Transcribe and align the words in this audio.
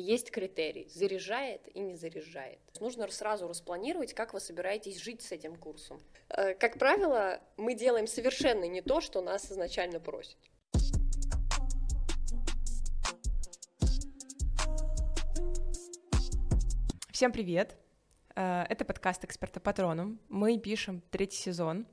есть 0.00 0.30
критерий, 0.30 0.88
заряжает 0.88 1.68
и 1.74 1.80
не 1.80 1.94
заряжает. 1.94 2.58
Нужно 2.80 3.06
сразу 3.08 3.46
распланировать, 3.46 4.14
как 4.14 4.32
вы 4.34 4.40
собираетесь 4.40 4.98
жить 4.98 5.22
с 5.22 5.32
этим 5.32 5.56
курсом. 5.56 6.00
Э, 6.28 6.54
как 6.54 6.78
правило, 6.78 7.40
мы 7.56 7.74
делаем 7.74 8.06
совершенно 8.06 8.64
не 8.64 8.82
то, 8.82 9.00
что 9.00 9.20
нас 9.20 9.50
изначально 9.50 10.00
просят. 10.00 10.38
Всем 17.12 17.32
привет! 17.32 17.76
Э, 18.34 18.64
это 18.68 18.84
подкаст 18.84 19.24
«Эксперта 19.24 19.60
Патроном». 19.60 20.18
Мы 20.28 20.58
пишем 20.58 21.02
третий 21.10 21.36
сезон. 21.36 21.86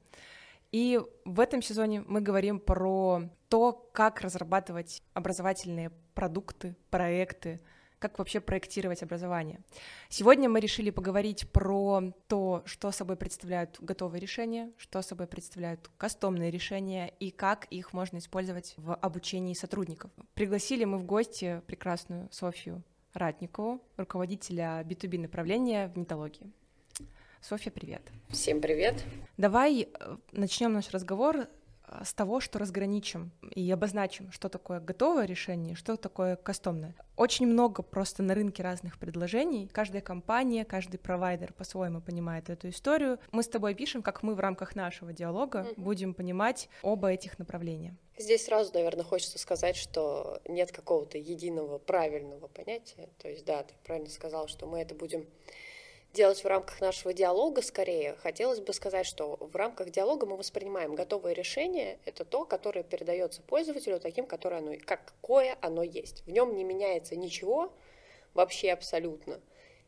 И 0.71 0.99
в 1.25 1.39
этом 1.39 1.61
сезоне 1.61 2.01
мы 2.01 2.21
говорим 2.21 2.59
про 2.59 3.23
то, 3.49 3.73
как 3.93 4.21
разрабатывать 4.21 5.01
образовательные 5.13 5.91
продукты, 6.13 6.75
проекты, 6.89 7.59
как 7.99 8.19
вообще 8.19 8.39
проектировать 8.39 9.01
образование. 9.03 9.59
Сегодня 10.09 10.49
мы 10.49 10.59
решили 10.59 10.89
поговорить 10.89 11.49
про 11.51 12.13
то, 12.27 12.61
что 12.65 12.91
собой 12.91 13.15
представляют 13.15 13.77
готовые 13.79 14.21
решения, 14.21 14.71
что 14.77 15.01
собой 15.01 15.27
представляют 15.27 15.89
кастомные 15.97 16.51
решения 16.51 17.13
и 17.19 17.31
как 17.31 17.65
их 17.65 17.93
можно 17.93 18.17
использовать 18.17 18.73
в 18.77 18.95
обучении 18.95 19.53
сотрудников. 19.53 20.11
Пригласили 20.33 20.85
мы 20.85 20.97
в 20.97 21.05
гости 21.05 21.61
прекрасную 21.65 22.29
Софью 22.31 22.83
Ратникову, 23.13 23.81
руководителя 23.97 24.83
B2B 24.83 25.19
направления 25.19 25.87
в 25.87 25.97
нетологии. 25.97 26.51
Софья, 27.41 27.71
привет. 27.71 28.01
Всем 28.29 28.61
привет. 28.61 29.03
Давай 29.37 29.83
э, 29.83 30.17
начнем 30.31 30.73
наш 30.73 30.89
разговор 30.89 31.47
с 32.03 32.13
того, 32.13 32.39
что 32.39 32.59
разграничим 32.59 33.31
и 33.55 33.69
обозначим, 33.71 34.31
что 34.31 34.49
такое 34.49 34.79
готовое 34.79 35.25
решение, 35.25 35.75
что 35.75 35.95
такое 35.95 36.35
кастомное. 36.35 36.95
Очень 37.15 37.47
много 37.47 37.81
просто 37.81 38.23
на 38.23 38.33
рынке 38.35 38.61
разных 38.61 38.99
предложений. 38.99 39.69
Каждая 39.71 40.01
компания, 40.01 40.65
каждый 40.65 40.97
провайдер 40.97 41.53
по-своему 41.53 42.01
понимает 42.01 42.49
эту 42.49 42.69
историю. 42.69 43.19
Мы 43.31 43.43
с 43.43 43.47
тобой 43.47 43.73
пишем, 43.73 44.01
как 44.01 44.21
мы 44.21 44.35
в 44.35 44.39
рамках 44.39 44.75
нашего 44.75 45.13
диалога 45.13 45.59
mm-hmm. 45.59 45.73
будем 45.77 46.13
понимать 46.13 46.69
оба 46.81 47.11
этих 47.11 47.39
направления. 47.39 47.95
Здесь 48.17 48.45
сразу, 48.45 48.73
наверное, 48.73 49.03
хочется 49.03 49.37
сказать, 49.37 49.75
что 49.75 50.41
нет 50.47 50.71
какого-то 50.71 51.17
единого 51.17 51.77
правильного 51.77 52.47
понятия. 52.47 53.09
То 53.19 53.29
есть, 53.29 53.45
да, 53.45 53.63
ты 53.63 53.73
правильно 53.83 54.09
сказал, 54.09 54.47
что 54.47 54.65
мы 54.65 54.79
это 54.79 54.95
будем 54.95 55.27
делать 56.13 56.43
в 56.43 56.47
рамках 56.47 56.81
нашего 56.81 57.13
диалога 57.13 57.61
скорее. 57.61 58.15
Хотелось 58.15 58.59
бы 58.59 58.73
сказать, 58.73 59.05
что 59.05 59.37
в 59.39 59.55
рамках 59.55 59.91
диалога 59.91 60.25
мы 60.25 60.37
воспринимаем 60.37 60.95
готовое 60.95 61.33
решение. 61.33 61.99
Это 62.05 62.25
то, 62.25 62.45
которое 62.45 62.83
передается 62.83 63.41
пользователю 63.41 63.99
таким, 63.99 64.25
которое 64.25 64.57
оно, 64.57 64.73
какое 64.85 65.57
оно 65.61 65.83
есть. 65.83 66.23
В 66.25 66.31
нем 66.31 66.55
не 66.55 66.63
меняется 66.63 67.15
ничего 67.15 67.71
вообще 68.33 68.71
абсолютно. 68.71 69.39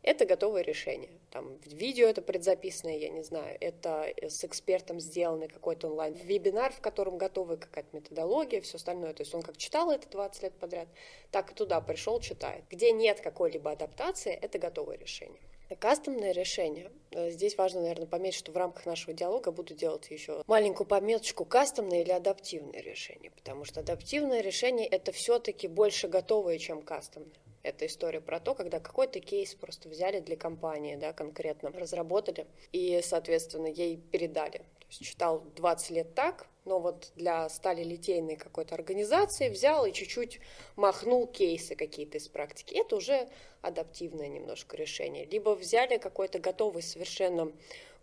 Это 0.02 0.26
готовое 0.26 0.62
решение. 0.62 1.10
Там 1.30 1.58
видео 1.66 2.08
это 2.08 2.22
предзаписанное, 2.22 2.98
я 2.98 3.10
не 3.10 3.22
знаю, 3.22 3.58
это 3.60 4.08
с 4.22 4.46
экспертом 4.46 5.02
сделанный 5.02 5.50
какой-то 5.50 5.88
онлайн-вебинар, 5.88 6.72
в 6.72 6.80
котором 6.80 7.18
готовая 7.18 7.58
какая-то 7.58 7.90
методология, 7.96 8.62
все 8.62 8.78
остальное. 8.78 9.14
То 9.14 9.24
есть 9.24 9.36
он 9.36 9.42
как 9.42 9.58
читал 9.58 9.92
это 9.92 10.08
20 10.10 10.44
лет 10.44 10.54
подряд, 10.54 10.88
так 11.32 11.52
и 11.52 11.54
туда 11.54 11.82
пришел, 11.82 12.22
читает. 12.22 12.64
Где 12.70 12.94
нет 12.94 13.20
какой-либо 13.20 13.72
адаптации, 13.72 14.32
это 14.32 14.58
готовое 14.58 14.98
решение. 14.98 15.42
Кастомное 15.78 16.32
решение. 16.32 16.92
Э, 17.12 17.30
здесь 17.30 17.56
важно, 17.56 17.82
наверное, 17.82 18.08
пометить, 18.08 18.40
что 18.40 18.52
в 18.52 18.58
рамках 18.58 18.88
нашего 18.88 19.14
диалога 19.14 19.52
буду 19.52 19.76
делать 19.76 20.10
еще 20.10 20.44
маленькую 20.48 20.88
пометочку 20.88 21.46
кастомное 21.46 22.02
или 22.02 22.12
адаптивное 22.12 22.82
решение, 22.82 23.30
потому 23.32 23.66
что 23.66 23.82
адаптивное 23.82 24.42
решение 24.42 24.88
это 24.88 25.12
все-таки 25.12 25.68
больше 25.68 26.08
готовое, 26.08 26.58
чем 26.58 26.82
кастомное. 26.82 27.36
Это 27.62 27.86
история 27.86 28.22
про 28.22 28.40
то, 28.40 28.56
когда 28.56 28.80
какой-то 28.80 29.20
кейс 29.20 29.54
просто 29.54 29.90
взяли 29.90 30.22
для 30.22 30.38
компании, 30.38 30.96
да, 30.96 31.14
конкретно 31.14 31.70
разработали 31.72 32.48
и, 32.72 33.02
соответственно, 33.04 33.68
ей 33.68 33.98
передали. 33.98 34.62
То 34.90 34.94
есть 34.94 35.04
читал 35.04 35.44
20 35.56 35.90
лет 35.92 36.16
так, 36.16 36.48
но 36.66 36.80
вот 36.80 37.12
для 37.16 37.48
сталилитейной 37.48 38.38
какой-то 38.38 38.74
организации 38.74 39.50
взял 39.50 39.86
и 39.86 39.94
чуть-чуть 39.94 40.40
махнул 40.76 41.28
кейсы 41.28 41.76
какие-то 41.76 42.18
из 42.18 42.28
практики. 42.28 42.74
Это 42.74 42.96
уже 42.96 43.30
адаптивное 43.62 44.28
немножко 44.28 44.76
решение. 44.76 45.26
Либо 45.26 45.52
взяли 45.52 45.98
какой-то 45.98 46.40
готовый 46.40 46.82
совершенно 46.82 47.52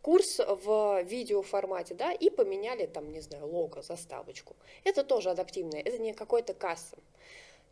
курс 0.00 0.38
в 0.38 1.02
видеоформате, 1.02 1.94
да, 1.94 2.12
и 2.12 2.30
поменяли 2.30 2.86
там, 2.86 3.10
не 3.10 3.20
знаю, 3.20 3.48
лого, 3.48 3.82
заставочку. 3.82 4.54
Это 4.84 5.02
тоже 5.02 5.30
адаптивное, 5.30 5.80
это 5.80 5.98
не 5.98 6.12
какой-то 6.12 6.54
кастом. 6.54 7.00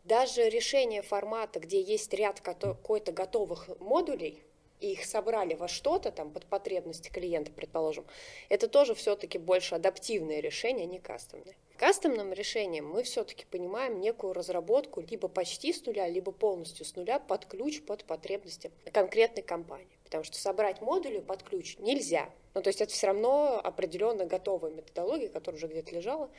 Даже 0.02 0.48
решение 0.48 1.02
формата, 1.02 1.60
где 1.60 1.80
есть 1.80 2.12
ряд 2.12 2.40
какой-то 2.40 3.12
готовых 3.12 3.68
модулей, 3.78 4.42
и 4.80 4.92
их 4.92 5.04
собрали 5.04 5.54
во 5.54 5.68
что-то 5.68 6.10
там 6.10 6.30
под 6.30 6.46
потребности 6.46 7.08
клиента, 7.08 7.50
предположим, 7.52 8.04
это 8.48 8.68
тоже 8.68 8.94
все-таки 8.94 9.38
больше 9.38 9.74
адаптивное 9.74 10.40
решение, 10.40 10.84
а 10.84 10.88
не 10.88 10.98
кастомное. 10.98 11.54
Кастомным 11.76 12.32
решением 12.32 12.88
мы 12.88 13.02
все-таки 13.02 13.46
понимаем 13.50 14.00
некую 14.00 14.32
разработку 14.32 15.00
либо 15.00 15.26
почти 15.26 15.72
с 15.72 15.84
нуля, 15.84 16.08
либо 16.08 16.30
полностью 16.30 16.86
с 16.86 16.94
нуля 16.94 17.18
под 17.18 17.46
ключ, 17.46 17.82
под 17.82 18.04
потребности 18.04 18.70
конкретной 18.92 19.42
компании. 19.42 19.98
Потому 20.04 20.22
что 20.22 20.38
собрать 20.38 20.80
модули 20.80 21.18
под 21.18 21.42
ключ 21.42 21.76
нельзя. 21.78 22.30
Ну, 22.54 22.62
то 22.62 22.68
есть 22.68 22.80
это 22.80 22.92
все 22.92 23.08
равно 23.08 23.60
определенно 23.62 24.24
готовая 24.24 24.70
методология, 24.70 25.28
которая 25.28 25.58
уже 25.58 25.66
где-то 25.66 25.92
лежала, 25.96 26.30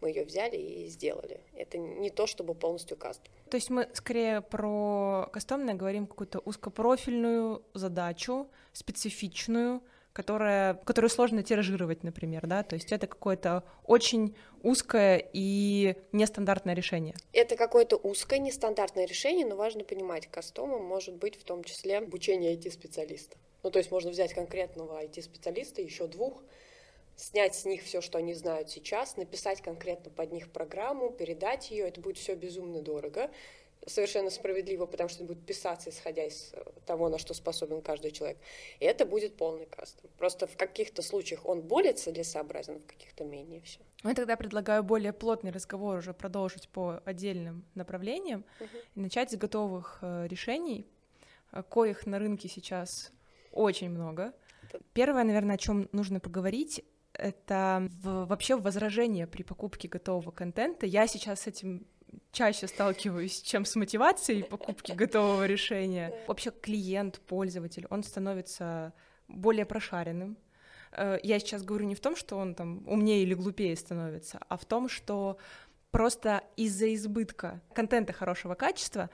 мы 0.00 0.10
ее 0.10 0.24
взяли 0.24 0.56
и 0.56 0.86
сделали. 0.88 1.40
Это 1.54 1.78
не 1.78 2.10
то, 2.10 2.26
чтобы 2.26 2.54
полностью 2.54 2.96
кастом. 2.96 3.32
То 3.50 3.56
есть 3.56 3.70
мы 3.70 3.88
скорее 3.92 4.40
про 4.40 5.28
кастомное 5.32 5.74
говорим 5.74 6.06
какую-то 6.06 6.40
узкопрофильную 6.40 7.62
задачу, 7.74 8.48
специфичную, 8.72 9.82
которая, 10.16 10.74
которую 10.74 11.10
сложно 11.10 11.42
тиражировать, 11.42 12.02
например, 12.02 12.46
да, 12.46 12.62
то 12.62 12.74
есть 12.74 12.90
это 12.90 13.06
какое-то 13.06 13.64
очень 13.84 14.34
узкое 14.62 15.22
и 15.32 15.94
нестандартное 16.12 16.74
решение. 16.74 17.14
Это 17.34 17.54
какое-то 17.54 17.96
узкое, 17.96 18.38
нестандартное 18.38 19.04
решение, 19.04 19.44
но 19.44 19.56
важно 19.56 19.84
понимать, 19.84 20.26
кастомом 20.26 20.82
может 20.84 21.16
быть 21.16 21.36
в 21.36 21.44
том 21.44 21.64
числе 21.64 21.98
обучение 21.98 22.54
IT-специалиста. 22.56 23.36
Ну, 23.62 23.70
то 23.70 23.78
есть 23.78 23.90
можно 23.90 24.10
взять 24.10 24.32
конкретного 24.32 25.02
IT-специалиста, 25.04 25.82
еще 25.82 26.06
двух, 26.06 26.42
снять 27.16 27.54
с 27.54 27.64
них 27.64 27.82
все, 27.82 28.00
что 28.00 28.18
они 28.18 28.34
знают 28.34 28.70
сейчас, 28.70 29.16
написать 29.16 29.62
конкретно 29.62 30.10
под 30.10 30.32
них 30.32 30.50
программу, 30.52 31.10
передать 31.10 31.70
ее, 31.70 31.88
это 31.88 32.00
будет 32.00 32.18
все 32.18 32.34
безумно 32.34 32.82
дорого, 32.82 33.30
совершенно 33.86 34.30
справедливо, 34.30 34.86
потому 34.86 35.08
что 35.08 35.24
это 35.24 35.32
будет 35.32 35.46
писаться, 35.46 35.90
исходя 35.90 36.24
из 36.24 36.50
э, 36.52 36.62
того, 36.86 37.08
на 37.08 37.18
что 37.18 37.34
способен 37.34 37.82
каждый 37.82 38.10
человек. 38.10 38.38
И 38.80 38.84
это 38.84 39.06
будет 39.06 39.36
полный 39.36 39.66
кастом. 39.66 40.10
Просто 40.18 40.46
в 40.46 40.56
каких-то 40.56 41.02
случаях 41.02 41.46
он 41.46 41.62
более 41.62 41.92
целесообразен, 41.92 42.80
в 42.80 42.86
каких-то 42.86 43.24
менее 43.24 43.60
все. 43.60 43.80
Ну, 44.02 44.10
я 44.10 44.16
тогда 44.16 44.36
предлагаю 44.36 44.82
более 44.82 45.12
плотный 45.12 45.52
разговор 45.52 45.98
уже 45.98 46.14
продолжить 46.14 46.68
по 46.68 47.00
отдельным 47.04 47.64
направлениям 47.74 48.44
угу. 48.60 48.68
и 48.96 49.00
начать 49.00 49.30
с 49.30 49.36
готовых 49.36 49.98
э, 50.02 50.26
решений, 50.28 50.86
э, 51.52 51.62
коих 51.62 52.06
на 52.06 52.18
рынке 52.18 52.48
сейчас 52.48 53.12
очень 53.52 53.90
много. 53.90 54.32
Первое, 54.92 55.24
наверное, 55.24 55.54
о 55.54 55.58
чем 55.58 55.88
нужно 55.92 56.18
поговорить, 56.18 56.84
это 57.18 57.88
вообще 58.02 58.56
возражение 58.56 59.26
при 59.26 59.42
покупке 59.42 59.88
готового 59.88 60.30
контента. 60.30 60.86
Я 60.86 61.06
сейчас 61.06 61.42
с 61.42 61.46
этим 61.46 61.86
чаще 62.32 62.66
сталкиваюсь, 62.66 63.40
чем 63.42 63.64
с 63.64 63.76
мотивацией 63.76 64.44
покупки 64.44 64.92
готового 64.96 65.46
решения. 65.46 66.12
Вообще 66.26 66.50
клиент, 66.50 67.20
пользователь, 67.20 67.86
он 67.90 68.02
становится 68.02 68.92
более 69.28 69.64
прошаренным. 69.64 70.36
Э, 70.92 71.18
я 71.22 71.38
сейчас 71.38 71.62
говорю 71.62 71.86
не 71.86 71.94
в 71.94 72.00
том, 72.00 72.16
что 72.16 72.36
он 72.36 72.54
там 72.54 72.86
умнее 72.86 73.22
или 73.22 73.34
глупее 73.34 73.76
становится, 73.76 74.40
а 74.48 74.56
в 74.56 74.64
том, 74.64 74.88
что 74.88 75.38
просто 75.90 76.42
из-за 76.56 76.94
избытка 76.94 77.62
контента 77.74 78.12
хорошего 78.12 78.54
качества 78.54 79.10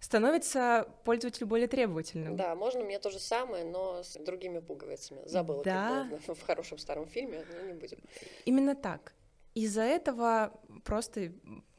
становится 0.00 0.88
пользователь 1.04 1.46
более 1.46 1.68
требовательным. 1.68 2.36
Да, 2.36 2.54
можно 2.54 2.84
мне 2.84 2.98
то 2.98 3.10
же 3.10 3.18
самое, 3.18 3.64
но 3.64 4.02
с 4.02 4.14
другими 4.14 4.60
пуговицами. 4.60 5.20
Забыла, 5.26 5.62
да. 5.64 6.08
как 6.10 6.26
было 6.26 6.34
в 6.34 6.42
хорошем 6.42 6.78
старом 6.78 7.06
фильме, 7.06 7.44
но 7.52 7.66
не 7.66 7.72
будем. 7.74 7.98
Именно 8.44 8.74
так. 8.74 9.14
Из-за 9.54 9.82
этого 9.82 10.52
просто 10.84 11.32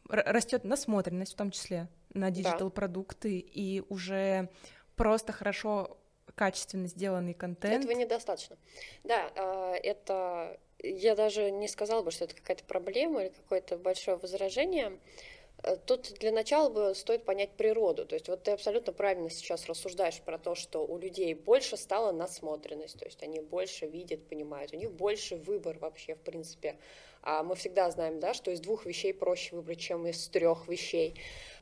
растет 0.09 0.63
насмотренность 0.63 1.33
в 1.33 1.35
том 1.35 1.51
числе 1.51 1.89
на 2.13 2.31
диджитал-продукты, 2.31 3.41
да. 3.41 3.51
и 3.53 3.83
уже 3.89 4.49
просто 4.95 5.31
хорошо 5.31 5.97
качественно 6.35 6.87
сделанный 6.87 7.33
контент. 7.33 7.83
Этого 7.83 7.97
недостаточно. 7.97 8.57
Да, 9.03 9.31
а, 9.35 9.73
это 9.75 10.59
я 10.83 11.15
даже 11.15 11.49
не 11.51 11.67
сказала 11.67 12.03
бы, 12.03 12.11
что 12.11 12.25
это 12.25 12.35
какая-то 12.35 12.63
проблема 12.63 13.23
или 13.23 13.29
какое-то 13.29 13.77
большое 13.77 14.17
возражение. 14.17 14.99
Э, 15.63 15.75
тут 15.85 16.13
для 16.19 16.31
начала 16.31 16.69
бы 16.69 16.93
стоит 16.95 17.25
понять 17.25 17.51
природу. 17.51 18.05
То 18.05 18.15
есть 18.15 18.27
вот 18.27 18.43
ты 18.43 18.51
абсолютно 18.51 18.93
правильно 18.93 19.29
сейчас 19.29 19.65
рассуждаешь 19.67 20.21
про 20.21 20.37
то, 20.37 20.55
что 20.55 20.85
у 20.85 20.97
людей 20.97 21.33
больше 21.33 21.77
стала 21.77 22.11
насмотренность, 22.11 22.99
то 22.99 23.05
есть 23.05 23.23
они 23.23 23.39
больше 23.39 23.87
видят, 23.87 24.27
понимают, 24.27 24.73
у 24.73 24.77
них 24.77 24.91
больше 24.91 25.35
выбор 25.35 25.77
вообще, 25.79 26.15
в 26.15 26.21
принципе, 26.21 26.77
А 27.21 27.43
мы 27.43 27.55
всегда 27.55 27.89
знаем, 27.91 28.19
да, 28.19 28.33
что 28.33 28.51
из 28.51 28.59
двух 28.61 28.85
вещей 28.85 29.13
проще 29.13 29.55
выбрать, 29.55 29.79
чем 29.79 30.07
из 30.07 30.27
трех 30.29 30.67
вещей. 30.67 31.15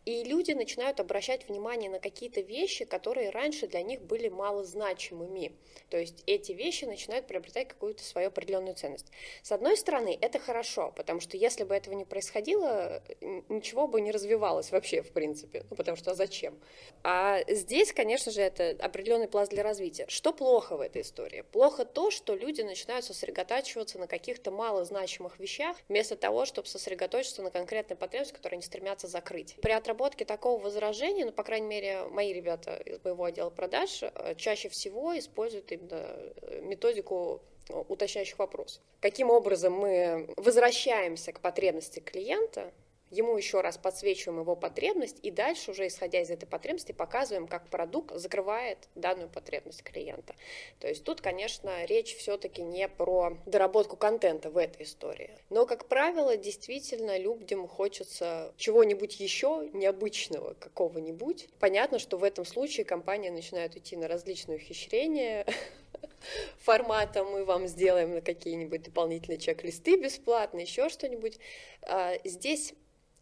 И 0.06 0.24
люди 0.24 0.52
начинают 0.52 1.00
обращать 1.00 1.48
внимание 1.48 1.90
на 1.90 2.00
какие-то 2.00 2.42
вещи, 2.42 2.86
которые 2.86 3.32
раньше 3.32 3.68
для 3.68 3.82
них 3.82 4.02
были 4.02 4.30
малозначимыми. 4.30 5.54
То 5.90 5.98
есть 5.98 6.24
эти 6.28 6.52
вещи 6.52 6.86
начинают 6.86 7.28
приобретать 7.28 7.68
какую-то 7.68 8.04
свою 8.04 8.28
определенную 8.28 8.76
ценность. 8.76 9.08
С 9.42 9.52
одной 9.52 9.78
стороны, 9.78 10.18
это 10.22 10.40
хорошо, 10.40 10.94
потому 10.96 11.20
что 11.20 11.38
если 11.38 11.64
бы 11.64 11.76
этого 11.76 11.96
не 11.96 12.06
происходило, 12.06 13.04
ничего 13.50 13.88
бы 13.88 14.00
не 14.02 14.12
развивалось 14.12 14.72
вообще, 14.72 15.02
в 15.02 15.12
принципе. 15.12 15.66
Ну, 15.70 15.76
потому 15.76 15.98
что 15.98 16.12
а 16.12 16.14
зачем? 16.14 16.60
А 17.04 17.40
здесь, 17.48 17.92
конечно 17.92 18.32
же, 18.32 18.42
это 18.42 18.76
определенный 18.80 19.28
пласт 19.28 19.52
для 19.52 19.64
развития. 19.64 20.06
Что 20.08 20.34
плохо 20.34 20.78
в 20.78 20.82
этой 20.82 21.02
истории? 21.02 21.42
Плохо 21.42 21.84
то, 21.84 22.12
что 22.12 22.36
люди 22.36 22.62
начинают 22.62 23.06
сосредотачиваться 23.06 23.98
на 23.98 24.08
каких-то 24.08 24.52
малозначимых 24.52 25.40
вещах, 25.40 25.78
вместо 25.90 26.16
того, 26.16 26.46
чтобы 26.46 26.68
сосредоточиться 26.68 27.42
на 27.42 27.50
конкретной 27.50 27.98
потребности, 27.98 28.36
которую 28.36 28.58
они 28.58 28.64
стремятся 28.64 29.08
закрыть. 29.08 29.56
При 29.62 29.72
разработке 29.96 30.26
такого 30.26 30.62
возражения, 30.62 31.26
ну, 31.26 31.32
по 31.32 31.44
крайней 31.44 31.68
мере, 31.68 32.04
мои 32.12 32.34
ребята 32.34 32.76
из 32.76 33.04
моего 33.04 33.24
отдела 33.24 33.50
продаж 33.50 34.04
э, 34.04 34.36
чаще 34.36 34.70
всего 34.70 35.18
используют 35.18 35.72
именно 35.72 36.06
э, 36.42 36.62
методику 36.62 37.42
э, 37.70 37.84
уточняющих 37.88 38.38
вопросов. 38.38 38.82
Каким 39.00 39.30
образом 39.30 39.74
мы 39.74 40.28
возвращаемся 40.36 41.32
к 41.32 41.40
потребности 41.40 42.00
клиента, 42.00 42.72
ему 43.12 43.38
еще 43.38 43.62
раз 43.62 43.78
подсвечиваем 43.78 44.42
его 44.42 44.56
потребность, 44.56 45.20
и 45.22 45.32
дальше 45.32 45.72
уже 45.72 45.88
исходя 45.88 46.22
из 46.22 46.30
этой 46.30 46.46
потребности 46.46 46.92
показываем, 46.92 47.48
как 47.48 47.70
продукт 47.70 48.16
закрывает 48.16 48.90
данную 48.96 49.30
потребность 49.30 49.84
клиента. 49.84 50.36
То 50.80 50.88
есть 50.88 51.04
тут, 51.04 51.22
конечно, 51.22 51.86
речь 51.86 52.16
все-таки 52.16 52.62
не 52.62 52.88
про 52.88 53.38
доработку 53.46 53.96
контента 53.96 54.50
в 54.50 54.58
этой 54.58 54.84
истории. 54.84 55.32
Но, 55.50 55.66
как 55.66 55.88
правило, 55.88 56.38
действительно 56.38 57.18
людям 57.18 57.68
хочется 57.68 58.54
чего-нибудь 58.58 59.20
еще 59.20 59.70
необычного, 59.74 60.54
какого-нибудь. 60.54 61.48
Понятно, 61.60 62.00
что 62.00 62.18
в 62.18 62.24
этом 62.24 62.46
случае 62.46 62.86
компания 62.86 63.32
начинает 63.32 63.76
идти 63.78 63.96
на 63.96 64.08
различные 64.08 64.58
ухищрения, 64.58 65.46
формата 66.60 67.24
мы 67.24 67.46
вам 67.46 67.68
сделаем 67.68 68.14
на 68.14 68.22
какие-нибудь 68.22 68.84
дополнительные 68.84 69.38
чек-листы 69.38 69.98
бесплатно, 69.98 70.60
еще 70.60 70.90
что-нибудь. 70.90 71.40
А, 71.82 72.14
здесь 72.24 72.74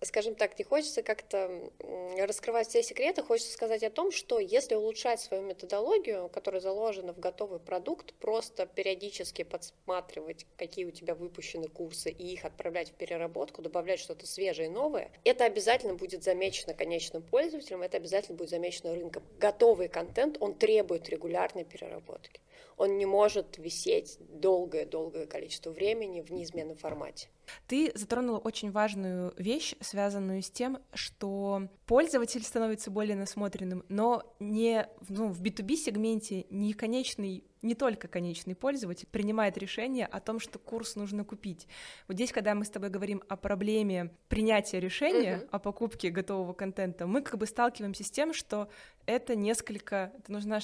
скажем 0.05 0.35
так, 0.35 0.57
не 0.57 0.63
хочется 0.63 1.03
как-то 1.03 1.71
раскрывать 2.17 2.67
все 2.67 2.83
секреты, 2.83 3.21
хочется 3.21 3.53
сказать 3.53 3.83
о 3.83 3.89
том, 3.89 4.11
что 4.11 4.39
если 4.39 4.75
улучшать 4.75 5.19
свою 5.19 5.43
методологию, 5.43 6.29
которая 6.29 6.61
заложена 6.61 7.13
в 7.13 7.19
готовый 7.19 7.59
продукт, 7.59 8.13
просто 8.15 8.65
периодически 8.65 9.43
подсматривать, 9.43 10.45
какие 10.57 10.85
у 10.85 10.91
тебя 10.91 11.15
выпущены 11.15 11.67
курсы, 11.67 12.11
и 12.11 12.33
их 12.33 12.45
отправлять 12.45 12.89
в 12.89 12.93
переработку, 12.93 13.61
добавлять 13.61 13.99
что-то 13.99 14.27
свежее 14.27 14.67
и 14.67 14.71
новое, 14.71 15.11
это 15.23 15.45
обязательно 15.45 15.95
будет 15.95 16.23
замечено 16.23 16.73
конечным 16.73 17.21
пользователем, 17.21 17.81
это 17.81 17.97
обязательно 17.97 18.37
будет 18.37 18.49
замечено 18.49 18.93
рынком. 18.93 19.23
Готовый 19.39 19.87
контент, 19.87 20.37
он 20.39 20.55
требует 20.55 21.09
регулярной 21.09 21.63
переработки. 21.63 22.41
Он 22.77 22.97
не 22.97 23.05
может 23.05 23.57
висеть 23.57 24.17
долгое-долгое 24.19 25.25
количество 25.27 25.71
времени 25.71 26.21
в 26.21 26.31
неизменном 26.31 26.75
формате. 26.75 27.27
Ты 27.67 27.91
затронула 27.95 28.37
очень 28.37 28.71
важную 28.71 29.33
вещь, 29.37 29.75
связанную 29.81 30.41
с 30.41 30.49
тем, 30.49 30.79
что 30.93 31.69
пользователь 31.85 32.43
становится 32.43 32.91
более 32.91 33.15
насмотренным, 33.15 33.83
но 33.89 34.35
не 34.39 34.87
ну, 35.09 35.27
в 35.27 35.41
B2B 35.41 35.75
сегменте 35.75 36.45
не 36.49 36.73
конечный 36.73 37.43
не 37.63 37.75
только 37.75 38.07
конечный 38.07 38.55
пользователь 38.55 39.07
принимает 39.09 39.57
решение 39.57 40.05
о 40.05 40.19
том, 40.19 40.39
что 40.39 40.59
курс 40.59 40.95
нужно 40.95 41.23
купить. 41.23 41.67
Вот 42.07 42.15
здесь, 42.15 42.31
когда 42.31 42.53
мы 42.53 42.65
с 42.65 42.69
тобой 42.69 42.89
говорим 42.89 43.23
о 43.29 43.37
проблеме 43.37 44.11
принятия 44.27 44.79
решения 44.79 45.37
uh-huh. 45.37 45.47
о 45.49 45.59
покупке 45.59 46.09
готового 46.09 46.53
контента, 46.53 47.07
мы 47.07 47.21
как 47.21 47.37
бы 47.37 47.47
сталкиваемся 47.47 48.03
с 48.03 48.11
тем, 48.11 48.33
что 48.33 48.67
это 49.05 49.35
несколько, 49.35 50.11
это 50.19 50.31
нужно 50.31 50.59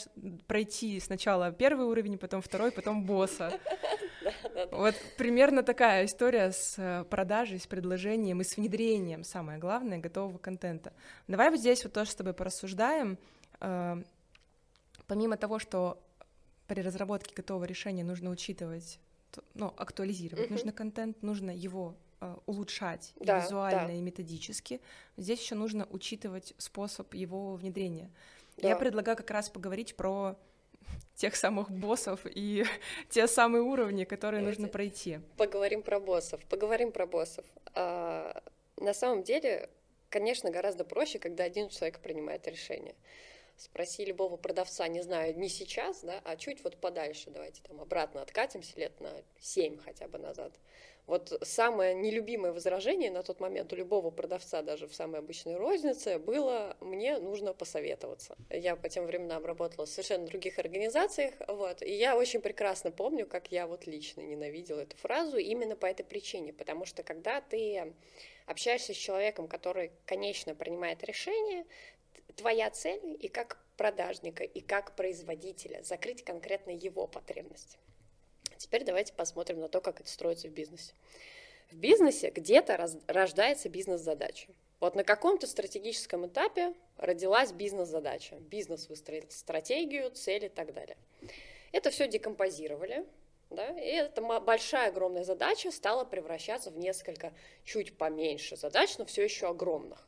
пройти 0.47 0.99
сначала 0.99 1.51
первый 1.51 1.87
уровень, 1.87 2.17
потом 2.17 2.41
второй, 2.41 2.71
потом 2.71 3.05
босса. 3.05 3.57
Вот 4.71 4.95
примерно 5.17 5.63
такая 5.63 6.05
история 6.05 6.51
с 6.51 6.75
э, 6.77 7.03
продажей, 7.05 7.59
с 7.59 7.67
предложением 7.67 8.41
и 8.41 8.43
с 8.43 8.57
внедрением, 8.57 9.23
самое 9.23 9.59
главное, 9.59 9.97
готового 9.99 10.37
контента. 10.37 10.93
Давай 11.27 11.49
вот 11.49 11.59
здесь 11.59 11.83
вот 11.83 11.93
тоже 11.93 12.11
с 12.11 12.15
тобой 12.15 12.33
порассуждаем. 12.33 13.17
Э, 13.59 14.01
помимо 15.07 15.37
того, 15.37 15.59
что 15.59 16.01
при 16.67 16.81
разработке 16.81 17.33
готового 17.35 17.65
решения 17.65 18.03
нужно 18.03 18.29
учитывать, 18.29 18.99
ну, 19.53 19.73
актуализировать 19.77 20.47
mm-hmm. 20.47 20.51
нужно 20.51 20.71
контент, 20.71 21.21
нужно 21.23 21.51
его 21.51 21.95
э, 22.21 22.35
улучшать 22.45 23.13
да, 23.19 23.39
визуально 23.39 23.87
да. 23.87 23.93
и 23.93 24.01
методически. 24.01 24.81
Здесь 25.17 25.41
еще 25.41 25.55
нужно 25.55 25.87
учитывать 25.89 26.53
способ 26.57 27.13
его 27.13 27.55
внедрения. 27.55 28.11
Да. 28.57 28.69
Я 28.69 28.75
предлагаю 28.75 29.17
как 29.17 29.31
раз 29.31 29.49
поговорить 29.49 29.95
про 29.95 30.37
тех 31.15 31.35
самых 31.35 31.69
боссов 31.69 32.21
и 32.25 32.65
те 33.09 33.27
самые 33.27 33.61
уровни, 33.61 34.05
которые 34.05 34.41
Давайте 34.41 34.61
нужно 34.61 34.71
пройти. 34.71 35.19
Поговорим 35.37 35.81
про 35.81 35.99
боссов. 35.99 36.43
Поговорим 36.45 36.91
про 36.91 37.05
боссов. 37.05 37.45
А, 37.73 38.41
на 38.77 38.93
самом 38.93 39.23
деле, 39.23 39.69
конечно, 40.09 40.49
гораздо 40.49 40.85
проще, 40.85 41.19
когда 41.19 41.43
один 41.43 41.69
человек 41.69 41.99
принимает 41.99 42.47
решение 42.47 42.95
спроси 43.59 44.05
любого 44.05 44.37
продавца, 44.37 44.87
не 44.87 45.01
знаю, 45.01 45.37
не 45.37 45.49
сейчас, 45.49 46.01
да, 46.01 46.21
а 46.23 46.37
чуть 46.37 46.63
вот 46.63 46.77
подальше, 46.77 47.29
давайте 47.29 47.61
там 47.61 47.81
обратно 47.81 48.21
откатимся 48.21 48.79
лет 48.79 48.99
на 48.99 49.11
7 49.39 49.77
хотя 49.79 50.07
бы 50.07 50.17
назад. 50.17 50.53
Вот 51.09 51.39
самое 51.41 51.95
нелюбимое 51.95 52.51
возражение 52.51 53.09
на 53.09 53.23
тот 53.23 53.39
момент 53.39 53.73
у 53.73 53.75
любого 53.75 54.11
продавца, 54.11 54.61
даже 54.61 54.87
в 54.87 54.93
самой 54.93 55.21
обычной 55.21 55.55
рознице, 55.55 56.19
было 56.19 56.77
«мне 56.81 57.17
нужно 57.17 57.51
посоветоваться». 57.51 58.37
Я 58.51 58.75
по 58.75 58.89
тем 58.89 59.07
временам 59.07 59.43
работала 59.43 59.87
в 59.87 59.89
совершенно 59.89 60.27
других 60.27 60.59
организациях, 60.59 61.33
вот, 61.47 61.81
и 61.81 61.91
я 61.91 62.15
очень 62.15 62.41
прекрасно 62.41 62.91
помню, 62.91 63.25
как 63.25 63.51
я 63.51 63.65
вот 63.65 63.87
лично 63.87 64.21
ненавидела 64.21 64.81
эту 64.81 64.97
фразу 64.97 65.37
именно 65.37 65.75
по 65.75 65.87
этой 65.87 66.03
причине, 66.03 66.53
потому 66.53 66.85
что 66.85 67.01
когда 67.01 67.41
ты 67.41 67.91
общаешься 68.45 68.93
с 68.93 68.97
человеком, 68.97 69.47
который, 69.47 69.91
конечно, 70.05 70.53
принимает 70.53 71.03
решение, 71.03 71.65
твоя 72.35 72.69
цель 72.69 73.17
и 73.19 73.29
как 73.29 73.57
продажника, 73.77 74.43
и 74.43 74.59
как 74.61 74.95
производителя 74.95 75.81
закрыть 75.81 76.23
конкретно 76.23 76.69
его 76.69 77.07
потребности. 77.07 77.79
Теперь 78.59 78.83
давайте 78.83 79.13
посмотрим 79.13 79.61
на 79.61 79.69
то, 79.69 79.79
как 79.79 80.01
это 80.01 80.09
строится 80.09 80.49
в 80.49 80.51
бизнесе. 80.51 80.93
В 81.71 81.75
бизнесе 81.77 82.29
где-то 82.29 82.75
раз, 82.75 82.97
рождается 83.07 83.69
бизнес-задача. 83.69 84.49
Вот 84.81 84.95
на 84.95 85.05
каком-то 85.05 85.47
стратегическом 85.47 86.27
этапе 86.27 86.73
родилась 86.97 87.53
бизнес-задача. 87.53 88.35
Бизнес 88.35 88.89
выстроил 88.89 89.23
стратегию, 89.29 90.11
цели 90.11 90.47
и 90.47 90.49
так 90.49 90.73
далее. 90.73 90.97
Это 91.71 91.89
все 91.89 92.09
декомпозировали, 92.09 93.05
да, 93.49 93.69
и 93.79 93.91
эта 93.91 94.21
большая 94.21 94.89
огромная 94.89 95.23
задача 95.23 95.71
стала 95.71 96.03
превращаться 96.03 96.69
в 96.69 96.77
несколько 96.77 97.31
чуть 97.63 97.97
поменьше 97.97 98.57
задач, 98.57 98.97
но 98.97 99.05
все 99.05 99.23
еще 99.23 99.47
огромных. 99.47 100.05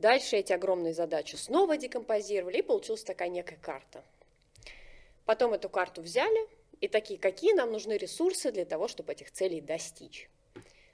Дальше 0.00 0.36
эти 0.36 0.52
огромные 0.52 0.92
задачи 0.92 1.36
снова 1.36 1.76
декомпозировали, 1.76 2.58
и 2.58 2.62
получилась 2.62 3.04
такая 3.04 3.28
некая 3.28 3.58
карта. 3.62 4.02
Потом 5.24 5.52
эту 5.52 5.68
карту 5.68 6.02
взяли, 6.02 6.48
и 6.80 6.88
такие, 6.88 7.18
какие 7.18 7.52
нам 7.52 7.72
нужны 7.72 7.96
ресурсы 7.96 8.50
для 8.52 8.64
того, 8.64 8.88
чтобы 8.88 9.12
этих 9.12 9.30
целей 9.30 9.60
достичь. 9.60 10.30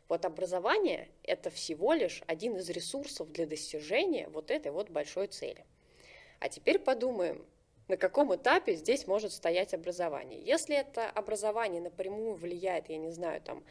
Вот 0.09 0.25
образование– 0.25 1.09
это 1.23 1.51
всего 1.51 1.93
лишь 1.93 2.23
один 2.27 2.57
из 2.57 2.71
ресурсов 2.71 3.33
для 3.33 3.47
достижения 3.47 4.29
вот 4.29 4.51
этой 4.51 4.71
вот 4.71 4.91
большой 4.91 5.27
цели. 5.27 5.65
А 6.39 6.49
теперь 6.49 6.79
подумаем, 6.79 7.45
на 7.89 7.97
каком 7.97 8.35
этапе 8.35 8.75
здесь 8.75 9.07
может 9.07 9.33
стоять 9.33 9.75
образование. 9.75 10.41
Если 10.43 10.77
это 10.77 11.09
образование 11.09 11.81
напрямую 11.81 12.35
влияет, 12.35 12.89
я 12.89 12.99
не 12.99 13.11
знаю, 13.11 13.41
там, 13.41 13.65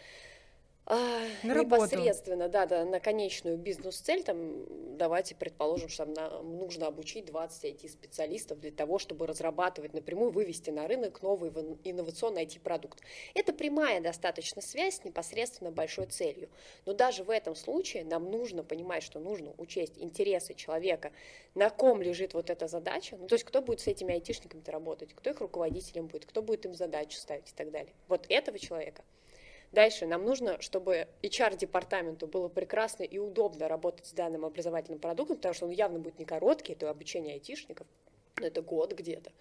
а, 0.88 1.22
на 1.42 1.62
непосредственно, 1.62 2.48
да, 2.48 2.68
да, 2.68 2.86
на 2.86 3.00
конечную 3.00 3.58
бизнес-цель, 3.58 4.24
там, 4.24 4.66
давайте 4.98 5.34
предположим, 5.34 5.90
что 5.90 6.06
нам 6.06 6.60
нужно 6.60 6.86
обучить 6.86 7.26
20 7.26 7.84
IT-специалистов 7.84 8.60
для 8.60 8.72
того, 8.72 9.00
чтобы 9.00 9.26
разрабатывать 9.26 9.96
напрямую, 9.96 10.30
вывести 10.30 10.70
на 10.70 10.88
рынок 10.88 11.24
новый 11.24 11.50
инновационный 11.84 12.46
IT-продукт. 12.46 13.02
Это 13.34 13.52
прямая 13.52 14.00
достаточно 14.00 14.62
связь 14.62 14.98
с 14.98 15.04
непосредственно 15.04 15.72
большой 15.72 16.06
целью. 16.06 16.50
Но 16.86 16.94
даже 16.94 17.24
в 17.24 17.32
этом 17.32 17.56
случае 17.56 18.06
нам 18.06 18.30
нужно 18.30 18.64
понимать, 18.64 19.02
что 19.02 19.20
нужно 19.20 19.56
учесть 19.58 19.98
интересы 19.98 20.54
человека, 20.54 21.12
на 21.56 21.72
ком 21.72 22.00
лежит 22.00 22.36
вот 22.36 22.52
эта 22.52 22.68
задача, 22.68 23.18
ну, 23.18 23.26
то 23.26 23.34
есть 23.34 23.46
кто 23.46 23.64
будет 23.64 23.80
с 23.80 23.88
этими 23.88 24.14
айтишниками 24.14 24.62
работать, 24.68 25.16
кто 25.16 25.32
их 25.32 25.42
руководителем 25.42 26.06
будет, 26.06 26.28
кто 26.28 26.44
будет 26.44 26.66
им 26.66 26.76
задачи 26.76 27.16
ставить 27.18 27.50
и 27.50 27.56
так 27.56 27.72
далее. 27.72 27.94
Вот 28.08 28.28
этого 28.30 28.60
человека– 28.60 29.04
Дальше 29.76 30.06
нам 30.06 30.24
нужно, 30.24 30.62
чтобы 30.62 31.10
HR-департаменту 31.22 32.28
было 32.28 32.48
прекрасно 32.48 33.04
и 33.04 33.18
удобно 33.18 33.68
работать 33.68 34.06
с 34.06 34.14
данным 34.14 34.46
образовательным 34.46 35.00
продуктом, 35.00 35.36
потому 35.36 35.54
что 35.54 35.66
он 35.66 35.72
явно 35.72 36.00
будет 36.00 36.18
не 36.18 36.24
короткий, 36.24 36.72
это 36.72 36.90
обучение 36.90 37.34
айтишников, 37.34 37.86
это 38.38 38.62
год 38.62 38.94
где-то. 38.94 39.34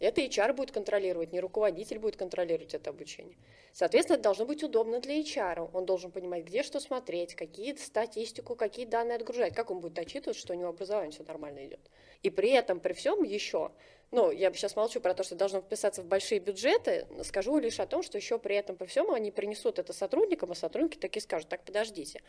Это 0.00 0.22
HR 0.22 0.54
будет 0.54 0.70
контролировать, 0.70 1.32
не 1.32 1.40
руководитель 1.40 1.98
будет 1.98 2.16
контролировать 2.16 2.72
это 2.72 2.88
обучение. 2.88 3.36
Соответственно, 3.74 4.14
это 4.14 4.24
должно 4.24 4.46
быть 4.46 4.64
удобно 4.64 5.00
для 5.00 5.20
HR. 5.20 5.68
Он 5.74 5.84
должен 5.84 6.10
понимать, 6.10 6.44
где 6.44 6.62
что 6.62 6.80
смотреть, 6.80 7.34
какие 7.34 7.74
статистику, 7.74 8.56
какие 8.56 8.86
данные 8.86 9.16
отгружать, 9.16 9.54
как 9.54 9.70
он 9.70 9.80
будет 9.80 9.98
отчитывать, 9.98 10.38
что 10.38 10.54
у 10.54 10.56
него 10.56 10.70
образование 10.70 11.12
все 11.12 11.24
нормально 11.24 11.66
идет. 11.66 11.80
И 12.22 12.30
при 12.30 12.50
этом, 12.52 12.80
при 12.80 12.94
всем 12.94 13.22
еще 13.22 13.70
ну, 14.14 14.30
я 14.30 14.52
сейчас 14.52 14.76
молчу 14.76 15.00
про 15.00 15.12
то, 15.12 15.24
что 15.24 15.34
должно 15.34 15.60
вписаться 15.60 16.02
в 16.02 16.06
большие 16.06 16.38
бюджеты, 16.38 17.06
скажу 17.24 17.58
лишь 17.58 17.80
о 17.80 17.86
том, 17.86 18.02
что 18.04 18.16
еще 18.16 18.38
при 18.38 18.54
этом, 18.54 18.76
по 18.76 18.86
всему, 18.86 19.12
они 19.12 19.32
принесут 19.32 19.80
это 19.80 19.92
сотрудникам, 19.92 20.52
а 20.52 20.54
сотрудники 20.54 20.96
такие 20.98 21.20
скажут, 21.20 21.48
так, 21.48 21.64
подождите, 21.64 22.22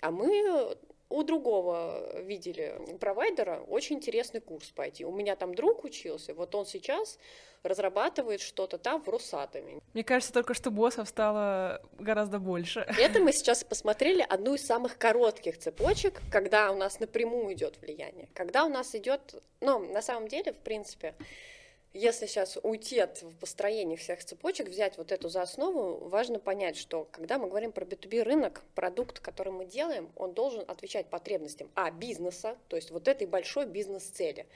а 0.00 0.12
мы 0.12 0.76
у 1.12 1.22
другого 1.22 2.20
видели 2.22 2.80
провайдера 2.98 3.60
очень 3.68 3.96
интересный 3.96 4.40
курс 4.40 4.70
пойти. 4.70 5.04
У 5.04 5.12
меня 5.12 5.36
там 5.36 5.54
друг 5.54 5.84
учился, 5.84 6.32
вот 6.34 6.54
он 6.54 6.64
сейчас 6.64 7.18
разрабатывает 7.62 8.40
что-то 8.40 8.78
там 8.78 9.02
в 9.02 9.08
Росатоме. 9.08 9.80
Мне 9.92 10.02
кажется, 10.02 10.32
только 10.32 10.54
что 10.54 10.70
боссов 10.70 11.08
стало 11.08 11.82
гораздо 11.98 12.38
больше. 12.38 12.86
Это 12.98 13.20
мы 13.20 13.32
сейчас 13.32 13.62
посмотрели 13.62 14.24
одну 14.26 14.54
из 14.54 14.66
самых 14.66 14.98
коротких 14.98 15.58
цепочек, 15.58 16.22
когда 16.30 16.72
у 16.72 16.76
нас 16.76 16.98
напрямую 16.98 17.54
идет 17.54 17.78
влияние. 17.80 18.28
Когда 18.34 18.64
у 18.64 18.68
нас 18.68 18.94
идет, 18.94 19.34
ну, 19.60 19.78
на 19.92 20.02
самом 20.02 20.28
деле, 20.28 20.52
в 20.52 20.58
принципе, 20.58 21.14
если 21.94 22.26
сейчас 22.26 22.58
уйти 22.62 22.98
от 22.98 23.22
построения 23.38 23.96
всех 23.96 24.24
цепочек, 24.24 24.68
взять 24.68 24.96
вот 24.96 25.12
эту 25.12 25.28
за 25.28 25.42
основу, 25.42 26.08
важно 26.08 26.38
понять, 26.38 26.76
что 26.76 27.06
когда 27.10 27.38
мы 27.38 27.48
говорим 27.48 27.72
про 27.72 27.84
B2B 27.84 28.22
рынок, 28.22 28.62
продукт, 28.74 29.20
который 29.20 29.52
мы 29.52 29.66
делаем, 29.66 30.10
он 30.16 30.32
должен 30.32 30.64
отвечать 30.68 31.08
потребностям 31.08 31.70
а 31.74 31.90
бизнеса, 31.90 32.56
то 32.68 32.76
есть 32.76 32.90
вот 32.90 33.08
этой 33.08 33.26
большой 33.26 33.66
бизнес-цели. 33.66 34.46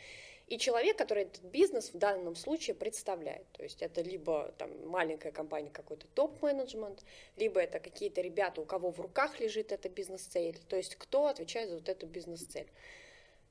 И 0.47 0.59
человек, 0.59 0.97
который 0.97 1.25
этот 1.25 1.43
бизнес 1.43 1.93
в 1.93 1.99
данном 1.99 2.37
случае 2.37 2.75
представляет. 2.75 3.45
То 3.53 3.65
есть 3.65 3.83
это 3.83 4.01
либо 4.01 4.55
там, 4.59 4.71
маленькая 4.89 5.33
компания, 5.33 5.71
какой-то 5.71 6.07
топ-менеджмент, 6.15 7.05
либо 7.37 7.61
это 7.61 7.81
какие-то 7.81 8.21
ребята, 8.21 8.61
у 8.61 8.65
кого 8.65 8.93
в 8.93 9.01
руках 9.01 9.41
лежит 9.41 9.73
эта 9.73 9.89
бизнес-цель. 9.89 10.57
То 10.69 10.77
есть 10.77 10.95
кто 10.95 11.27
отвечает 11.27 11.69
за 11.69 11.75
вот 11.77 11.89
эту 11.89 12.07
бизнес-цель. 12.07 12.69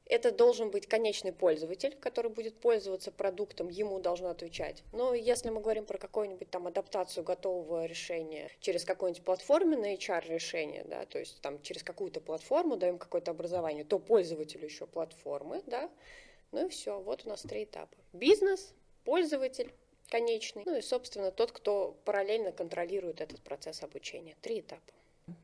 Это 0.08 0.32
должен 0.32 0.70
быть 0.70 0.88
конечный 0.88 1.34
пользователь, 1.34 1.96
который 2.00 2.30
будет 2.30 2.56
пользоваться 2.60 3.12
продуктом, 3.12 3.70
ему 3.70 4.00
должно 4.00 4.30
отвечать. 4.30 4.84
Но 4.92 5.16
если 5.16 5.50
мы 5.50 5.62
говорим 5.62 5.86
про 5.86 5.98
какую-нибудь 5.98 6.50
там 6.50 6.68
адаптацию 6.68 7.24
готового 7.24 7.86
решения 7.86 8.52
через 8.60 8.86
какое-нибудь 8.86 9.26
платформенное 9.26 9.96
HR 9.98 10.28
решение, 10.28 10.84
да, 10.84 11.06
то 11.06 11.18
есть 11.18 11.42
там 11.42 11.60
через 11.64 11.82
какую-то 11.82 12.22
платформу 12.22 12.78
даем 12.78 13.00
какое-то 13.00 13.32
образование, 13.32 13.84
то 13.84 13.98
пользователю 13.98 14.66
еще 14.66 14.86
платформы, 14.86 15.64
да, 15.66 15.90
ну 16.52 16.68
и 16.68 16.70
все, 16.70 17.00
вот 17.00 17.26
у 17.26 17.30
нас 17.30 17.42
три 17.42 17.64
этапа. 17.64 17.98
Бизнес, 18.14 18.74
пользователь, 19.06 19.74
конечный, 20.10 20.64
ну 20.66 20.78
и, 20.78 20.82
собственно, 20.82 21.32
тот, 21.32 21.52
кто 21.52 21.98
параллельно 22.06 22.52
контролирует 22.52 23.22
этот 23.22 23.42
процесс 23.42 23.82
обучения. 23.82 24.36
Три 24.42 24.60
этапа. 24.60 24.94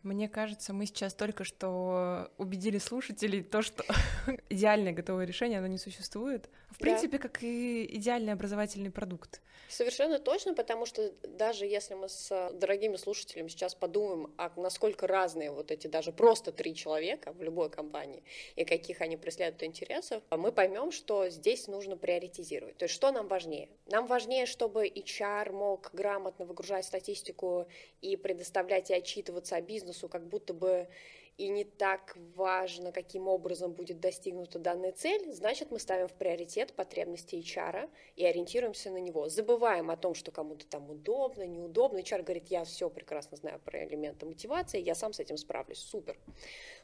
Мне 0.03 0.29
кажется, 0.29 0.73
мы 0.73 0.85
сейчас 0.85 1.13
только 1.15 1.43
что 1.43 2.31
убедили 2.37 2.77
слушателей 2.77 3.41
то, 3.41 3.61
что 3.61 3.83
идеальное 4.49 4.93
готовое 4.93 5.25
решение, 5.25 5.57
оно 5.57 5.67
не 5.67 5.79
существует. 5.79 6.49
В 6.71 6.79
да. 6.79 6.85
принципе, 6.85 7.19
как 7.19 7.43
и 7.43 7.85
идеальный 7.97 8.33
образовательный 8.33 8.91
продукт. 8.91 9.41
Совершенно 9.67 10.19
точно, 10.19 10.53
потому 10.53 10.85
что 10.85 11.13
даже 11.23 11.65
если 11.65 11.93
мы 11.93 12.09
с 12.09 12.51
дорогими 12.53 12.97
слушателями 12.97 13.47
сейчас 13.47 13.73
подумаем, 13.73 14.33
а 14.37 14.51
насколько 14.57 15.07
разные 15.07 15.51
вот 15.51 15.71
эти 15.71 15.87
даже 15.87 16.11
просто 16.11 16.51
три 16.51 16.75
человека 16.75 17.31
в 17.31 17.41
любой 17.41 17.69
компании 17.69 18.23
и 18.57 18.65
каких 18.65 18.99
они 18.99 19.15
преследуют 19.15 19.63
интересов, 19.63 20.23
мы 20.29 20.51
поймем, 20.51 20.91
что 20.91 21.29
здесь 21.29 21.67
нужно 21.67 21.95
приоритизировать. 21.95 22.77
То 22.77 22.83
есть 22.83 22.95
что 22.95 23.11
нам 23.11 23.27
важнее? 23.27 23.69
Нам 23.87 24.07
важнее, 24.07 24.45
чтобы 24.45 24.87
HR 24.87 25.51
мог 25.53 25.89
грамотно 25.93 26.45
выгружать 26.45 26.85
статистику 26.85 27.67
и 28.01 28.17
предоставлять 28.17 28.89
и 28.89 28.93
отчитываться 28.93 29.55
о 29.55 29.61
бизнесу, 29.61 30.09
как 30.09 30.27
будто 30.27 30.53
бы 30.53 30.89
и 31.37 31.49
не 31.49 31.63
так 31.63 32.15
важно, 32.35 32.91
каким 32.91 33.27
образом 33.27 33.73
будет 33.73 33.99
достигнута 33.99 34.59
данная 34.59 34.91
цель, 34.91 35.31
значит, 35.31 35.71
мы 35.71 35.79
ставим 35.79 36.07
в 36.07 36.13
приоритет 36.13 36.73
потребности 36.73 37.35
HR 37.35 37.89
и 38.15 38.25
ориентируемся 38.25 38.91
на 38.91 38.97
него. 38.97 39.27
Забываем 39.29 39.89
о 39.89 39.97
том, 39.97 40.13
что 40.13 40.31
кому-то 40.31 40.67
там 40.67 40.89
удобно, 40.89 41.47
неудобно. 41.47 41.99
HR 41.99 42.23
говорит, 42.23 42.47
я 42.49 42.63
все 42.63 42.89
прекрасно 42.89 43.37
знаю 43.37 43.59
про 43.59 43.83
элементы 43.85 44.25
мотивации, 44.25 44.81
я 44.81 44.93
сам 44.93 45.13
с 45.13 45.19
этим 45.19 45.37
справлюсь, 45.37 45.79
супер. 45.79 46.17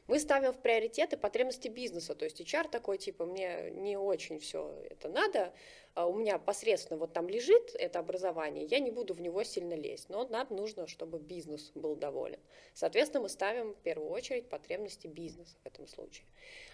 Мы 0.08 0.20
ставим 0.20 0.54
в 0.54 0.60
приоритеты 0.60 1.18
потребности 1.18 1.68
бизнеса, 1.68 2.16
то 2.16 2.24
есть 2.24 2.40
HR 2.40 2.70
такой, 2.70 2.98
типа, 2.98 3.26
мне 3.26 3.72
не 3.72 3.98
очень 3.98 4.40
все 4.40 4.74
это 4.90 5.10
надо, 5.10 5.54
а 5.96 6.08
у 6.08 6.14
меня 6.14 6.40
посредственно 6.40 6.98
вот 6.98 7.12
там 7.12 7.28
лежит 7.28 7.76
это 7.76 8.00
образование, 8.00 8.66
я 8.66 8.80
не 8.80 8.90
буду 8.90 9.14
в 9.14 9.20
него 9.20 9.44
сильно 9.44 9.74
лезть, 9.74 10.08
но 10.08 10.26
нам 10.26 10.48
нужно, 10.50 10.88
чтобы 10.88 11.20
бизнес 11.20 11.72
был 11.76 11.96
доволен. 11.98 12.40
Соответственно, 12.74 13.24
мы 13.24 13.30
ставим 13.30 13.74
в 13.74 13.80
первую 13.80 14.10
очередь 14.10 14.48
потребности 14.48 15.08
бизнеса 15.08 15.58
в 15.64 15.68
этом 15.68 15.88
случае. 15.88 16.26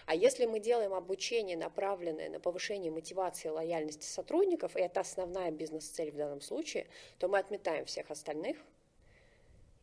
А 0.06 0.14
если 0.14 0.46
мы 0.46 0.60
делаем 0.60 0.94
обучение, 0.94 1.56
направленное 1.56 2.28
на 2.28 2.38
повышение 2.38 2.92
мотивации 2.92 3.48
и 3.48 3.50
лояльности 3.50 4.06
сотрудников, 4.06 4.76
и 4.76 4.80
это 4.80 5.00
основная 5.00 5.50
бизнес-цель 5.50 6.12
в 6.12 6.16
данном 6.16 6.40
случае, 6.40 6.86
то 7.18 7.26
мы 7.26 7.38
отметаем 7.38 7.84
всех 7.86 8.12
остальных 8.12 8.58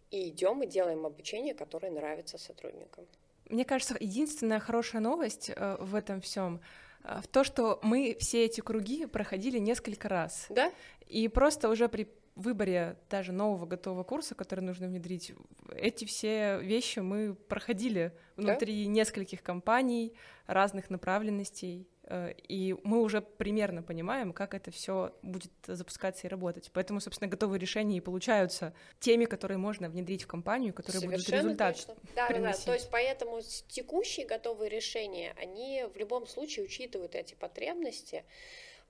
и 0.10 0.30
идем 0.30 0.64
и 0.64 0.68
делаем 0.68 1.06
обучение, 1.06 1.54
которое 1.54 1.92
нравится 1.92 2.38
сотрудникам. 2.38 3.08
Мне 3.52 3.66
кажется, 3.66 3.96
единственная 4.00 4.60
хорошая 4.60 5.02
новость 5.02 5.52
э, 5.56 5.78
в 5.80 5.96
этом 5.96 6.22
всем 6.22 6.62
в 7.04 7.28
то, 7.28 7.44
что 7.44 7.80
мы 7.82 8.16
все 8.20 8.46
эти 8.46 8.62
круги 8.62 9.08
проходили 9.08 9.58
несколько 9.58 10.08
раз. 10.08 10.46
Да? 10.50 10.72
И 11.08 11.28
просто 11.28 11.70
уже 11.70 11.90
при 11.90 12.08
выборе 12.36 12.98
даже 13.10 13.32
нового 13.32 13.66
готового 13.66 14.04
курса, 14.04 14.36
который 14.36 14.62
нужно 14.62 14.88
внедрить, 14.88 15.34
эти 15.76 16.06
все 16.06 16.60
вещи 16.62 17.00
мы 17.00 17.34
проходили 17.34 18.14
внутри 18.36 18.86
да? 18.86 18.92
нескольких 18.92 19.44
компаний, 19.44 20.14
разных 20.48 20.90
направленностей. 20.90 21.88
Э, 22.12 22.34
и 22.50 22.76
мы 22.84 23.02
уже 23.02 23.22
примерно 23.22 23.82
понимаем, 23.82 24.34
как 24.34 24.54
это 24.54 24.70
все 24.70 25.16
будет 25.22 25.52
запускаться 25.66 26.28
и 26.28 26.30
работать. 26.30 26.70
Поэтому, 26.74 27.00
собственно, 27.00 27.30
готовые 27.30 27.58
решения 27.58 27.98
и 27.98 28.02
получаются 28.02 28.74
теми, 29.00 29.24
которые 29.24 29.58
можно 29.58 29.88
внедрить 29.90 30.24
в 30.24 30.28
компанию, 30.28 30.74
которые 30.74 31.00
Совершенно 31.00 31.44
будут 31.44 31.46
результат 31.46 31.76
точно. 31.78 31.96
Да, 32.14 32.28
да, 32.28 32.54
то 32.54 32.74
есть 32.74 32.90
поэтому 32.92 33.40
текущие 33.70 34.26
готовые 34.26 34.70
решения, 34.70 35.34
они 35.42 35.86
в 35.94 35.98
любом 35.98 36.28
случае 36.28 36.66
учитывают 36.66 37.16
эти 37.16 37.34
потребности, 37.34 38.26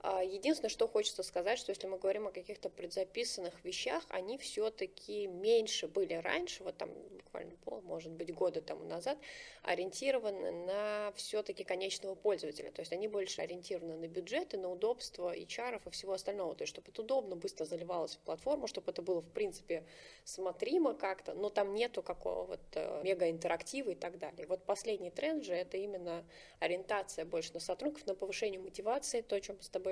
единственное, 0.02 0.70
что 0.70 0.88
хочется 0.88 1.22
сказать, 1.22 1.58
что 1.58 1.70
если 1.70 1.86
мы 1.86 1.98
говорим 1.98 2.26
о 2.26 2.32
каких-то 2.32 2.68
предзаписанных 2.68 3.64
вещах, 3.64 4.04
они 4.08 4.36
все-таки 4.36 5.26
меньше 5.26 5.86
были 5.86 6.14
раньше, 6.14 6.64
вот 6.64 6.76
там 6.76 6.90
буквально 7.32 7.56
пол, 7.64 7.80
может 7.82 8.12
быть, 8.12 8.34
года 8.34 8.60
тому 8.60 8.84
назад, 8.84 9.16
ориентированы 9.62 10.50
на 10.66 11.12
все-таки 11.16 11.64
конечного 11.64 12.14
пользователя. 12.14 12.70
То 12.72 12.80
есть 12.80 12.92
они 12.92 13.08
больше 13.08 13.42
ориентированы 13.42 13.96
на 13.96 14.08
бюджеты, 14.08 14.58
на 14.58 14.70
удобство 14.70 15.32
и 15.32 15.46
чаров 15.46 15.86
и 15.86 15.90
всего 15.90 16.12
остального. 16.12 16.54
То 16.54 16.62
есть 16.62 16.74
чтобы 16.74 16.90
это 16.90 17.02
удобно, 17.02 17.36
быстро 17.36 17.64
заливалось 17.64 18.16
в 18.16 18.18
платформу, 18.18 18.66
чтобы 18.66 18.90
это 18.90 19.02
было, 19.02 19.20
в 19.20 19.30
принципе, 19.30 19.84
смотримо 20.24 20.94
как-то, 20.94 21.32
но 21.32 21.48
там 21.48 21.74
нету 21.74 22.02
какого-то 22.02 23.00
мега-интерактива 23.04 23.90
и 23.90 23.94
так 23.94 24.18
далее. 24.18 24.46
Вот 24.46 24.64
последний 24.64 25.10
тренд 25.10 25.44
же 25.44 25.54
это 25.54 25.76
именно 25.76 26.24
ориентация 26.58 27.24
больше 27.24 27.54
на 27.54 27.60
сотрудников, 27.60 28.06
на 28.06 28.14
повышение 28.14 28.60
мотивации, 28.60 29.20
то, 29.20 29.36
о 29.36 29.40
чем 29.40 29.56
мы 29.56 29.62
с 29.62 29.68
тобой 29.68 29.91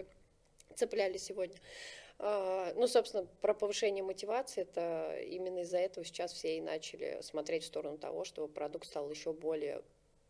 цепляли 0.74 1.16
сегодня. 1.16 1.56
А, 2.18 2.72
ну, 2.74 2.86
собственно, 2.86 3.24
про 3.40 3.54
повышение 3.54 4.04
мотивации, 4.04 4.62
это 4.62 5.18
именно 5.20 5.60
из-за 5.60 5.78
этого 5.78 6.04
сейчас 6.04 6.32
все 6.32 6.58
и 6.58 6.60
начали 6.60 7.18
смотреть 7.22 7.64
в 7.64 7.66
сторону 7.66 7.96
того, 7.96 8.24
чтобы 8.24 8.52
продукт 8.52 8.86
стал 8.86 9.08
еще 9.10 9.32
более 9.32 9.82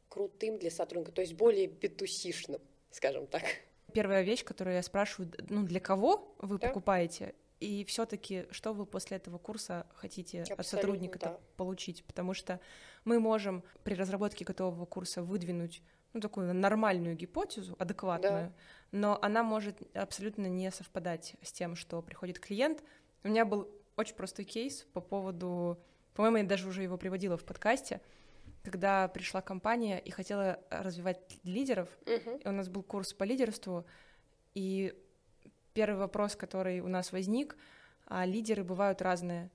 крутым 0.08 0.58
для 0.58 0.70
сотрудника, 0.70 1.12
то 1.12 1.20
есть 1.20 1.34
более 1.34 1.66
битусишным, 1.66 2.60
скажем 2.90 3.26
так. 3.26 3.42
Первая 3.92 4.22
вещь, 4.22 4.44
которую 4.44 4.76
я 4.76 4.82
спрашиваю, 4.82 5.32
ну, 5.48 5.64
для 5.64 5.80
кого 5.80 6.34
вы 6.38 6.58
да? 6.58 6.68
покупаете? 6.68 7.34
И 7.58 7.84
все-таки, 7.84 8.46
что 8.50 8.72
вы 8.72 8.86
после 8.86 9.18
этого 9.18 9.38
курса 9.38 9.86
хотите 9.94 10.40
Абсолютно, 10.40 10.60
от 10.60 10.66
сотрудника 10.66 11.18
да. 11.18 11.40
получить? 11.56 12.04
Потому 12.04 12.34
что 12.34 12.60
мы 13.04 13.20
можем 13.20 13.62
при 13.84 13.94
разработке 13.94 14.44
готового 14.44 14.86
курса 14.86 15.22
выдвинуть 15.22 15.82
ну, 16.12 16.20
такую 16.20 16.54
нормальную 16.54 17.16
гипотезу, 17.16 17.76
адекватную, 17.78 18.48
да. 18.48 18.52
но 18.92 19.18
она 19.22 19.42
может 19.42 19.82
абсолютно 19.96 20.46
не 20.46 20.70
совпадать 20.70 21.36
с 21.42 21.52
тем, 21.52 21.76
что 21.76 22.02
приходит 22.02 22.38
клиент. 22.38 22.82
У 23.22 23.28
меня 23.28 23.44
был 23.44 23.70
очень 23.96 24.14
простой 24.14 24.44
кейс 24.44 24.86
по 24.92 25.00
поводу, 25.00 25.78
по-моему, 26.14 26.38
я 26.38 26.44
даже 26.44 26.68
уже 26.68 26.82
его 26.82 26.96
приводила 26.96 27.36
в 27.36 27.44
подкасте, 27.44 28.00
когда 28.62 29.08
пришла 29.08 29.40
компания 29.40 29.98
и 29.98 30.10
хотела 30.10 30.60
развивать 30.70 31.38
лидеров, 31.44 31.88
угу. 32.06 32.36
и 32.36 32.48
у 32.48 32.52
нас 32.52 32.68
был 32.68 32.82
курс 32.82 33.12
по 33.12 33.24
лидерству, 33.24 33.86
и 34.54 34.94
первый 35.72 35.98
вопрос, 35.98 36.36
который 36.36 36.80
у 36.80 36.88
нас 36.88 37.12
возник, 37.12 37.56
а 38.06 38.26
лидеры 38.26 38.64
бывают 38.64 39.00
разные, 39.02 39.50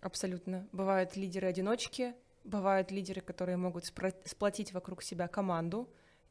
абсолютно. 0.00 0.66
Бывают 0.72 1.16
лидеры-одиночки, 1.16 2.14
Бывают 2.44 2.90
лидеры, 2.90 3.20
которые 3.20 3.56
могут 3.56 3.84
сплотить 3.84 4.72
вокруг 4.72 5.02
себя 5.02 5.28
команду 5.28 5.88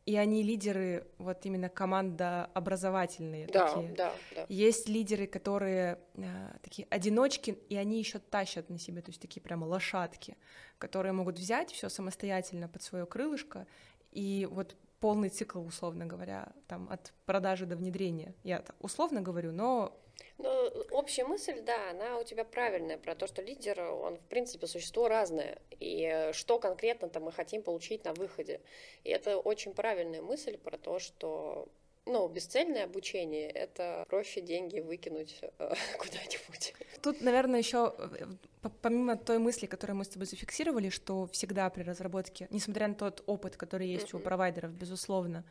и 0.10 0.16
они 0.16 0.42
лидеры, 0.42 1.06
вот 1.20 1.46
именно 1.46 1.70
команда 1.70 2.50
образовательные 2.56 3.46
да, 3.46 3.68
такие. 3.68 3.94
Да, 3.94 4.12
да. 4.34 4.46
Есть 4.50 4.90
лидеры, 4.90 5.28
которые 5.28 6.00
э, 6.16 6.58
такие 6.64 6.88
одиночки, 6.90 7.52
и 7.70 7.76
они 7.76 8.00
еще 8.00 8.18
тащат 8.18 8.72
на 8.72 8.80
себе, 8.80 9.04
то 9.04 9.12
есть 9.12 9.22
такие 9.22 9.40
прямо 9.40 9.66
лошадки, 9.66 10.36
которые 10.80 11.12
могут 11.12 11.38
взять 11.38 11.72
все 11.72 11.90
самостоятельно 11.90 12.68
под 12.68 12.82
свое 12.82 13.06
крылышко 13.06 13.68
и 14.12 14.48
вот 14.50 14.76
полный 15.00 15.30
цикл, 15.30 15.64
условно 15.64 16.08
говоря, 16.08 16.54
там 16.68 16.90
от 16.90 17.14
продажи 17.28 17.68
до 17.68 17.76
внедрения. 17.76 18.34
Я 18.44 18.64
условно 18.80 19.22
говорю, 19.22 19.52
но 19.52 19.96
но 20.38 20.68
общая 20.92 21.26
мысль, 21.26 21.62
да, 21.62 21.92
она 21.92 22.18
у 22.18 22.24
тебя 22.24 22.44
правильная 22.44 22.98
про 22.98 23.16
то, 23.16 23.28
что 23.28 23.42
лидер, 23.42 23.82
он, 23.82 24.18
в 24.18 24.26
принципе, 24.28 24.68
существо 24.68 25.08
разное. 25.08 25.60
И 25.80 26.30
что 26.34 26.60
конкретно-то 26.60 27.20
мы 27.20 27.32
хотим 27.32 27.62
получить 27.62 28.06
на 28.06 28.14
выходе. 28.14 28.62
И 29.04 29.10
это 29.10 29.38
очень 29.38 29.74
правильная 29.74 30.22
мысль 30.22 30.58
про 30.58 30.78
то, 30.78 31.00
что 31.00 31.68
ну, 32.06 32.28
бесцельное 32.28 32.86
обучение— 32.86 33.50
это 33.52 34.06
проще 34.10 34.42
деньги 34.42 34.80
выкинуть 34.80 35.40
э, 35.42 35.74
куда-нибудь. 35.98 36.74
Тут, 37.02 37.22
наверное, 37.22 37.60
еще 37.60 37.94
э, 37.98 38.70
помимо 38.82 39.16
той 39.16 39.38
мысли, 39.38 39.68
которую 39.68 39.98
мы 39.98 40.06
с 40.06 40.10
тобой 40.10 40.26
зафиксировали, 40.26 40.90
что 40.90 41.28
всегда 41.28 41.70
при 41.70 41.84
разработке, 41.84 42.48
несмотря 42.50 42.88
на 42.88 42.96
тот 42.96 43.24
опыт, 43.28 43.58
который 43.58 43.88
есть 43.88 44.12
mm-hmm. 44.12 44.18
у 44.18 44.24
провайдеров, 44.24 44.72
безусловно, 44.72 45.46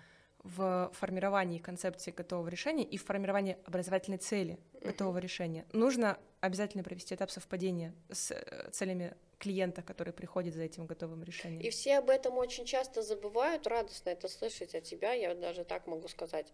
в 0.45 0.91
формировании 0.95 1.59
концепции 1.59 2.11
готового 2.11 2.49
решения 2.49 2.85
и 2.85 2.97
в 2.97 3.05
формировании 3.05 3.59
образовательной 3.65 4.19
цели 4.19 4.59
готового 4.81 5.19
решения. 5.19 5.67
Нужно 5.73 6.19
обязательно 6.41 6.85
провести 6.85 7.15
этап 7.15 7.31
совпадения 7.31 7.95
с 8.11 8.31
э, 8.31 8.71
целями 8.71 9.15
клиента, 9.39 9.83
который 9.83 10.13
приходит 10.13 10.55
за 10.55 10.63
этим 10.63 10.87
готовым 10.87 11.23
решением. 11.23 11.61
И 11.61 11.71
все 11.71 11.99
об 11.99 12.11
этом 12.11 12.37
очень 12.39 12.65
часто 12.65 13.03
забывают, 13.03 13.67
радостно 13.67 14.11
это 14.11 14.29
слышать 14.29 14.75
от 14.75 14.85
тебя, 14.85 15.13
я 15.13 15.35
даже 15.35 15.65
так 15.65 15.87
могу 15.87 16.09
сказать. 16.09 16.53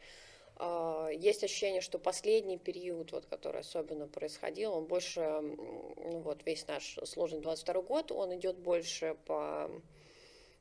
А, 0.56 1.08
есть 1.08 1.42
ощущение, 1.42 1.80
что 1.80 1.98
последний 1.98 2.58
период, 2.58 3.12
вот, 3.12 3.26
который 3.26 3.60
особенно 3.60 4.06
происходил, 4.06 4.72
он 4.72 4.86
больше, 4.86 5.20
ну, 5.20 6.20
вот 6.20 6.44
весь 6.46 6.66
наш 6.68 6.98
сложный 7.04 7.40
22 7.40 7.82
год, 7.82 8.12
он 8.12 8.34
идет 8.36 8.58
больше 8.58 9.16
по 9.26 9.70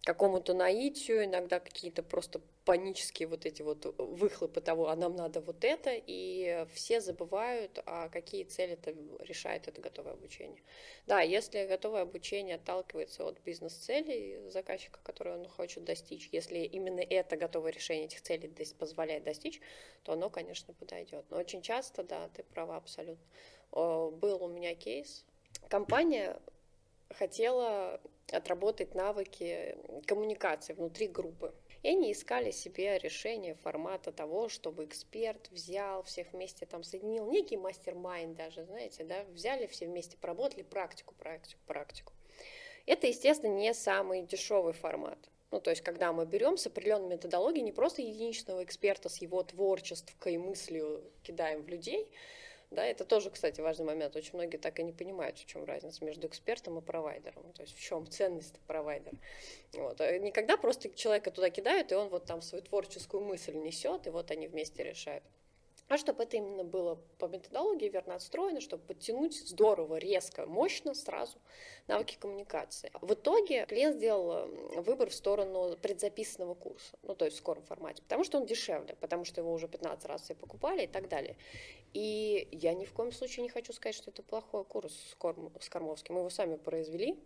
какому-то 0.03 0.53
наитию, 0.53 1.23
иногда 1.23 1.61
какие-то 1.61 2.03
просто 2.03 2.41
панические 2.65 3.27
вот 3.27 3.45
эти 3.45 3.61
вот 3.61 3.85
выхлопы 3.97 4.59
того, 4.59 4.89
а 4.89 4.95
нам 4.95 5.15
надо 5.15 5.39
вот 5.39 5.63
это, 5.63 5.91
и 5.93 6.65
все 6.73 6.99
забывают, 6.99 7.81
а 7.85 8.09
какие 8.09 8.43
цели 8.43 8.73
это 8.73 8.93
решает 9.19 9.67
это 9.67 9.79
готовое 9.81 10.13
обучение. 10.13 10.61
Да, 11.07 11.21
если 11.21 11.65
готовое 11.65 12.01
обучение 12.01 12.55
отталкивается 12.55 13.25
от 13.25 13.39
бизнес-целей 13.41 14.49
заказчика, 14.49 14.99
которые 15.03 15.37
он 15.37 15.47
хочет 15.47 15.85
достичь, 15.85 16.29
если 16.33 16.59
именно 16.59 16.99
это 16.99 17.37
готовое 17.37 17.71
решение 17.71 18.05
этих 18.05 18.21
целей 18.21 18.51
позволяет 18.77 19.23
достичь, 19.23 19.61
то 20.03 20.13
оно, 20.13 20.29
конечно, 20.29 20.73
подойдет. 20.73 21.25
Но 21.29 21.37
очень 21.37 21.61
часто, 21.61 22.03
да, 22.03 22.29
ты 22.33 22.43
права 22.43 22.75
абсолютно. 22.75 23.25
Был 23.71 24.43
у 24.43 24.47
меня 24.49 24.75
кейс, 24.75 25.25
компания 25.69 26.39
хотела 27.09 28.01
отработать 28.31 28.95
навыки 28.95 29.77
коммуникации 30.05 30.73
внутри 30.73 31.07
группы. 31.07 31.53
И 31.83 31.89
они 31.89 32.13
искали 32.13 32.51
себе 32.51 32.97
решение 32.97 33.55
формата 33.55 34.13
того, 34.13 34.47
чтобы 34.47 34.85
эксперт 34.85 35.49
взял, 35.51 36.03
всех 36.03 36.31
вместе 36.31 36.65
там 36.65 36.81
соединил, 36.83 37.29
некий 37.29 37.57
мастер-майнд 37.57 38.37
даже, 38.37 38.63
знаете, 38.63 39.03
да, 39.03 39.25
взяли 39.25 39.67
все 39.67 39.87
вместе, 39.87 40.17
поработали 40.17 40.63
практику, 40.63 41.13
практику, 41.15 41.59
практику. 41.67 42.13
Это, 42.85 43.07
естественно, 43.07 43.51
не 43.51 43.73
самый 43.73 44.21
дешевый 44.23 44.73
формат. 44.73 45.19
Ну, 45.51 45.59
то 45.59 45.69
есть, 45.69 45.83
когда 45.83 46.11
мы 46.13 46.25
берем 46.25 46.57
с 46.57 46.65
определенной 46.65 47.15
методологией 47.15 47.63
не 47.63 47.71
просто 47.71 48.01
единичного 48.01 48.63
эксперта 48.63 49.09
с 49.09 49.17
его 49.17 49.43
творчеством 49.43 50.15
и 50.25 50.37
мыслью 50.37 51.03
кидаем 51.21 51.61
в 51.61 51.67
людей, 51.67 52.09
да, 52.73 52.85
это 52.85 53.05
тоже, 53.05 53.29
кстати, 53.29 53.61
важный 53.61 53.85
момент. 53.85 54.15
Очень 54.15 54.33
многие 54.33 54.57
так 54.57 54.79
и 54.79 54.83
не 54.83 54.91
понимают, 54.91 55.37
в 55.37 55.45
чем 55.45 55.65
разница 55.65 56.03
между 56.03 56.27
экспертом 56.27 56.77
и 56.77 56.81
провайдером. 56.81 57.51
То 57.53 57.61
есть 57.61 57.75
в 57.75 57.81
чем 57.81 58.07
ценность 58.07 58.59
провайдера. 58.67 59.15
Вот. 59.73 60.01
А 60.01 60.17
никогда 60.19 60.57
просто 60.57 60.89
человека 60.89 61.31
туда 61.31 61.49
кидают, 61.49 61.91
и 61.91 61.95
он 61.95 62.09
вот 62.09 62.25
там 62.25 62.41
свою 62.41 62.63
творческую 62.63 63.23
мысль 63.23 63.55
несет, 63.55 64.07
и 64.07 64.09
вот 64.09 64.31
они 64.31 64.47
вместе 64.47 64.83
решают. 64.83 65.23
А 65.89 65.97
чтобы 65.97 66.23
это 66.23 66.37
именно 66.37 66.63
было 66.63 66.95
по 67.19 67.25
методологии 67.25 67.89
верно 67.89 68.15
отстроено, 68.15 68.61
чтобы 68.61 68.83
подтянуть 68.83 69.35
здорово, 69.47 69.97
резко, 69.97 70.45
мощно 70.45 70.93
сразу 70.93 71.37
навыки 71.87 72.17
коммуникации. 72.19 72.91
В 73.01 73.13
итоге 73.13 73.65
клиент 73.65 73.97
сделал 73.97 74.47
выбор 74.81 75.09
в 75.09 75.13
сторону 75.13 75.77
предзаписанного 75.77 76.55
курса, 76.55 76.97
ну 77.03 77.15
то 77.15 77.25
есть 77.25 77.37
в 77.37 77.39
скором 77.39 77.63
формате, 77.63 78.01
потому 78.01 78.23
что 78.23 78.39
он 78.39 78.45
дешевле, 78.45 78.95
потому 78.99 79.25
что 79.25 79.41
его 79.41 79.53
уже 79.53 79.67
15 79.67 80.05
раз 80.05 80.23
все 80.23 80.35
покупали 80.35 80.83
и 80.83 80.87
так 80.87 81.09
далее. 81.09 81.35
И 81.93 82.47
я 82.51 82.73
ни 82.73 82.85
в 82.85 82.93
коем 82.93 83.11
случае 83.11 83.43
не 83.43 83.49
хочу 83.49 83.73
сказать, 83.73 83.95
что 83.95 84.09
это 84.09 84.23
плохой 84.23 84.63
курс 84.65 84.93
с, 85.11 85.15
Корм, 85.15 85.51
с 85.59 85.69
Кормовским. 85.69 86.15
Мы 86.15 86.21
его 86.21 86.29
сами 86.29 86.55
произвели, 86.55 87.19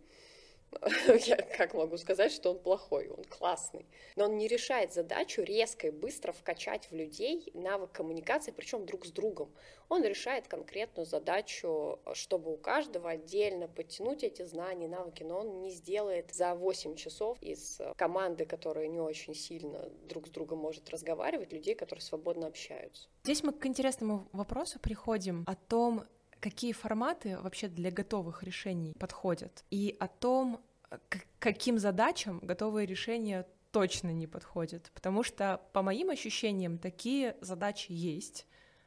я 1.26 1.36
как 1.36 1.74
могу 1.74 1.96
сказать, 1.96 2.32
что 2.32 2.50
он 2.50 2.58
плохой, 2.58 3.08
он 3.08 3.24
классный. 3.24 3.86
Но 4.16 4.24
он 4.24 4.36
не 4.36 4.48
решает 4.48 4.92
задачу 4.92 5.42
резко 5.42 5.88
и 5.88 5.90
быстро 5.90 6.32
вкачать 6.32 6.90
в 6.90 6.94
людей 6.94 7.50
навык 7.54 7.92
коммуникации, 7.92 8.50
причем 8.50 8.86
друг 8.86 9.06
с 9.06 9.10
другом. 9.10 9.52
Он 9.88 10.04
решает 10.04 10.48
конкретную 10.48 11.06
задачу, 11.06 11.98
чтобы 12.12 12.52
у 12.52 12.56
каждого 12.56 13.10
отдельно 13.10 13.68
подтянуть 13.68 14.22
эти 14.22 14.42
знания, 14.42 14.86
навыки, 14.86 15.22
но 15.22 15.40
он 15.40 15.60
не 15.60 15.70
сделает 15.70 16.34
за 16.34 16.54
8 16.54 16.94
часов 16.96 17.38
из 17.40 17.80
команды, 17.96 18.44
которая 18.44 18.88
не 18.88 19.00
очень 19.00 19.34
сильно 19.34 19.88
друг 20.08 20.26
с 20.26 20.30
другом 20.30 20.58
может 20.58 20.90
разговаривать, 20.90 21.52
людей, 21.52 21.74
которые 21.74 22.02
свободно 22.02 22.46
общаются. 22.46 23.08
Здесь 23.24 23.42
мы 23.42 23.52
к 23.52 23.64
интересному 23.64 24.28
вопросу 24.32 24.78
приходим 24.78 25.44
о 25.46 25.54
том, 25.54 26.04
какие 26.40 26.72
форматы 26.72 27.38
вообще 27.38 27.68
для 27.68 27.90
готовых 27.90 28.42
решений 28.42 28.94
подходят, 28.98 29.64
и 29.70 29.96
о 29.98 30.08
том, 30.08 30.60
к 31.08 31.26
каким 31.38 31.78
задачам 31.78 32.40
готовые 32.40 32.86
решения 32.86 33.46
точно 33.70 34.12
не 34.12 34.26
подходят. 34.26 34.90
Потому 34.94 35.22
что, 35.22 35.60
по 35.72 35.82
моим 35.82 36.10
ощущениям, 36.10 36.78
такие 36.78 37.36
задачи 37.40 37.92
есть. 37.92 38.46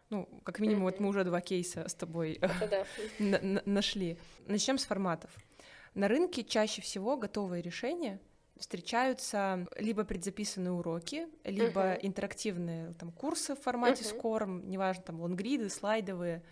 Ну, 0.10 0.28
как 0.44 0.60
минимум, 0.60 0.84
вот 0.84 1.00
мы 1.00 1.10
уже 1.10 1.24
два 1.24 1.40
кейса 1.40 1.88
с 1.88 1.94
тобой 1.94 2.42
нашли. 3.20 4.18
Начнем 4.48 4.78
с 4.78 4.86
форматов. 4.86 5.32
На 5.94 6.08
рынке 6.08 6.44
чаще 6.44 6.82
всего 6.82 7.18
готовые 7.18 7.62
решения 7.62 8.20
встречаются 8.58 9.68
либо 9.78 10.04
предзаписанные 10.04 10.72
уроки, 10.72 11.28
либо 11.44 11.82
uh-huh. 11.82 12.00
интерактивные 12.02 12.94
там 12.94 13.12
курсы 13.12 13.56
в 13.56 13.60
формате 13.60 14.04
uh-huh. 14.04 14.18
скором, 14.18 14.70
неважно, 14.70 15.04
там 15.04 15.22
лонгриды, 15.22 15.70
слайдовые, 15.70 16.44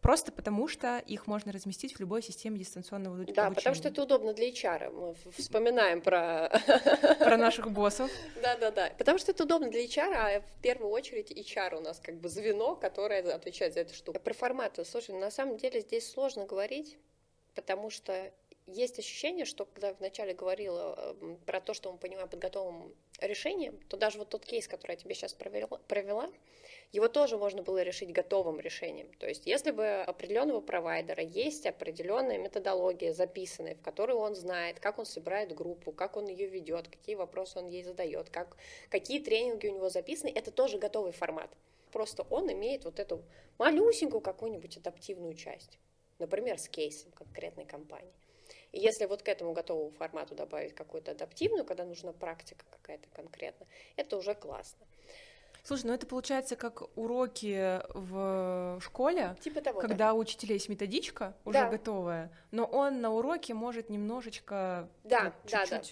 Просто 0.00 0.32
потому, 0.32 0.66
что 0.66 0.98
их 0.98 1.26
можно 1.26 1.52
разместить 1.52 1.94
в 1.94 2.00
любой 2.00 2.22
системе 2.22 2.58
дистанционного 2.58 3.16
обучения. 3.16 3.36
Да, 3.36 3.50
потому 3.50 3.74
что 3.76 3.88
это 3.88 4.02
удобно 4.02 4.32
для 4.32 4.48
HR. 4.48 4.90
Мы 4.90 5.14
вспоминаем 5.32 6.00
про... 6.00 6.48
Про 7.18 7.36
наших 7.36 7.70
боссов. 7.70 8.10
Да-да-да. 8.42 8.92
Потому 8.96 9.18
что 9.18 9.32
это 9.32 9.44
удобно 9.44 9.70
для 9.70 9.84
HR, 9.84 10.12
а 10.14 10.40
в 10.40 10.62
первую 10.62 10.90
очередь 10.90 11.30
HR 11.30 11.76
у 11.76 11.80
нас 11.80 12.00
как 12.00 12.16
бы 12.16 12.30
звено, 12.30 12.76
которое 12.76 13.20
отвечает 13.34 13.74
за 13.74 13.80
эту 13.80 13.94
штуку. 13.94 14.18
Про 14.18 14.32
форматы. 14.32 14.84
Слушай, 14.86 15.14
на 15.16 15.30
самом 15.30 15.58
деле 15.58 15.80
здесь 15.80 16.10
сложно 16.10 16.46
говорить, 16.46 16.96
потому 17.54 17.90
что 17.90 18.32
есть 18.66 18.98
ощущение, 18.98 19.44
что 19.44 19.66
когда 19.66 19.92
вначале 19.94 20.32
говорила 20.32 21.14
эм, 21.20 21.36
про 21.44 21.60
то, 21.60 21.74
что 21.74 21.92
мы 21.92 21.98
понимаем 21.98 22.28
под 22.28 22.38
готовым 22.40 22.94
решением, 23.20 23.78
то 23.88 23.96
даже 23.96 24.18
вот 24.18 24.30
тот 24.30 24.46
кейс, 24.46 24.66
который 24.66 24.92
я 24.92 24.96
тебе 24.96 25.14
сейчас 25.14 25.34
провела, 25.34 25.78
провела 25.88 26.30
его 26.92 27.08
тоже 27.08 27.36
можно 27.36 27.62
было 27.62 27.82
решить 27.82 28.12
готовым 28.12 28.58
решением. 28.58 29.08
То 29.18 29.28
есть 29.28 29.46
если 29.46 29.70
бы 29.70 30.02
определенного 30.02 30.60
провайдера 30.60 31.22
есть 31.22 31.66
определенная 31.66 32.38
методология 32.38 33.12
записанная, 33.12 33.76
в 33.76 33.82
которой 33.82 34.16
он 34.16 34.34
знает, 34.34 34.80
как 34.80 34.98
он 34.98 35.06
собирает 35.06 35.54
группу, 35.54 35.92
как 35.92 36.16
он 36.16 36.26
ее 36.26 36.48
ведет, 36.48 36.88
какие 36.88 37.14
вопросы 37.14 37.58
он 37.58 37.68
ей 37.68 37.84
задает, 37.84 38.30
как, 38.30 38.56
какие 38.88 39.20
тренинги 39.20 39.68
у 39.68 39.74
него 39.74 39.88
записаны, 39.88 40.32
это 40.34 40.50
тоже 40.50 40.78
готовый 40.78 41.12
формат. 41.12 41.50
Просто 41.92 42.24
он 42.30 42.52
имеет 42.52 42.84
вот 42.84 42.98
эту 42.98 43.22
малюсенькую 43.58 44.20
какую-нибудь 44.20 44.76
адаптивную 44.76 45.34
часть, 45.34 45.78
например, 46.18 46.58
с 46.58 46.68
кейсом 46.68 47.10
конкретной 47.12 47.66
компании. 47.66 48.12
И 48.72 48.78
если 48.78 49.06
вот 49.06 49.22
к 49.22 49.28
этому 49.28 49.52
готовому 49.52 49.90
формату 49.90 50.34
добавить 50.34 50.74
какую-то 50.74 51.12
адаптивную, 51.12 51.64
когда 51.64 51.84
нужна 51.84 52.12
практика 52.12 52.64
какая-то 52.70 53.08
конкретная, 53.12 53.68
это 53.96 54.16
уже 54.16 54.34
классно. 54.34 54.86
Слушай, 55.62 55.86
ну 55.86 55.92
это 55.92 56.06
получается 56.06 56.56
как 56.56 56.96
уроки 56.96 57.80
в 57.94 58.80
школе, 58.80 59.36
типа 59.40 59.60
того, 59.60 59.80
когда 59.80 60.08
да. 60.08 60.14
у 60.14 60.18
учителя 60.18 60.54
есть 60.54 60.68
методичка 60.68 61.34
уже 61.44 61.58
да. 61.58 61.68
готовая, 61.68 62.32
но 62.50 62.64
он 62.64 63.00
на 63.00 63.10
уроке 63.10 63.54
может 63.54 63.90
немножечко 63.90 64.88
да, 65.04 65.24
вот, 65.24 65.32
да, 65.50 65.64
да. 65.66 65.82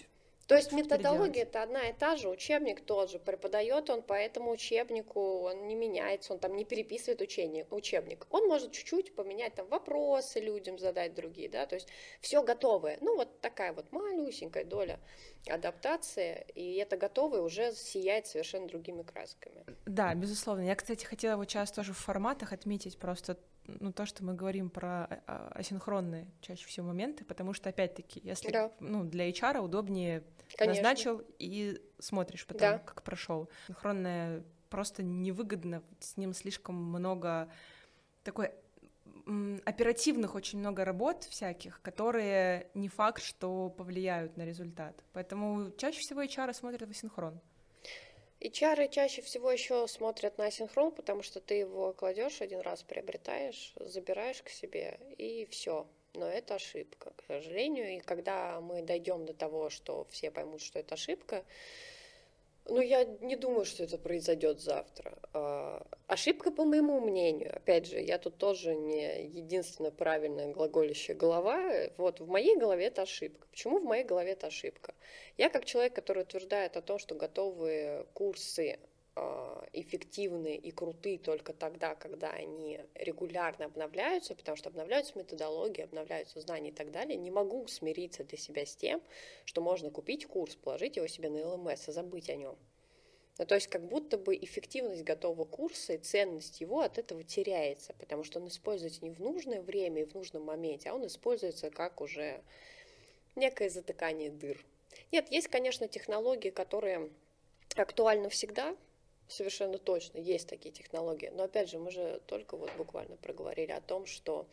То 0.49 0.55
есть 0.55 0.71
методология 0.71 1.43
это 1.43 1.61
одна 1.61 1.89
и 1.89 1.93
та 1.93 2.15
же, 2.15 2.27
учебник 2.27 2.81
тот 2.81 3.11
же, 3.11 3.19
преподает 3.19 3.87
он 3.91 4.01
по 4.01 4.13
этому 4.13 4.49
учебнику, 4.49 5.41
он 5.41 5.67
не 5.67 5.75
меняется, 5.75 6.33
он 6.33 6.39
там 6.39 6.55
не 6.55 6.65
переписывает 6.65 7.21
учение, 7.21 7.67
учебник. 7.69 8.25
Он 8.31 8.47
может 8.47 8.71
чуть-чуть 8.71 9.13
поменять 9.13 9.53
там 9.53 9.67
вопросы 9.67 10.39
людям 10.39 10.79
задать 10.79 11.13
другие, 11.13 11.49
да, 11.49 11.67
то 11.67 11.75
есть 11.75 11.87
все 12.19 12.41
готовое. 12.41 12.97
Ну 12.99 13.15
вот 13.15 13.41
такая 13.41 13.73
вот 13.73 13.91
малюсенькая 13.91 14.65
доля 14.65 14.99
адаптации, 15.47 16.47
и 16.55 16.77
это 16.77 16.97
готовое 16.97 17.41
уже 17.41 17.71
сияет 17.75 18.25
совершенно 18.25 18.67
другими 18.67 19.03
красками. 19.03 19.63
Да, 19.85 20.15
безусловно. 20.15 20.63
Я, 20.63 20.73
кстати, 20.73 21.05
хотела 21.05 21.37
вот 21.37 21.47
сейчас 21.47 21.71
тоже 21.71 21.93
в 21.93 21.97
форматах 21.99 22.53
отметить 22.53 22.97
просто 22.97 23.37
ну, 23.79 23.91
то, 23.91 24.05
что 24.05 24.23
мы 24.23 24.33
говорим 24.33 24.69
про 24.69 25.05
а, 25.05 25.21
а, 25.27 25.51
асинхронные 25.55 26.27
чаще 26.41 26.65
всего 26.67 26.87
моменты, 26.87 27.25
потому 27.25 27.53
что, 27.53 27.69
опять-таки, 27.69 28.21
если 28.23 28.51
да. 28.51 28.71
ну, 28.79 29.03
для 29.03 29.29
HR 29.29 29.59
удобнее 29.59 30.23
Конечно. 30.57 30.81
назначил 30.81 31.21
и 31.37 31.81
смотришь 31.99 32.45
потом, 32.45 32.59
да. 32.59 32.77
как 32.79 33.03
прошел. 33.03 33.49
Синхронное 33.67 34.43
просто 34.69 35.03
невыгодно, 35.03 35.83
с 35.99 36.17
ним 36.17 36.33
слишком 36.33 36.75
много 36.75 37.49
такой 38.23 38.51
оперативных 39.65 40.35
очень 40.35 40.59
много 40.59 40.85
работ 40.85 41.23
всяких, 41.25 41.81
которые 41.81 42.69
не 42.73 42.87
факт, 42.87 43.21
что 43.21 43.69
повлияют 43.69 44.37
на 44.37 44.45
результат. 44.45 45.03
Поэтому 45.13 45.71
чаще 45.77 45.99
всего 45.99 46.23
HR 46.23 46.53
смотрят 46.53 46.89
в 46.89 46.91
асинхрон. 48.41 48.85
HR 48.85 48.89
чаще 48.89 49.21
всего 49.21 49.51
еще 49.51 49.87
смотрят 49.87 50.37
на 50.37 50.51
синхрон, 50.51 50.91
потому 50.91 51.23
что 51.23 51.39
ты 51.39 51.55
его 51.55 51.93
кладешь 51.93 52.41
один 52.41 52.61
раз, 52.61 52.83
приобретаешь, 52.83 53.73
забираешь 53.79 54.41
к 54.41 54.49
себе 54.49 54.99
и 55.17 55.45
все. 55.45 55.87
Но 56.13 56.27
это 56.27 56.55
ошибка, 56.55 57.13
к 57.15 57.23
сожалению. 57.27 57.97
И 57.97 57.99
когда 57.99 58.59
мы 58.61 58.81
дойдем 58.81 59.25
до 59.25 59.33
того, 59.33 59.69
что 59.69 60.05
все 60.09 60.31
поймут, 60.31 60.61
что 60.61 60.79
это 60.79 60.95
ошибка, 60.95 61.45
ну, 62.69 62.81
я 62.81 63.03
не 63.03 63.35
думаю, 63.35 63.65
что 63.65 63.83
это 63.83 63.97
произойдет 63.97 64.59
завтра. 64.59 65.17
А, 65.33 65.85
ошибка, 66.07 66.51
по 66.51 66.65
моему 66.65 66.99
мнению, 66.99 67.55
опять 67.55 67.87
же, 67.87 67.99
я 67.99 68.17
тут 68.17 68.37
тоже 68.37 68.75
не 68.75 69.25
единственная 69.25 69.91
правильная 69.91 70.51
глаголящая 70.51 71.15
голова. 71.15 71.89
Вот 71.97 72.19
в 72.19 72.27
моей 72.27 72.55
голове 72.57 72.85
это 72.85 73.03
ошибка. 73.03 73.47
Почему 73.51 73.79
в 73.79 73.83
моей 73.83 74.03
голове 74.03 74.31
это 74.31 74.47
ошибка? 74.47 74.93
Я 75.37 75.49
как 75.49 75.65
человек, 75.65 75.93
который 75.93 76.23
утверждает 76.23 76.77
о 76.77 76.81
том, 76.81 76.99
что 76.99 77.15
готовые 77.15 78.05
курсы 78.13 78.79
эффективны 79.73 80.55
и 80.55 80.71
крутые 80.71 81.19
только 81.19 81.53
тогда, 81.53 81.95
когда 81.95 82.31
они 82.31 82.79
регулярно 82.95 83.65
обновляются, 83.65 84.35
потому 84.35 84.55
что 84.57 84.69
обновляются 84.69 85.17
методологии, 85.17 85.83
обновляются 85.83 86.39
знания 86.39 86.69
и 86.69 86.73
так 86.73 86.91
далее, 86.91 87.17
не 87.17 87.31
могу 87.31 87.67
смириться 87.67 88.23
для 88.23 88.37
себя 88.37 88.65
с 88.65 88.75
тем, 88.75 89.01
что 89.45 89.61
можно 89.61 89.89
купить 89.89 90.25
курс, 90.25 90.55
положить 90.55 90.97
его 90.97 91.07
себе 91.07 91.29
на 91.29 91.47
ЛМС 91.47 91.87
и 91.87 91.91
забыть 91.91 92.29
о 92.29 92.35
нем. 92.35 92.57
Ну, 93.39 93.45
то 93.45 93.55
есть 93.55 93.67
как 93.67 93.87
будто 93.87 94.17
бы 94.17 94.35
эффективность 94.35 95.03
готового 95.03 95.45
курса 95.45 95.93
и 95.93 95.97
ценность 95.97 96.59
его 96.59 96.81
от 96.81 96.97
этого 96.97 97.23
теряется, 97.23 97.93
потому 97.93 98.25
что 98.25 98.39
он 98.39 98.49
используется 98.49 99.03
не 99.03 99.11
в 99.11 99.19
нужное 99.19 99.61
время 99.61 100.01
и 100.01 100.05
в 100.05 100.13
нужном 100.13 100.43
моменте, 100.43 100.89
а 100.89 100.93
он 100.93 101.07
используется 101.07 101.69
как 101.69 102.01
уже 102.01 102.43
некое 103.37 103.69
затыкание 103.69 104.29
дыр. 104.29 104.65
Нет, 105.13 105.31
есть, 105.31 105.47
конечно, 105.47 105.87
технологии, 105.87 106.49
которые 106.49 107.09
актуальны 107.75 108.27
всегда, 108.27 108.75
Совершенно 109.29 109.77
точно, 109.77 110.17
есть 110.17 110.47
такие 110.47 110.71
технологии. 110.71 111.31
Но 111.31 111.43
опять 111.43 111.69
же, 111.69 111.77
мы 111.77 111.91
же 111.91 112.19
только 112.25 112.57
вот 112.57 112.71
буквально 112.77 113.15
проговорили 113.15 113.71
о 113.71 113.79
том, 113.79 114.07
что 114.07 114.47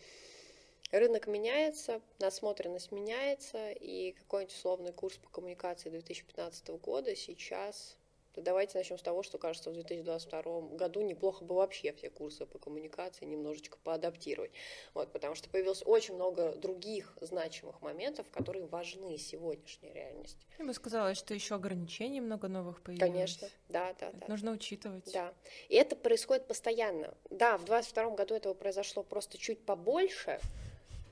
рынок 0.92 1.26
меняется, 1.26 2.02
насмотренность 2.18 2.92
меняется, 2.92 3.70
и 3.70 4.12
какой-нибудь 4.12 4.54
условный 4.54 4.92
курс 4.92 5.16
по 5.16 5.30
коммуникации 5.30 5.88
2015 5.88 6.68
года 6.68 7.16
сейчас 7.16 7.96
Давайте 8.36 8.78
начнем 8.78 8.98
с 8.98 9.02
того, 9.02 9.22
что 9.22 9.38
кажется, 9.38 9.70
в 9.70 9.74
2022 9.74 10.60
году 10.76 11.00
неплохо 11.00 11.44
бы 11.44 11.54
вообще 11.54 11.92
все 11.92 12.10
курсы 12.10 12.46
по 12.46 12.58
коммуникации 12.58 13.24
немножечко 13.24 13.78
поадаптировать. 13.82 14.50
Вот, 14.94 15.10
потому 15.12 15.34
что 15.34 15.48
появилось 15.48 15.82
очень 15.86 16.14
много 16.14 16.54
других 16.54 17.16
значимых 17.20 17.80
моментов, 17.82 18.30
которые 18.30 18.66
важны 18.66 19.16
сегодняшней 19.18 19.92
реальности. 19.92 20.46
Я 20.58 20.64
бы 20.64 20.74
сказала, 20.74 21.14
что 21.14 21.34
еще 21.34 21.54
ограничений 21.54 22.20
много 22.20 22.48
новых 22.48 22.82
появилось. 22.82 23.10
Конечно, 23.10 23.48
да, 23.68 23.94
да, 24.00 24.08
это 24.08 24.16
да. 24.18 24.26
Нужно 24.28 24.52
учитывать. 24.52 25.10
Да. 25.12 25.32
И 25.68 25.74
это 25.74 25.96
происходит 25.96 26.46
постоянно. 26.46 27.14
Да, 27.30 27.56
в 27.56 27.64
2022 27.64 28.10
году 28.16 28.34
этого 28.34 28.54
произошло 28.54 29.02
просто 29.02 29.38
чуть 29.38 29.60
побольше, 29.60 30.40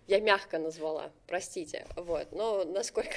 я 0.07 0.21
мягко 0.21 0.59
назвала, 0.59 1.11
простите, 1.27 1.87
вот, 1.97 2.31
но 2.33 2.65
насколько 2.65 3.17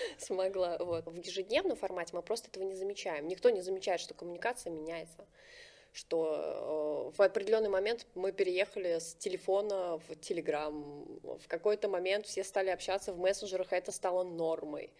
смогла. 0.18 0.78
Вот. 0.78 1.06
В 1.06 1.16
ежедневном 1.16 1.76
формате 1.76 2.10
мы 2.14 2.22
просто 2.22 2.48
этого 2.48 2.64
не 2.64 2.74
замечаем. 2.74 3.28
Никто 3.28 3.50
не 3.50 3.60
замечает, 3.60 4.00
что 4.00 4.14
коммуникация 4.14 4.72
меняется 4.72 5.26
что 5.94 7.10
э, 7.12 7.16
в 7.16 7.20
определенный 7.20 7.68
момент 7.68 8.06
мы 8.14 8.32
переехали 8.32 8.98
с 8.98 9.14
телефона 9.14 9.98
в 10.08 10.16
Телеграм, 10.16 11.04
в 11.22 11.46
какой-то 11.48 11.88
момент 11.88 12.26
все 12.26 12.44
стали 12.44 12.70
общаться 12.70 13.12
в 13.12 13.18
мессенджерах, 13.18 13.72
и 13.72 13.76
это 13.76 13.92
стало 13.92 14.24
нормой. 14.24 14.90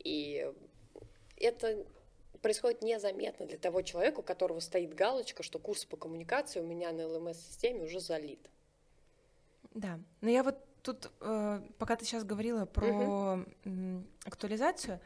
И 0.00 0.50
это 1.36 1.86
происходит 2.42 2.82
незаметно 2.82 3.46
для 3.46 3.58
того 3.58 3.82
человека, 3.82 4.20
у 4.20 4.22
которого 4.22 4.60
стоит 4.60 4.94
галочка, 4.94 5.42
что 5.42 5.58
курс 5.58 5.84
по 5.84 5.96
коммуникации 5.96 6.60
у 6.60 6.64
меня 6.64 6.92
на 6.92 7.06
ЛМС-системе 7.06 7.84
уже 7.84 8.00
залит. 8.00 8.50
Да, 9.74 10.00
но 10.20 10.30
я 10.30 10.42
вот 10.42 10.56
тут, 10.86 11.10
э, 11.20 11.60
пока 11.78 11.96
ты 11.96 12.04
сейчас 12.04 12.24
говорила 12.24 12.64
про 12.64 12.86
угу. 13.64 14.04
актуализацию, 14.24 15.00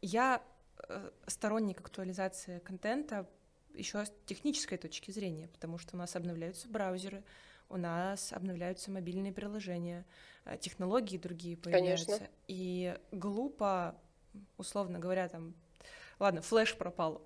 я 0.00 0.40
э, 0.88 1.10
сторонник 1.26 1.80
актуализации 1.80 2.60
контента 2.60 3.26
еще 3.74 4.04
с 4.04 4.12
технической 4.26 4.78
точки 4.78 5.10
зрения, 5.10 5.48
потому 5.48 5.78
что 5.78 5.96
у 5.96 5.98
нас 5.98 6.14
обновляются 6.14 6.68
браузеры, 6.68 7.24
у 7.68 7.76
нас 7.76 8.32
обновляются 8.32 8.92
мобильные 8.92 9.32
приложения, 9.32 10.04
э, 10.44 10.56
технологии 10.58 11.18
другие 11.18 11.56
появляются. 11.56 12.06
Конечно. 12.06 12.28
И 12.46 12.96
глупо, 13.10 13.96
условно 14.56 15.00
говоря, 15.00 15.28
там, 15.28 15.54
ладно, 16.20 16.42
флеш 16.42 16.76
пропал. 16.76 17.24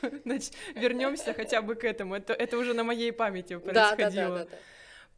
Значит, 0.24 0.54
вернемся 0.74 1.34
хотя 1.34 1.60
бы 1.60 1.74
к 1.74 1.84
этому. 1.84 2.14
Это, 2.14 2.32
это 2.32 2.56
уже 2.56 2.72
на 2.72 2.82
моей 2.82 3.12
памяти 3.12 3.58
происходило. 3.58 3.90
Да, 3.96 3.96
да, 3.96 4.10
да, 4.10 4.38
да, 4.38 4.44
да. 4.46 4.58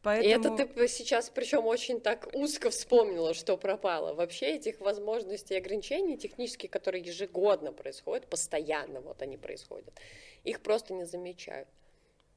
Поэтому... 0.05 0.55
И 0.55 0.61
это 0.61 0.67
ты 0.67 0.87
сейчас 0.87 1.31
причем 1.31 1.65
очень 1.65 1.99
так 1.99 2.29
узко 2.33 2.69
вспомнила, 2.69 3.33
что 3.33 3.57
пропало. 3.57 4.13
Вообще 4.13 4.55
этих 4.55 4.79
возможностей 4.79 5.55
и 5.55 5.57
ограничений 5.57 6.15
технических, 6.15 6.69
которые 6.69 7.03
ежегодно 7.03 7.73
происходят, 7.73 8.27
постоянно 8.27 9.01
вот 9.01 9.23
они 9.23 9.35
происходят, 9.35 9.99
их 10.43 10.61
просто 10.61 10.93
не 10.93 11.05
замечают. 11.05 11.67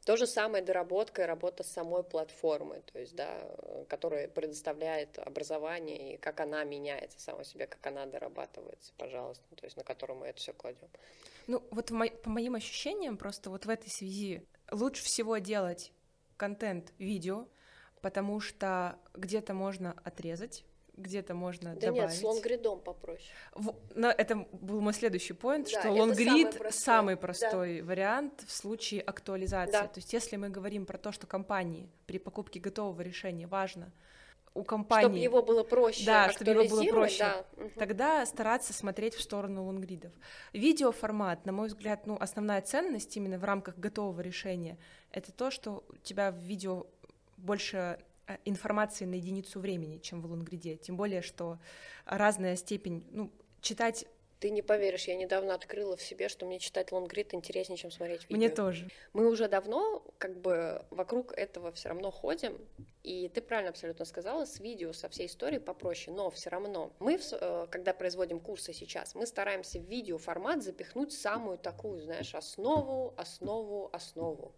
То 0.06 0.16
же 0.16 0.26
самое 0.26 0.64
доработка 0.64 1.24
и 1.24 1.26
работа 1.26 1.62
с 1.62 1.70
самой 1.70 2.04
платформы, 2.04 2.80
то 2.90 2.98
есть, 2.98 3.14
да, 3.14 3.46
которая 3.90 4.28
предоставляет 4.28 5.18
образование 5.18 6.14
и 6.14 6.16
как 6.16 6.40
она 6.40 6.64
меняется 6.64 7.20
сама 7.20 7.44
себе, 7.44 7.66
как 7.66 7.86
она 7.86 8.06
дорабатывается, 8.06 8.94
пожалуйста, 8.96 9.44
то 9.54 9.66
есть 9.66 9.76
на 9.76 9.84
котором 9.84 10.20
мы 10.20 10.28
это 10.28 10.38
все 10.38 10.54
кладем. 10.54 10.88
Ну, 11.46 11.62
вот 11.70 11.88
по 11.88 12.30
моим 12.30 12.54
ощущениям, 12.54 13.18
просто 13.18 13.50
вот 13.50 13.66
в 13.66 13.68
этой 13.68 13.90
связи 13.90 14.42
лучше 14.70 15.04
всего 15.04 15.36
делать 15.36 15.92
контент 16.38 16.94
видео, 16.96 17.46
потому 18.00 18.40
что 18.40 18.98
где-то 19.14 19.54
можно 19.54 19.94
отрезать, 20.04 20.64
где-то 20.98 21.34
можно 21.34 21.74
да 21.74 21.88
добавить. 21.88 22.10
нет, 22.10 22.12
с 22.12 22.22
лонгридом 22.22 22.80
попроще. 22.80 23.28
В, 23.54 23.74
но 23.94 24.10
это 24.10 24.46
был 24.52 24.80
мой 24.80 24.92
следующий 24.92 25.32
поинт, 25.32 25.70
да, 25.72 25.80
что 25.80 25.92
лонгрид 25.92 26.52
самый 26.52 26.58
простой, 26.58 26.72
самый 26.72 27.16
простой 27.16 27.80
да. 27.80 27.86
вариант 27.86 28.44
в 28.46 28.50
случае 28.50 29.00
актуализации. 29.02 29.72
Да. 29.72 29.86
То 29.86 29.98
есть 29.98 30.12
если 30.12 30.36
мы 30.36 30.48
говорим 30.48 30.86
про 30.86 30.98
то, 30.98 31.12
что 31.12 31.26
компании 31.26 31.88
при 32.06 32.18
покупке 32.18 32.58
готового 32.60 33.00
решения 33.00 33.46
важно 33.46 33.92
у 34.54 34.64
компании... 34.64 35.04
Чтобы 35.04 35.18
его 35.18 35.42
было 35.42 35.62
проще 35.62 36.04
Да, 36.04 36.30
чтобы 36.30 36.50
его 36.50 36.64
было 36.64 36.84
проще. 36.84 37.18
Да. 37.18 37.44
Тогда 37.76 38.26
стараться 38.26 38.72
смотреть 38.72 39.14
в 39.14 39.22
сторону 39.22 39.64
лонгридов. 39.64 40.12
Видеоформат, 40.52 41.46
на 41.46 41.52
мой 41.52 41.68
взгляд, 41.68 42.06
ну, 42.06 42.16
основная 42.18 42.60
ценность 42.62 43.16
именно 43.16 43.38
в 43.38 43.44
рамках 43.44 43.78
готового 43.78 44.20
решения— 44.20 44.78
это 45.12 45.32
то, 45.32 45.50
что 45.50 45.84
у 45.88 45.96
тебя 45.98 46.32
в 46.32 46.38
видео 46.38 46.86
больше 47.38 47.98
э, 48.26 48.36
информации 48.44 49.04
на 49.04 49.14
единицу 49.14 49.60
времени, 49.60 49.98
чем 49.98 50.20
в 50.20 50.26
лонгриде. 50.26 50.76
Тем 50.76 50.96
более, 50.96 51.22
что 51.22 51.58
разная 52.04 52.56
степень, 52.56 53.06
ну, 53.10 53.32
читать 53.60 54.06
ты 54.40 54.50
не 54.50 54.62
поверишь, 54.62 55.04
я 55.04 55.16
недавно 55.16 55.54
открыла 55.54 55.96
в 55.96 56.02
себе, 56.02 56.28
что 56.28 56.46
мне 56.46 56.60
читать 56.60 56.92
лонгрид 56.92 57.34
интереснее, 57.34 57.76
чем 57.76 57.90
смотреть 57.90 58.22
видео. 58.22 58.36
Мне 58.36 58.48
тоже. 58.48 58.88
Мы 59.12 59.28
уже 59.28 59.48
давно 59.48 60.04
как 60.18 60.38
бы 60.38 60.84
вокруг 60.90 61.32
этого 61.32 61.72
все 61.72 61.88
равно 61.88 62.10
ходим, 62.10 62.56
и 63.02 63.28
ты 63.28 63.40
правильно 63.40 63.70
абсолютно 63.70 64.04
сказала, 64.04 64.44
с 64.44 64.60
видео, 64.60 64.92
со 64.92 65.08
всей 65.08 65.26
историей 65.26 65.60
попроще, 65.60 66.16
но 66.16 66.30
все 66.30 66.50
равно 66.50 66.92
мы, 67.00 67.18
э, 67.18 67.66
когда 67.70 67.92
производим 67.92 68.38
курсы 68.38 68.72
сейчас, 68.72 69.14
мы 69.14 69.26
стараемся 69.26 69.80
в 69.80 69.84
видеоформат 69.84 70.62
запихнуть 70.62 71.12
самую 71.12 71.58
такую, 71.58 72.00
знаешь, 72.00 72.34
основу, 72.34 73.14
основу, 73.16 73.90
основу 73.92 74.54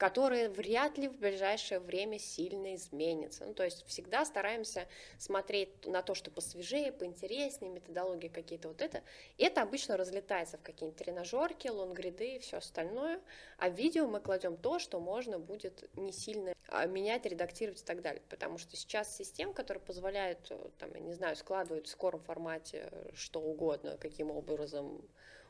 которые 0.00 0.48
вряд 0.48 0.96
ли 0.96 1.08
в 1.08 1.18
ближайшее 1.18 1.78
время 1.78 2.18
сильно 2.18 2.74
изменятся. 2.74 3.44
Ну, 3.44 3.52
то 3.52 3.64
есть 3.64 3.84
всегда 3.86 4.24
стараемся 4.24 4.88
смотреть 5.18 5.86
на 5.86 6.00
то, 6.00 6.14
что 6.14 6.30
посвежее, 6.30 6.90
поинтереснее, 6.90 7.70
методологии 7.70 8.28
какие-то 8.28 8.68
вот 8.68 8.80
это. 8.80 9.02
И 9.36 9.44
это 9.44 9.60
обычно 9.60 9.98
разлетается 9.98 10.56
в 10.56 10.62
какие-нибудь 10.62 10.98
тренажерки, 10.98 11.68
лонгриды 11.68 12.36
и 12.36 12.38
все 12.38 12.56
остальное. 12.56 13.20
А 13.58 13.68
в 13.68 13.74
видео 13.74 14.06
мы 14.06 14.20
кладем 14.20 14.56
то, 14.56 14.78
что 14.78 15.00
можно 15.00 15.38
будет 15.38 15.90
не 15.98 16.12
сильно 16.12 16.54
а, 16.68 16.86
менять, 16.86 17.26
редактировать 17.26 17.82
и 17.82 17.84
так 17.84 18.00
далее. 18.00 18.22
Потому 18.30 18.56
что 18.56 18.76
сейчас 18.76 19.14
систем, 19.14 19.52
которые 19.52 19.82
позволяют, 19.82 20.50
э, 20.50 20.70
там, 20.78 20.94
я 20.94 21.00
не 21.00 21.12
знаю, 21.12 21.36
складывать 21.36 21.86
в 21.86 21.90
скором 21.90 22.20
формате 22.20 22.90
что 23.12 23.38
угодно, 23.42 23.98
каким 23.98 24.30
образом 24.30 25.06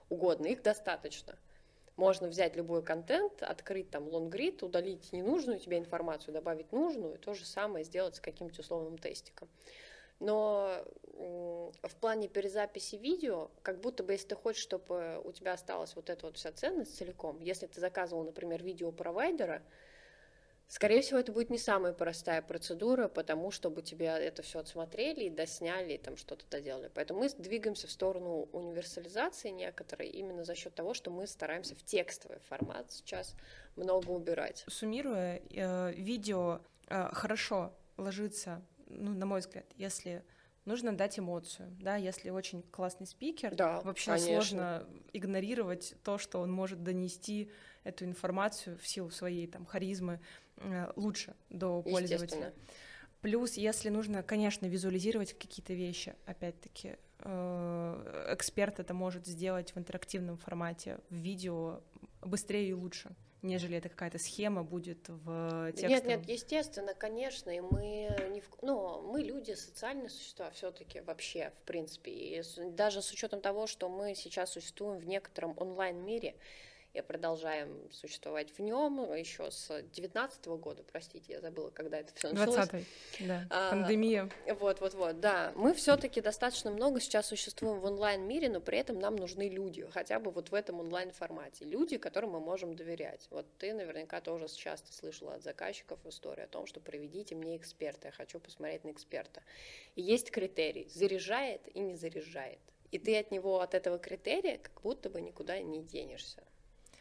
угодно, 0.09 0.47
их 0.47 0.61
достаточно. 0.63 1.39
Можно 2.01 2.29
взять 2.29 2.57
любой 2.57 2.83
контент, 2.83 3.43
открыть 3.43 3.91
там 3.91 4.09
лонгрид, 4.09 4.63
удалить 4.63 5.13
ненужную 5.13 5.59
тебе 5.59 5.77
информацию, 5.77 6.33
добавить 6.33 6.73
нужную, 6.73 7.17
и 7.17 7.19
то 7.19 7.35
же 7.35 7.45
самое 7.45 7.85
сделать 7.85 8.17
с 8.17 8.21
каким-нибудь 8.21 8.59
условным 8.59 8.97
тестиком. 8.97 9.51
Но 10.19 10.83
в 11.13 11.97
плане 12.01 12.29
перезаписи 12.29 12.97
видео, 12.97 13.51
как 13.61 13.83
будто 13.83 14.03
бы 14.03 14.13
если 14.13 14.29
ты 14.29 14.35
хочешь, 14.35 14.63
чтобы 14.63 15.21
у 15.23 15.31
тебя 15.33 15.53
осталась 15.53 15.95
вот 15.95 16.09
эта 16.09 16.25
вот 16.25 16.39
вся 16.39 16.53
ценность 16.53 16.97
целиком, 16.97 17.39
если 17.39 17.67
ты 17.67 17.79
заказывал, 17.81 18.25
например, 18.25 18.63
видео 18.63 18.93
провайдера, 18.93 19.63
Скорее 20.71 21.03
всего, 21.03 21.19
это 21.19 21.33
будет 21.33 21.51
не 21.51 21.59
самая 21.59 21.93
простая 21.93 22.43
процедура, 22.43 23.09
потому 23.09 23.51
чтобы 23.51 23.83
тебя 23.83 24.17
это 24.17 24.43
все 24.43 24.61
отсмотрели 24.61 25.25
и 25.25 25.29
досняли, 25.29 25.95
и 25.95 25.99
там 25.99 26.17
что-то 26.17 26.45
доделали. 26.49 26.89
Поэтому 26.95 27.19
мы 27.21 27.29
двигаемся 27.29 27.89
в 27.89 27.91
сторону 27.91 28.49
универсализации 28.53 29.49
некоторой 29.49 30.07
именно 30.07 30.45
за 30.45 30.55
счет 30.55 30.73
того, 30.73 30.95
что 30.95 31.11
мы 31.11 31.27
стараемся 31.27 31.75
в 31.75 31.83
текстовый 31.83 32.39
формат 32.49 32.93
сейчас 32.93 33.35
много 33.75 34.11
убирать. 34.11 34.65
Суммируя, 34.69 35.43
э, 35.51 35.93
видео 35.93 36.61
э, 36.87 37.09
хорошо 37.15 37.75
ложится, 37.97 38.63
ну, 38.87 39.13
на 39.13 39.27
мой 39.27 39.41
взгляд, 39.41 39.67
если 39.75 40.23
нужно 40.67 40.97
дать 40.97 41.19
эмоцию, 41.19 41.69
да, 41.81 41.97
если 41.97 42.31
очень 42.31 42.63
классный 42.63 43.09
спикер, 43.09 43.57
да, 43.57 43.81
вообще 43.81 44.13
конечно. 44.13 44.33
сложно 44.33 44.87
игнорировать 45.13 45.95
то, 46.05 46.17
что 46.17 46.39
он 46.39 46.53
может 46.53 46.85
донести 46.85 47.51
эту 47.83 48.05
информацию 48.05 48.79
в 48.79 48.87
силу 48.87 49.11
своей 49.11 49.47
там 49.47 49.65
харизмы 49.65 50.21
лучше 50.97 51.35
до 51.49 51.83
пользователя. 51.83 52.53
Плюс, 53.21 53.55
если 53.55 53.91
нужно, 53.91 54.23
конечно, 54.23 54.67
визуализировать 54.67 55.35
какие-то 55.35 55.75
вещи, 55.75 56.15
опять-таки, 56.25 56.97
э, 57.19 58.29
эксперт 58.33 58.81
это 58.81 58.95
может 58.95 59.27
сделать 59.27 59.75
в 59.75 59.79
интерактивном 59.79 60.39
формате, 60.39 60.99
в 61.11 61.17
видео 61.17 61.83
быстрее 62.23 62.71
и 62.71 62.73
лучше 62.73 63.15
нежели 63.43 63.79
это 63.79 63.89
какая-то 63.89 64.19
схема 64.19 64.63
будет 64.63 65.09
в 65.09 65.73
текстовом. 65.73 65.91
Нет, 65.91 66.05
нет, 66.05 66.29
естественно, 66.29 66.95
конечно, 66.95 67.51
и 67.51 67.61
мы 67.61 68.09
не 68.31 68.41
в... 68.41 68.49
ну, 68.63 69.03
мы 69.03 69.23
люди 69.23 69.53
социальные 69.53 70.11
существа 70.11 70.51
все-таки 70.51 71.01
вообще, 71.01 71.53
в 71.63 71.67
принципе, 71.67 72.11
и 72.11 72.43
даже 72.71 73.03
с 73.03 73.11
учетом 73.13 73.41
того, 73.41 73.67
что 73.67 73.89
мы 73.89 74.15
сейчас 74.15 74.53
существуем 74.53 74.99
в 74.99 75.07
некотором 75.07 75.55
онлайн 75.57 76.05
мире, 76.05 76.35
и 76.93 77.01
продолжаем 77.03 77.89
существовать 77.93 78.51
в 78.51 78.61
нем 78.61 79.15
еще 79.15 79.51
с 79.51 79.83
19 79.93 80.47
года, 80.47 80.83
простите, 80.91 81.35
я 81.35 81.41
забыла, 81.41 81.71
когда 81.71 81.99
это 81.99 82.13
все 82.15 82.31
началось. 82.31 82.69
20 82.69 82.87
да, 83.21 83.47
а, 83.51 83.71
пандемия. 83.71 84.29
Вот, 84.59 84.81
вот, 84.81 84.95
вот, 84.95 85.21
да. 85.21 85.53
Мы 85.55 85.73
все-таки 85.75 86.21
достаточно 86.21 86.71
много 86.71 87.01
сейчас 87.01 87.27
существуем 87.27 87.81
в 87.81 87.85
онлайн-мире, 87.85 88.49
но 88.49 88.61
при 88.61 88.79
этом 88.79 88.99
нам 88.99 89.17
нужны 89.17 89.49
люди, 89.49 89.87
хотя 89.91 90.19
бы 90.19 90.31
вот 90.31 90.51
в 90.51 90.55
этом 90.55 90.81
онлайн-формате. 90.81 91.65
Люди, 91.65 91.97
которым 91.97 92.31
мы 92.31 92.41
можем 92.41 92.75
доверять. 92.75 93.29
Вот 93.31 93.47
ты 93.59 93.73
наверняка 93.73 94.21
тоже 94.21 94.49
часто 94.49 94.93
слышала 94.93 95.35
от 95.35 95.43
заказчиков 95.43 96.05
историю 96.07 96.45
о 96.45 96.49
том, 96.49 96.67
что 96.67 96.81
проведите 96.81 97.35
мне 97.35 97.57
эксперта, 97.57 98.09
я 98.09 98.13
хочу 98.13 98.41
посмотреть 98.41 98.85
на 98.85 98.91
эксперта. 98.91 99.43
И 99.95 100.03
есть 100.03 100.31
критерий, 100.31 100.89
заряжает 100.89 101.63
и 101.75 101.81
не 101.81 101.95
заряжает. 101.95 102.59
И 102.91 102.99
ты 102.99 103.17
от 103.19 103.31
него, 103.31 103.61
от 103.61 103.75
этого 103.75 103.99
критерия, 103.99 104.59
как 104.59 104.81
будто 104.83 105.11
бы 105.11 105.21
никуда 105.21 105.61
не 105.61 105.83
денешься. 105.83 106.43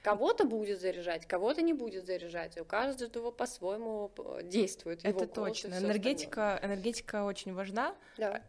Кого-то 0.02 0.46
будет 0.46 0.80
заряжать, 0.80 1.26
кого-то 1.26 1.62
не 1.62 1.74
будет 1.74 2.06
заряжать. 2.06 2.58
У 2.58 2.66
каждого 2.66 3.32
по-своему 3.32 4.12
действует. 4.44 5.04
Это 5.04 5.28
точно. 5.28 5.78
Энергетика, 5.78 6.54
остальное. 6.54 6.76
энергетика 6.76 7.24
очень 7.24 7.54
важна. 7.54 7.96
Да. 8.18 8.42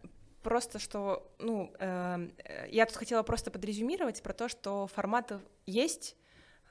Просто 0.42 0.78
что, 0.78 1.30
ну, 1.38 1.72
э, 1.78 2.28
я 2.70 2.86
тут 2.86 2.96
хотела 2.96 3.22
просто 3.22 3.50
подрезюмировать 3.50 4.22
про 4.22 4.32
то, 4.32 4.48
что 4.48 4.86
форматы 4.86 5.40
есть, 5.66 6.16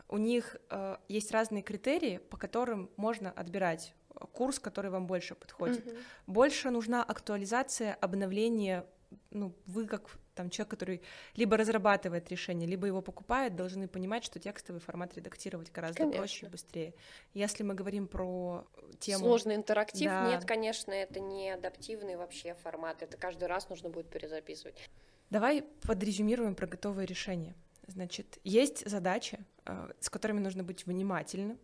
у 0.07 0.17
них 0.17 0.57
э, 0.69 0.97
есть 1.07 1.31
разные 1.31 1.61
критерии, 1.61 2.17
по 2.17 2.37
которым 2.37 2.89
можно 2.95 3.31
отбирать 3.31 3.93
курс, 4.33 4.59
который 4.59 4.91
вам 4.91 5.07
больше 5.07 5.35
подходит. 5.35 5.85
Угу. 5.85 5.95
Больше 6.27 6.71
нужна 6.71 7.03
актуализация, 7.03 7.93
обновление. 7.95 8.85
Ну, 9.29 9.55
вы 9.65 9.85
как 9.85 10.09
там 10.39 10.49
человек, 10.49 10.71
который 10.71 11.01
либо 11.35 11.57
разрабатывает 11.57 12.29
решение, 12.29 12.65
либо 12.65 12.87
его 12.87 13.01
покупает, 13.01 13.57
должны 13.57 13.89
понимать, 13.89 14.23
что 14.23 14.39
текстовый 14.39 14.79
формат 14.79 15.13
редактировать 15.15 15.69
гораздо 15.69 15.97
конечно. 15.97 16.17
проще 16.17 16.45
и 16.45 16.49
быстрее. 16.49 16.93
Если 17.33 17.61
мы 17.61 17.73
говорим 17.73 18.07
про 18.07 18.65
тему... 18.99 19.19
Сложный 19.19 19.55
интерактив, 19.55 20.09
да. 20.09 20.29
нет, 20.29 20.45
конечно, 20.45 20.93
это 20.93 21.19
не 21.19 21.49
адаптивный 21.49 22.15
вообще 22.15 22.55
формат, 22.63 23.03
это 23.03 23.17
каждый 23.17 23.49
раз 23.49 23.67
нужно 23.67 23.89
будет 23.89 24.09
перезаписывать. 24.09 24.89
Давай 25.29 25.61
подрезюмируем 25.81 26.55
про 26.55 26.67
готовые 26.67 27.05
решения. 27.05 27.53
Значит, 27.87 28.39
есть 28.45 28.89
задачи, 28.89 29.39
э, 29.65 29.91
с 29.99 30.09
которыми 30.09 30.39
нужно 30.39 30.63
быть 30.63 30.85
внимательным 30.85 31.59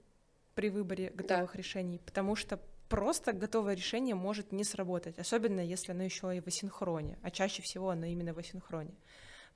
при 0.54 0.70
выборе 0.70 1.12
готовых 1.12 1.54
да. 1.54 1.58
решений, 1.58 2.02
потому 2.06 2.36
что 2.36 2.60
просто 2.89 3.34
готовое 3.34 3.76
решение 3.76 4.15
может 4.15 4.52
не 4.52 4.63
сработать, 4.63 5.17
особенно 5.19 5.60
если 5.60 5.91
оно 5.91 6.04
еще 6.04 6.36
и 6.36 6.41
в 6.41 6.48
асинхроне, 6.48 7.17
а 7.21 7.32
чаще 7.32 7.62
всего 7.62 7.89
оно 7.89 8.06
именно 8.06 8.34
в 8.34 8.39
асинхроне. 8.39 8.95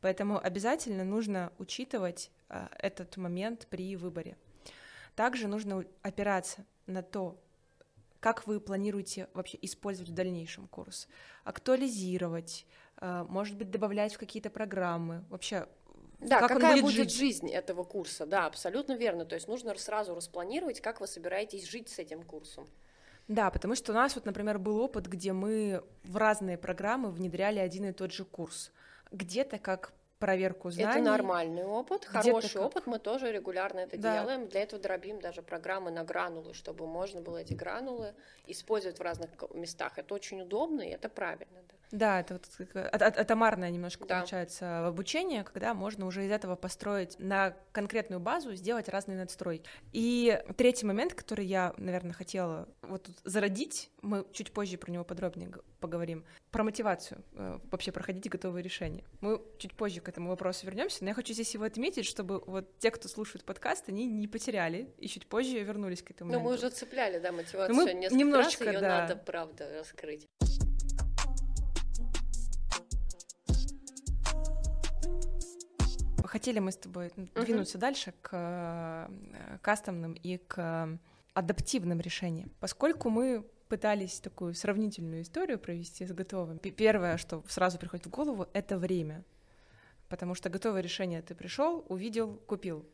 Поэтому 0.01 0.39
обязательно 0.39 1.03
нужно 1.03 1.51
учитывать 1.57 2.31
а, 2.47 2.69
этот 2.79 3.17
момент 3.17 3.67
при 3.69 3.95
выборе. 3.95 4.37
Также 5.15 5.47
нужно 5.47 5.83
опираться 6.01 6.65
на 6.85 7.03
то, 7.03 7.41
как 8.19 8.47
вы 8.47 8.59
планируете 8.59 9.29
вообще 9.33 9.57
использовать 9.61 10.09
в 10.09 10.13
дальнейшем 10.13 10.67
курс, 10.67 11.07
актуализировать, 11.43 12.65
а, 12.97 13.25
может 13.25 13.57
быть, 13.57 13.71
добавлять 13.71 14.13
в 14.13 14.17
какие-то 14.17 14.49
программы, 14.49 15.25
вообще 15.29 15.67
да, 16.19 16.39
как 16.39 16.49
какая 16.49 16.81
будет, 16.81 16.83
будет 16.83 17.11
жить? 17.11 17.17
жизнь 17.17 17.49
этого 17.49 17.83
курса, 17.83 18.25
да, 18.25 18.45
абсолютно 18.45 18.93
верно. 18.93 19.25
То 19.25 19.35
есть 19.35 19.47
нужно 19.47 19.73
сразу 19.75 20.13
распланировать, 20.15 20.81
как 20.81 20.99
вы 20.99 21.07
собираетесь 21.07 21.65
жить 21.65 21.89
с 21.89 21.99
этим 21.99 22.23
курсом. 22.23 22.67
Да, 23.29 23.51
потому 23.51 23.75
что 23.75 23.91
у 23.91 23.95
нас 23.95 24.15
вот, 24.15 24.25
например, 24.25 24.57
был 24.57 24.81
опыт, 24.81 25.05
где 25.07 25.33
мы 25.33 25.83
в 26.03 26.17
разные 26.17 26.57
программы 26.57 27.11
внедряли 27.11 27.59
один 27.59 27.85
и 27.85 27.91
тот 27.93 28.11
же 28.11 28.25
курс. 28.25 28.71
Где-то 29.11 29.59
как 29.59 29.93
проверку 30.17 30.71
знаний. 30.71 31.01
Это 31.01 31.11
нормальный 31.11 31.63
опыт, 31.63 32.05
хороший 32.05 32.55
как... 32.55 32.63
опыт, 32.63 32.87
мы 32.87 32.97
тоже 32.97 33.31
регулярно 33.31 33.79
это 33.79 33.97
да. 33.97 34.19
делаем. 34.19 34.47
Для 34.47 34.63
этого 34.63 34.81
дробим 34.81 35.21
даже 35.21 35.43
программы 35.43 35.91
на 35.91 36.03
гранулы, 36.03 36.55
чтобы 36.55 36.87
можно 36.87 37.21
было 37.21 37.37
эти 37.37 37.53
гранулы 37.53 38.15
использовать 38.47 38.97
в 38.97 39.01
разных 39.01 39.29
местах. 39.53 39.97
Это 39.97 40.15
очень 40.15 40.41
удобно 40.41 40.81
и 40.81 40.89
это 40.89 41.07
правильно. 41.07 41.61
Да. 41.69 41.75
Да, 41.91 42.19
это 42.19 42.35
вот 42.35 42.75
атомарное 42.75 43.69
немножко 43.71 44.05
да. 44.05 44.19
получается 44.19 44.87
обучение, 44.87 45.43
когда 45.43 45.73
можно 45.73 46.05
уже 46.05 46.25
из 46.25 46.31
этого 46.31 46.55
построить 46.55 47.17
на 47.19 47.55
конкретную 47.71 48.19
базу, 48.19 48.53
сделать 48.55 48.89
разные 48.89 49.17
надстройки. 49.17 49.69
И 49.91 50.39
третий 50.57 50.85
момент, 50.85 51.13
который 51.13 51.45
я, 51.45 51.73
наверное, 51.77 52.13
хотела 52.13 52.67
вот 52.81 53.03
тут 53.03 53.15
зародить, 53.23 53.89
мы 54.01 54.25
чуть 54.31 54.51
позже 54.51 54.77
про 54.77 54.91
него 54.91 55.03
подробнее 55.03 55.51
поговорим, 55.79 56.25
про 56.51 56.63
мотивацию 56.63 57.23
э, 57.33 57.59
вообще 57.71 57.91
проходить 57.91 58.29
готовые 58.29 58.63
решения. 58.63 59.03
Мы 59.21 59.41
чуть 59.57 59.73
позже 59.73 60.01
к 60.01 60.09
этому 60.09 60.29
вопросу 60.29 60.65
вернемся, 60.65 61.03
но 61.03 61.09
я 61.09 61.13
хочу 61.13 61.33
здесь 61.33 61.53
его 61.53 61.63
отметить, 61.63 62.05
чтобы 62.05 62.39
вот 62.45 62.77
те, 62.79 62.91
кто 62.91 63.07
слушает 63.07 63.45
подкаст, 63.45 63.89
они 63.89 64.05
не 64.05 64.27
потеряли 64.27 64.93
и 64.97 65.07
чуть 65.07 65.27
позже 65.27 65.59
вернулись 65.59 66.01
к 66.03 66.11
этому. 66.11 66.31
Но 66.31 66.39
мы 66.39 66.53
уже 66.53 66.69
цепляли, 66.69 67.19
да, 67.19 67.31
мотивацию 67.31 67.75
мы 67.75 67.93
несколько 67.93 68.17
немножечко, 68.17 68.65
раз, 68.65 68.73
ее 68.73 68.81
да. 68.81 68.87
надо, 69.01 69.15
правда, 69.15 69.69
раскрыть. 69.79 70.27
Хотели 76.29 76.59
мы 76.59 76.71
с 76.71 76.77
тобой 76.77 77.07
uh-huh. 77.07 77.43
двинуться 77.43 77.77
дальше 77.77 78.13
к 78.21 78.29
э, 78.31 79.57
кастомным 79.61 80.13
и 80.13 80.37
к 80.37 80.97
адаптивным 81.33 81.99
решениям. 81.99 82.51
Поскольку 82.59 83.09
мы 83.09 83.45
пытались 83.67 84.19
такую 84.19 84.53
сравнительную 84.53 85.21
историю 85.21 85.59
провести 85.59 86.05
с 86.05 86.11
готовым, 86.11 86.59
первое, 86.59 87.17
что 87.17 87.43
сразу 87.47 87.77
приходит 87.77 88.05
в 88.07 88.09
голову, 88.09 88.47
это 88.53 88.77
время. 88.77 89.23
Потому 90.07 90.33
что 90.33 90.49
готовое 90.49 90.81
решение 90.81 91.21
ты 91.21 91.35
пришел, 91.35 91.85
увидел, 91.87 92.35
купил. 92.47 92.85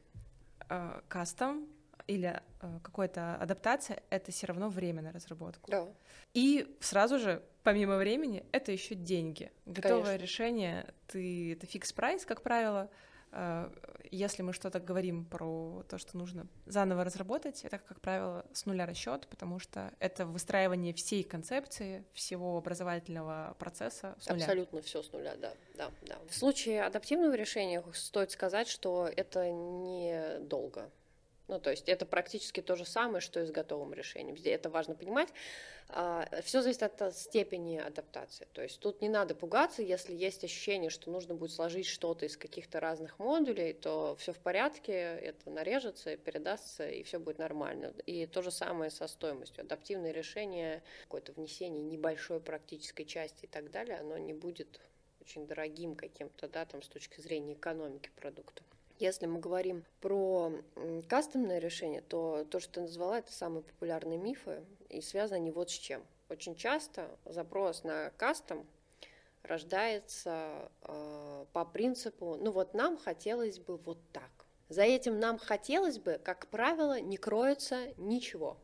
Э, 0.70 1.02
кастом 1.08 1.68
или 2.08 2.42
э, 2.62 2.80
какая-то 2.82 3.36
адаптация 3.36 4.02
это 4.10 4.32
все 4.32 4.48
равно 4.48 4.70
время 4.70 5.02
на 5.02 5.12
разработку. 5.12 5.70
Да. 5.70 5.88
И 6.34 6.76
сразу 6.80 7.20
же, 7.20 7.44
помимо 7.64 7.98
времени, 7.98 8.46
это 8.52 8.72
еще 8.72 8.96
деньги. 8.96 9.52
Готовое 9.66 10.04
Конечно. 10.06 10.24
решение, 10.24 10.94
ты 11.08 11.54
это 11.54 11.68
фикс 11.68 11.94
прайс, 11.94 12.26
как 12.26 12.42
правило, 12.42 12.90
если 14.12 14.44
мы 14.44 14.54
что-то 14.54 14.80
говорим 14.80 15.26
про 15.26 15.84
то, 15.90 15.98
что 15.98 16.18
нужно 16.18 16.48
заново 16.66 17.04
разработать, 17.04 17.64
это, 17.66 17.80
как 17.80 18.02
правило, 18.02 18.46
с 18.54 18.66
нуля 18.66 18.86
расчет, 18.86 19.28
потому 19.28 19.60
что 19.60 19.94
это 20.00 20.26
выстраивание 20.26 20.94
всей 20.94 21.24
концепции, 21.24 22.06
всего 22.14 22.58
образовательного 22.58 23.56
процесса 23.60 24.16
с 24.20 24.30
нуля. 24.30 24.44
Абсолютно 24.44 24.82
все 24.82 25.04
с 25.04 25.12
нуля, 25.12 25.36
да, 25.36 25.54
да, 25.76 25.92
да. 26.04 26.18
В 26.30 26.36
случае 26.36 26.84
адаптивного 26.84 27.34
решения 27.34 27.84
стоит 27.94 28.32
сказать, 28.32 28.68
что 28.68 29.08
это 29.08 29.52
недолго. 29.52 30.90
Ну, 31.48 31.60
то 31.60 31.70
есть 31.70 31.88
это 31.90 32.06
практически 32.06 32.62
то 32.62 32.76
же 32.76 32.86
самое, 32.86 33.22
что 33.22 33.40
и 33.40 33.46
с 33.46 33.52
готовым 33.52 33.94
решением. 33.94 34.36
Это 34.44 34.70
важно 34.70 34.96
понимать. 34.96 35.30
А, 35.90 36.28
Все 36.42 36.62
зависит 36.62 36.82
от 36.82 37.16
степени 37.16 37.78
адаптации. 37.78 38.48
То 38.54 38.64
есть 38.64 38.80
тут 38.80 39.02
не 39.02 39.10
надо 39.10 39.36
пугаться, 39.36 39.84
если 39.84 40.16
есть 40.16 40.44
ощущение, 40.44 40.90
что 40.90 41.12
нужно 41.12 41.36
будет 41.36 41.52
сложить 41.52 41.86
что-то 41.86 42.26
из 42.26 42.36
каких-то 42.36 42.80
разных 42.80 43.20
модулей, 43.20 43.74
то 43.74 44.16
все 44.18 44.34
в 44.34 44.40
порядке, 44.40 44.94
это 44.94 45.52
нарежется, 45.52 46.18
передастся, 46.18 46.90
и 46.90 47.04
все 47.04 47.20
будет 47.20 47.38
нормально. 47.38 47.94
И 48.08 48.26
то 48.26 48.42
же 48.42 48.50
самое 48.50 48.90
со 48.90 49.08
стоимостью. 49.08 49.64
Адаптивное 49.64 50.12
решение, 50.12 50.82
какое-то 51.04 51.34
внесение 51.34 51.84
небольшой 51.84 52.40
практической 52.40 53.04
части 53.04 53.46
и 53.46 53.48
так 53.48 53.70
далее, 53.70 54.00
оно 54.00 54.18
не 54.18 54.34
будет 54.34 54.80
очень 55.22 55.46
дорогим 55.46 55.96
каким-то, 55.96 56.48
да, 56.48 56.66
там, 56.66 56.82
с 56.82 56.88
точки 56.88 57.22
зрения 57.22 57.54
экономики 57.54 58.10
продукта. 58.16 58.64
Если 58.98 59.26
мы 59.26 59.40
говорим 59.40 59.84
про 60.00 60.54
кастомное 61.10 61.60
решение, 61.60 62.02
то 62.02 62.46
то, 62.50 62.60
что 62.60 62.76
ты 62.76 62.82
назвала, 62.82 63.20
это 63.20 63.32
самые 63.34 63.64
популярные 63.64 64.18
мифы, 64.18 64.64
и 64.90 65.02
связаны 65.02 65.38
они 65.38 65.52
вот 65.52 65.70
с 65.70 65.74
чем. 65.74 66.02
Очень 66.30 66.56
часто 66.56 67.10
запрос 67.26 67.84
на 67.84 68.12
кастом 68.18 68.66
рождается 69.44 70.72
э, 70.82 71.46
по 71.52 71.66
принципу, 71.66 72.38
ну 72.40 72.52
вот 72.52 72.74
нам 72.74 72.98
хотелось 72.98 73.60
бы 73.60 73.78
вот 73.78 74.00
так. 74.12 74.32
За 74.70 74.82
этим 74.82 75.20
нам 75.20 75.38
хотелось 75.38 76.00
бы, 76.00 76.20
как 76.24 76.48
правило, 76.48 77.00
не 77.00 77.18
кроется 77.18 77.94
ничего, 77.98 78.58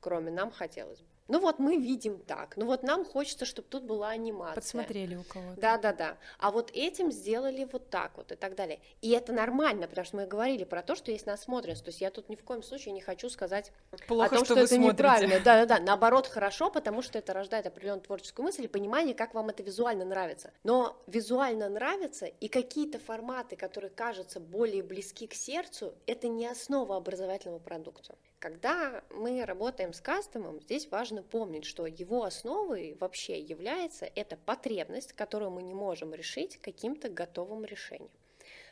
кроме 0.00 0.30
нам 0.30 0.50
хотелось 0.50 1.00
бы. 1.00 1.07
Ну 1.28 1.40
вот 1.40 1.58
мы 1.58 1.76
видим 1.76 2.18
так, 2.18 2.56
ну 2.56 2.64
вот 2.64 2.82
нам 2.82 3.04
хочется, 3.04 3.44
чтобы 3.44 3.68
тут 3.68 3.84
была 3.84 4.08
анимация. 4.08 4.54
Подсмотрели 4.54 5.14
у 5.14 5.22
кого-то. 5.24 5.60
Да, 5.60 5.76
да, 5.76 5.92
да. 5.92 6.16
А 6.38 6.50
вот 6.50 6.70
этим 6.72 7.12
сделали 7.12 7.68
вот 7.70 7.90
так 7.90 8.16
вот 8.16 8.32
и 8.32 8.34
так 8.34 8.54
далее. 8.54 8.80
И 9.02 9.10
это 9.10 9.34
нормально, 9.34 9.86
потому 9.86 10.06
что 10.06 10.16
мы 10.16 10.26
говорили 10.26 10.64
про 10.64 10.82
то, 10.82 10.94
что 10.94 11.12
есть 11.12 11.26
насмотренность. 11.26 11.84
То 11.84 11.90
есть 11.90 12.00
я 12.00 12.10
тут 12.10 12.30
ни 12.30 12.34
в 12.34 12.42
коем 12.42 12.62
случае 12.62 12.92
не 12.92 13.02
хочу 13.02 13.28
сказать 13.28 13.72
Плохо, 14.06 14.26
о 14.26 14.28
том, 14.30 14.44
что, 14.46 14.54
что, 14.54 14.60
это 14.60 14.74
смотрите. 14.74 14.92
неправильно. 14.92 15.40
Да, 15.40 15.66
да, 15.66 15.78
да. 15.78 15.84
Наоборот, 15.84 16.26
хорошо, 16.26 16.70
потому 16.70 17.02
что 17.02 17.18
это 17.18 17.34
рождает 17.34 17.66
определенную 17.66 18.02
творческую 18.02 18.44
мысль 18.44 18.64
и 18.64 18.68
понимание, 18.68 19.14
как 19.14 19.34
вам 19.34 19.50
это 19.50 19.62
визуально 19.62 20.06
нравится. 20.06 20.50
Но 20.64 20.96
визуально 21.06 21.68
нравится 21.68 22.24
и 22.24 22.48
какие-то 22.48 22.98
форматы, 22.98 23.56
которые 23.56 23.90
кажутся 23.90 24.40
более 24.40 24.82
близки 24.82 25.26
к 25.26 25.34
сердцу, 25.34 25.92
это 26.06 26.28
не 26.28 26.46
основа 26.46 26.96
образовательного 26.96 27.58
продукта. 27.58 28.14
Когда 28.38 29.02
мы 29.10 29.44
работаем 29.44 29.92
с 29.92 30.00
кастомом, 30.00 30.60
здесь 30.60 30.88
важно 30.90 31.24
помнить, 31.24 31.64
что 31.64 31.86
его 31.86 32.22
основой 32.22 32.96
вообще 33.00 33.40
является 33.40 34.08
эта 34.14 34.36
потребность, 34.36 35.12
которую 35.12 35.50
мы 35.50 35.62
не 35.62 35.74
можем 35.74 36.14
решить 36.14 36.56
каким-то 36.58 37.08
готовым 37.08 37.64
решением. 37.64 38.10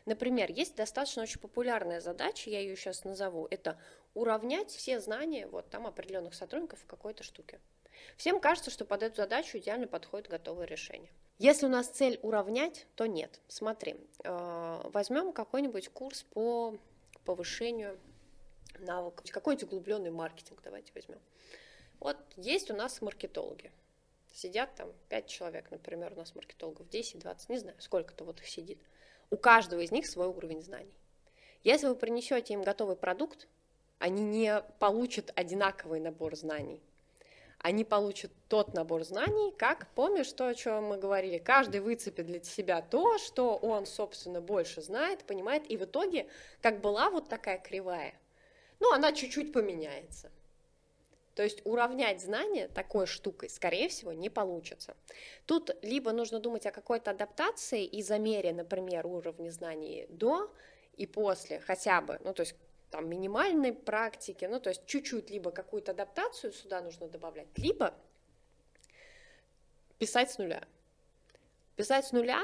Например, 0.05 0.49
есть 0.53 0.77
достаточно 0.77 1.23
очень 1.23 1.41
популярная 1.41 2.01
задача, 2.01 2.49
я 2.49 2.61
ее 2.61 2.77
сейчас 2.77 3.03
назову, 3.03 3.49
это 3.51 3.77
уравнять 4.15 4.71
все 4.71 5.01
знания 5.01 5.49
вот 5.49 5.69
там 5.69 5.85
определенных 5.87 6.35
сотрудников 6.35 6.79
в 6.79 6.87
какой-то 6.87 7.25
штуке. 7.25 7.59
Всем 8.17 8.39
кажется, 8.39 8.71
что 8.71 8.85
под 8.85 9.03
эту 9.03 9.17
задачу 9.17 9.59
идеально 9.59 9.89
подходит 9.89 10.29
готовое 10.29 10.67
решение. 10.67 11.11
Если 11.39 11.67
у 11.67 11.69
нас 11.69 11.89
цель 11.89 12.21
уравнять, 12.23 12.87
то 12.95 13.07
нет. 13.07 13.41
Смотри, 13.49 13.97
э, 14.23 14.81
возьмем 14.93 15.33
какой-нибудь 15.33 15.89
курс 15.89 16.23
по 16.23 16.77
повышению 17.25 17.99
навыков, 18.81 19.31
какой-нибудь 19.31 19.65
углубленный 19.65 20.11
маркетинг 20.11 20.61
давайте 20.63 20.93
возьмем. 20.95 21.21
Вот 22.01 22.17
есть 22.37 22.71
у 22.71 22.75
нас 22.75 23.01
маркетологи. 23.01 23.73
Сидят 24.33 24.75
там 24.75 24.93
5 25.09 25.27
человек, 25.27 25.71
например, 25.71 26.13
у 26.13 26.17
нас 26.17 26.35
маркетологов 26.35 26.87
10-20, 26.89 27.37
не 27.49 27.59
знаю, 27.59 27.77
сколько-то 27.81 28.25
вот 28.25 28.41
их 28.41 28.49
сидит. 28.49 28.79
У 29.31 29.37
каждого 29.37 29.81
из 29.81 29.91
них 29.91 30.07
свой 30.07 30.27
уровень 30.27 30.63
знаний. 30.63 30.93
Если 31.65 31.87
вы 31.87 31.97
принесете 31.97 32.55
им 32.55 32.63
готовый 32.63 32.97
продукт, 32.97 33.49
они 33.99 34.23
не 34.23 34.63
получат 34.79 35.33
одинаковый 35.35 36.01
набор 36.01 36.37
знаний. 36.37 36.83
Они 37.59 37.85
получат 37.85 38.31
тот 38.49 38.75
набор 38.75 39.03
знаний, 39.05 39.53
как, 39.57 39.89
помнишь 39.95 40.31
то, 40.33 40.49
о 40.49 40.55
чем 40.55 40.85
мы 40.85 40.99
говорили, 40.99 41.39
каждый 41.39 41.81
выцепит 41.81 42.27
для 42.27 42.43
себя 42.43 42.83
то, 42.83 43.19
что 43.19 43.57
он, 43.57 43.87
собственно, 43.87 44.41
больше 44.41 44.83
знает, 44.83 45.25
понимает, 45.25 45.69
и 45.71 45.77
в 45.77 45.85
итоге, 45.85 46.29
как 46.61 46.81
была 46.81 47.09
вот 47.09 47.29
такая 47.29 47.59
кривая, 47.59 48.15
ну, 48.81 48.93
она 48.93 49.13
чуть-чуть 49.13 49.53
поменяется. 49.53 50.31
То 51.35 51.43
есть 51.43 51.61
уравнять 51.67 52.23
знания 52.23 52.67
такой 52.67 53.07
штукой, 53.07 53.51
скорее 53.51 53.91
всего, 53.91 54.15
не 54.15 54.31
получится. 54.31 54.97
Тут 55.45 55.71
либо 55.83 56.13
нужно 56.13 56.41
думать 56.41 56.65
о 56.65 56.71
какой-то 56.71 57.11
адаптации 57.11 57.85
и 57.85 58.03
замере, 58.03 58.55
например, 58.55 59.07
уровня 59.07 59.51
знаний 59.51 60.07
до 60.09 60.51
и 60.97 61.07
после, 61.07 61.61
хотя 61.61 62.01
бы, 62.01 62.19
ну, 62.25 62.33
то 62.33 62.41
есть 62.41 62.55
там 62.91 63.11
минимальной 63.11 63.75
практики, 63.75 64.47
ну, 64.47 64.61
то 64.61 64.71
есть 64.71 64.87
чуть-чуть 64.87 65.29
либо 65.29 65.51
какую-то 65.51 65.93
адаптацию 65.93 66.55
сюда 66.55 66.81
нужно 66.81 67.07
добавлять, 67.07 67.49
либо 67.57 67.93
писать 69.99 70.31
с 70.31 70.39
нуля. 70.39 70.67
Писать 71.77 72.07
с 72.07 72.13
нуля 72.13 72.43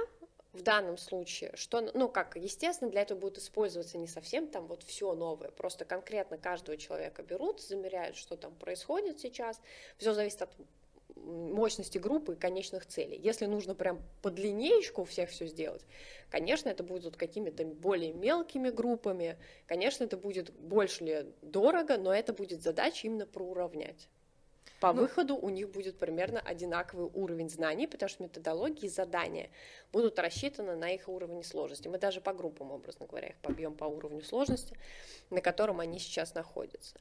в 0.52 0.62
данном 0.62 0.98
случае, 0.98 1.52
что, 1.54 1.80
ну, 1.94 2.08
как, 2.08 2.36
естественно, 2.36 2.90
для 2.90 3.02
этого 3.02 3.18
будет 3.18 3.38
использоваться 3.38 3.96
не 3.96 4.06
совсем 4.06 4.48
там 4.48 4.66
вот 4.66 4.82
все 4.82 5.14
новое, 5.14 5.50
просто 5.50 5.84
конкретно 5.84 6.36
каждого 6.36 6.76
человека 6.76 7.22
берут, 7.22 7.60
замеряют, 7.60 8.16
что 8.16 8.36
там 8.36 8.54
происходит 8.54 9.18
сейчас, 9.18 9.60
все 9.96 10.12
зависит 10.12 10.42
от 10.42 10.50
мощности 11.16 11.98
группы 11.98 12.34
и 12.34 12.36
конечных 12.36 12.86
целей. 12.86 13.18
Если 13.18 13.46
нужно 13.46 13.74
прям 13.74 14.02
по 14.22 14.30
длиннеечку 14.30 15.02
у 15.02 15.04
всех 15.04 15.30
все 15.30 15.46
сделать, 15.46 15.84
конечно, 16.30 16.68
это 16.68 16.82
будет 16.82 17.16
какими-то 17.16 17.64
более 17.64 18.12
мелкими 18.12 18.70
группами, 18.70 19.38
конечно, 19.66 20.04
это 20.04 20.16
будет 20.16 20.52
больше 20.52 21.04
ли 21.04 21.32
дорого, 21.42 21.96
но 21.96 22.14
это 22.14 22.32
будет 22.32 22.62
задача 22.62 23.06
именно 23.06 23.26
проуравнять. 23.26 24.08
По 24.81 24.92
ну, 24.92 25.03
выходу 25.03 25.37
у 25.37 25.48
них 25.48 25.70
будет 25.70 25.98
примерно 25.98 26.40
одинаковый 26.40 27.09
уровень 27.14 27.48
знаний, 27.48 27.87
потому 27.87 28.09
что 28.09 28.25
методологии 28.25 28.87
и 28.87 28.88
задания 28.88 29.48
будут 29.92 30.18
рассчитаны 30.18 30.75
на 30.75 30.90
их 30.90 31.09
уровень 31.09 31.44
сложности. 31.44 31.87
Мы 31.87 31.98
даже 31.98 32.20
по 32.20 32.33
группам, 32.33 32.72
образно 32.72 33.07
говоря, 33.07 33.29
их 33.29 33.37
побьем 33.37 33.75
по 33.75 33.85
уровню 33.85 34.22
сложности, 34.22 34.77
на 35.31 35.40
котором 35.40 35.79
они 35.79 36.01
сейчас 36.01 36.35
находятся. 36.35 36.96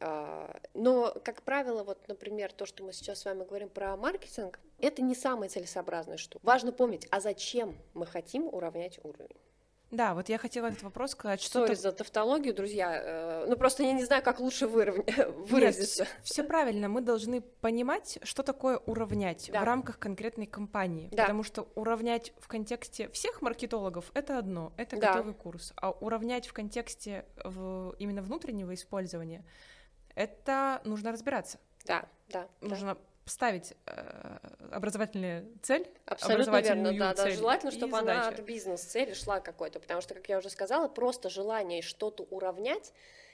А, 0.00 0.60
но, 0.74 1.14
как 1.24 1.42
правило, 1.42 1.84
вот, 1.84 2.06
например, 2.08 2.52
то, 2.52 2.66
что 2.66 2.84
мы 2.84 2.92
сейчас 2.92 3.20
с 3.20 3.24
вами 3.24 3.44
говорим 3.44 3.68
про 3.68 3.96
маркетинг, 3.96 4.60
это 4.78 5.00
не 5.00 5.14
самое 5.14 5.48
целесообразное 5.48 6.18
что. 6.18 6.38
Важно 6.42 6.72
помнить, 6.72 7.06
а 7.10 7.20
зачем 7.20 7.76
мы 7.94 8.06
хотим 8.06 8.46
уравнять 8.46 9.00
уровень. 9.02 9.36
Да, 9.90 10.14
вот 10.14 10.28
я 10.28 10.38
хотела 10.38 10.66
этот 10.66 10.82
вопрос 10.82 11.12
сказать. 11.12 11.40
Что, 11.40 11.64
что 11.64 11.74
за 11.76 11.92
тавтологию, 11.92 12.54
друзья? 12.54 13.00
Э, 13.02 13.46
ну, 13.48 13.56
просто 13.56 13.84
я 13.84 13.92
не 13.92 14.04
знаю, 14.04 14.22
как 14.22 14.40
лучше 14.40 14.66
вырав... 14.66 14.96
выразиться. 15.48 16.06
Все 16.22 16.42
правильно. 16.42 16.88
Мы 16.88 17.02
должны 17.02 17.40
понимать, 17.40 18.18
что 18.22 18.42
такое 18.42 18.78
уравнять 18.78 19.48
да. 19.52 19.60
в 19.60 19.64
рамках 19.64 19.98
конкретной 19.98 20.46
компании. 20.46 21.08
Да. 21.12 21.22
Потому 21.22 21.44
что 21.44 21.68
уравнять 21.76 22.32
в 22.38 22.48
контексте 22.48 23.08
всех 23.10 23.42
маркетологов— 23.42 24.10
это 24.14 24.38
одно, 24.38 24.72
это 24.76 24.96
да. 24.98 25.12
готовый 25.12 25.34
курс. 25.34 25.72
А 25.76 25.90
уравнять 25.90 26.48
в 26.48 26.52
контексте 26.52 27.24
в... 27.44 27.94
именно 27.98 28.22
внутреннего 28.22 28.74
использования— 28.74 29.44
это 30.16 30.80
нужно 30.84 31.12
разбираться. 31.12 31.58
Да, 31.84 32.08
да. 32.28 32.48
Нужно 32.60 32.98
ставить 33.26 33.74
э, 33.86 34.38
образовательную 34.70 35.46
цель, 35.62 35.88
Абсолютно 36.06 36.60
верно, 36.60 36.96
да, 36.96 37.14
да. 37.14 37.30
Желательно, 37.30 37.72
чтобы 37.72 37.98
она 37.98 38.28
от 38.28 38.40
бизнес-цели 38.40 39.14
шла 39.14 39.40
какой-то, 39.40 39.80
потому 39.80 40.00
что, 40.00 40.14
как 40.14 40.28
я 40.28 40.38
уже 40.38 40.48
сказала, 40.48 40.88
просто 40.88 41.28
желание 41.28 41.82
что-то 41.82 42.22
уравнять 42.30 42.92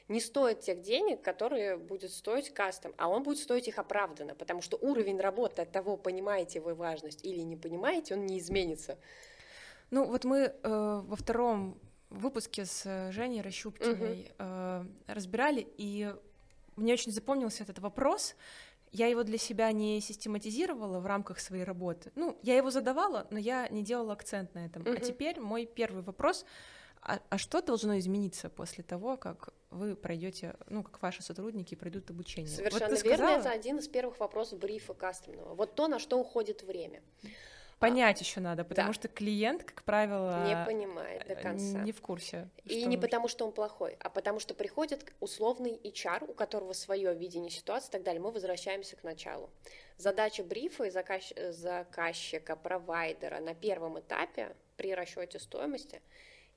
не 0.08 0.20
стоит 0.20 0.60
тех 0.60 0.80
денег, 0.80 1.22
которые 1.22 1.76
будет 1.76 2.10
стоить 2.10 2.52
кастом, 2.52 2.94
а 2.98 3.08
он 3.08 3.22
будет 3.22 3.38
стоить 3.38 3.68
их 3.68 3.78
оправданно, 3.78 4.34
потому 4.34 4.62
что 4.62 4.76
уровень 4.80 5.20
работы 5.20 5.62
от 5.62 5.70
того, 5.70 5.96
понимаете 5.96 6.60
вы 6.60 6.74
важность 6.74 7.24
или 7.24 7.40
не 7.40 7.56
понимаете, 7.56 8.14
он 8.14 8.26
не 8.26 8.38
изменится. 8.38 8.98
Ну 9.90 10.04
вот 10.04 10.24
мы 10.24 10.38
э, 10.38 10.52
во 10.62 11.16
втором 11.16 11.78
выпуске 12.10 12.64
с 12.64 13.10
Женей 13.12 13.42
Рощупкиной 13.42 14.20
угу. 14.22 14.28
э, 14.38 14.84
разбирали, 15.06 15.66
и 15.76 16.12
мне 16.76 16.94
очень 16.94 17.12
запомнился 17.12 17.62
этот 17.62 17.78
вопрос, 17.78 18.34
я 18.92 19.06
его 19.06 19.22
для 19.24 19.38
себя 19.38 19.72
не 19.72 20.00
систематизировала 20.00 21.00
в 21.00 21.06
рамках 21.06 21.40
своей 21.40 21.64
работы. 21.64 22.12
Ну, 22.14 22.38
я 22.42 22.56
его 22.56 22.70
задавала, 22.70 23.26
но 23.30 23.38
я 23.38 23.66
не 23.68 23.82
делала 23.82 24.12
акцент 24.12 24.54
на 24.54 24.66
этом. 24.66 24.82
Uh-huh. 24.82 24.96
А 24.96 25.00
теперь 25.00 25.40
мой 25.40 25.64
первый 25.64 26.02
вопрос: 26.02 26.44
а, 27.00 27.20
а 27.30 27.38
что 27.38 27.62
должно 27.62 27.98
измениться 27.98 28.50
после 28.50 28.84
того, 28.84 29.16
как 29.16 29.54
вы 29.70 29.96
пройдете, 29.96 30.56
ну, 30.68 30.82
как 30.82 31.00
ваши 31.00 31.22
сотрудники 31.22 31.74
пройдут 31.74 32.10
обучение? 32.10 32.54
Совершенно 32.54 32.90
вот 32.90 33.02
верно, 33.02 33.26
сказала... 33.26 33.40
это 33.40 33.50
один 33.50 33.78
из 33.78 33.88
первых 33.88 34.20
вопросов 34.20 34.58
брифа 34.58 34.92
кастомного. 34.92 35.54
Вот 35.54 35.74
то, 35.74 35.88
на 35.88 35.98
что 35.98 36.20
уходит 36.20 36.62
время. 36.62 37.02
Понять 37.82 38.20
еще 38.20 38.40
надо, 38.40 38.64
потому 38.64 38.88
Да. 38.88 38.92
что 38.94 39.08
клиент, 39.08 39.64
как 39.64 39.82
правило, 39.82 40.46
Не 40.46 40.64
понимает 40.64 41.26
до 41.26 41.34
э, 41.34 41.42
конца. 41.42 41.78
не 41.80 41.92
в 41.92 42.00
курсе. 42.00 42.48
И 42.64 42.76
не 42.76 42.84
нужно. 42.86 43.00
потому, 43.02 43.28
что 43.28 43.44
он 43.44 43.52
плохой, 43.52 43.96
а 44.00 44.08
потому 44.08 44.38
что 44.40 44.54
приходит 44.54 45.12
условный 45.20 45.78
HR, 45.82 46.30
у 46.30 46.34
которого 46.34 46.72
свое 46.72 47.12
видение 47.14 47.50
ситуации 47.50 47.88
и 47.88 47.92
так 47.92 48.02
далее. 48.04 48.20
Мы 48.22 48.30
возвращаемся 48.30 48.96
к 48.96 49.02
началу. 49.02 49.50
Задача 49.96 50.42
брифа 50.44 50.84
и 50.84 50.90
заказ- 50.90 51.34
заказчика, 51.50 52.56
провайдера 52.56 53.40
на 53.40 53.54
первом 53.54 53.98
этапе 54.00 54.54
при 54.76 54.94
расчете 54.94 55.38
стоимости 55.38 56.00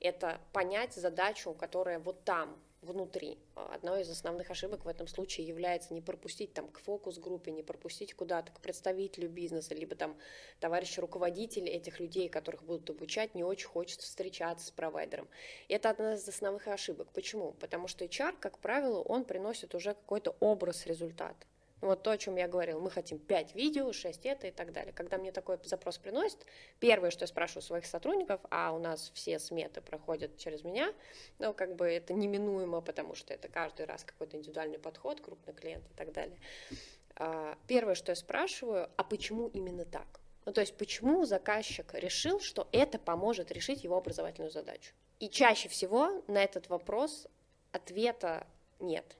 это 0.00 0.40
понять 0.52 0.92
задачу, 0.94 1.52
которая 1.54 1.98
вот 1.98 2.22
там, 2.24 2.56
внутри. 2.86 3.38
А 3.54 3.74
Одной 3.74 4.02
из 4.02 4.10
основных 4.10 4.50
ошибок 4.50 4.86
в 4.86 4.88
этом 4.88 5.06
случае 5.06 5.46
является 5.46 5.92
не 5.92 6.00
пропустить 6.00 6.54
там 6.54 6.68
к 6.68 6.78
фокус-группе, 6.78 7.50
не 7.50 7.62
пропустить 7.62 8.14
куда-то 8.14 8.52
к 8.52 8.60
представителю 8.60 9.28
бизнеса, 9.28 9.74
либо 9.74 9.94
там 9.94 10.16
товарищ 10.60 10.96
руководитель 10.98 11.68
этих 11.68 12.00
людей, 12.00 12.30
которых 12.30 12.62
будут 12.62 12.88
обучать, 12.88 13.34
не 13.34 13.44
очень 13.44 13.68
хочет 13.68 14.00
встречаться 14.00 14.68
с 14.68 14.70
провайдером. 14.70 15.28
Это 15.68 15.90
одна 15.90 16.14
из 16.14 16.26
основных 16.26 16.68
ошибок. 16.68 17.08
Почему? 17.12 17.52
Потому 17.52 17.86
что 17.86 18.04
HR, 18.06 18.36
как 18.40 18.58
правило, 18.60 19.00
он 19.00 19.24
приносит 19.24 19.74
уже 19.74 19.92
какой-то 19.92 20.34
образ 20.40 20.86
результата. 20.86 21.46
Вот 21.82 22.02
то, 22.02 22.10
о 22.10 22.18
чем 22.18 22.36
я 22.36 22.48
говорила. 22.48 22.80
Мы 22.80 22.90
хотим 22.90 23.18
5 23.18 23.54
видео, 23.54 23.92
6 23.92 24.24
это 24.26 24.46
и 24.46 24.50
так 24.50 24.72
далее. 24.72 24.92
Когда 24.92 25.18
мне 25.18 25.30
такой 25.30 25.58
запрос 25.64 25.98
приносят, 25.98 26.38
первое, 26.80 27.10
что 27.10 27.24
я 27.24 27.26
спрашиваю 27.26 27.62
своих 27.62 27.84
сотрудников, 27.84 28.40
а 28.50 28.72
у 28.72 28.78
нас 28.78 29.10
все 29.14 29.38
сметы 29.38 29.82
проходят 29.82 30.38
через 30.38 30.64
меня, 30.64 30.92
ну, 31.38 31.52
как 31.52 31.76
бы 31.76 31.86
это 31.86 32.14
неминуемо, 32.14 32.80
потому 32.80 33.14
что 33.14 33.34
это 33.34 33.48
каждый 33.48 33.84
раз 33.86 34.04
какой-то 34.04 34.38
индивидуальный 34.38 34.78
подход, 34.78 35.20
крупный 35.20 35.52
клиент 35.52 35.84
и 35.90 35.94
так 35.94 36.12
далее. 36.12 36.38
А, 37.16 37.58
Первое, 37.66 37.94
что 37.94 38.12
я 38.12 38.16
спрашиваю, 38.16 38.88
а 38.96 39.04
почему 39.04 39.48
именно 39.48 39.84
так? 39.84 40.06
Ну, 40.46 40.52
то 40.52 40.60
есть, 40.60 40.76
почему 40.76 41.24
заказчик 41.24 41.92
решил, 41.94 42.40
что 42.40 42.68
это 42.72 42.98
поможет 42.98 43.50
решить 43.50 43.82
его 43.82 43.96
образовательную 43.96 44.50
задачу? 44.50 44.92
И 45.18 45.28
чаще 45.28 45.68
всего 45.68 46.22
на 46.28 46.42
этот 46.42 46.68
вопрос 46.68 47.26
ответа 47.72 48.46
нет. 48.78 49.16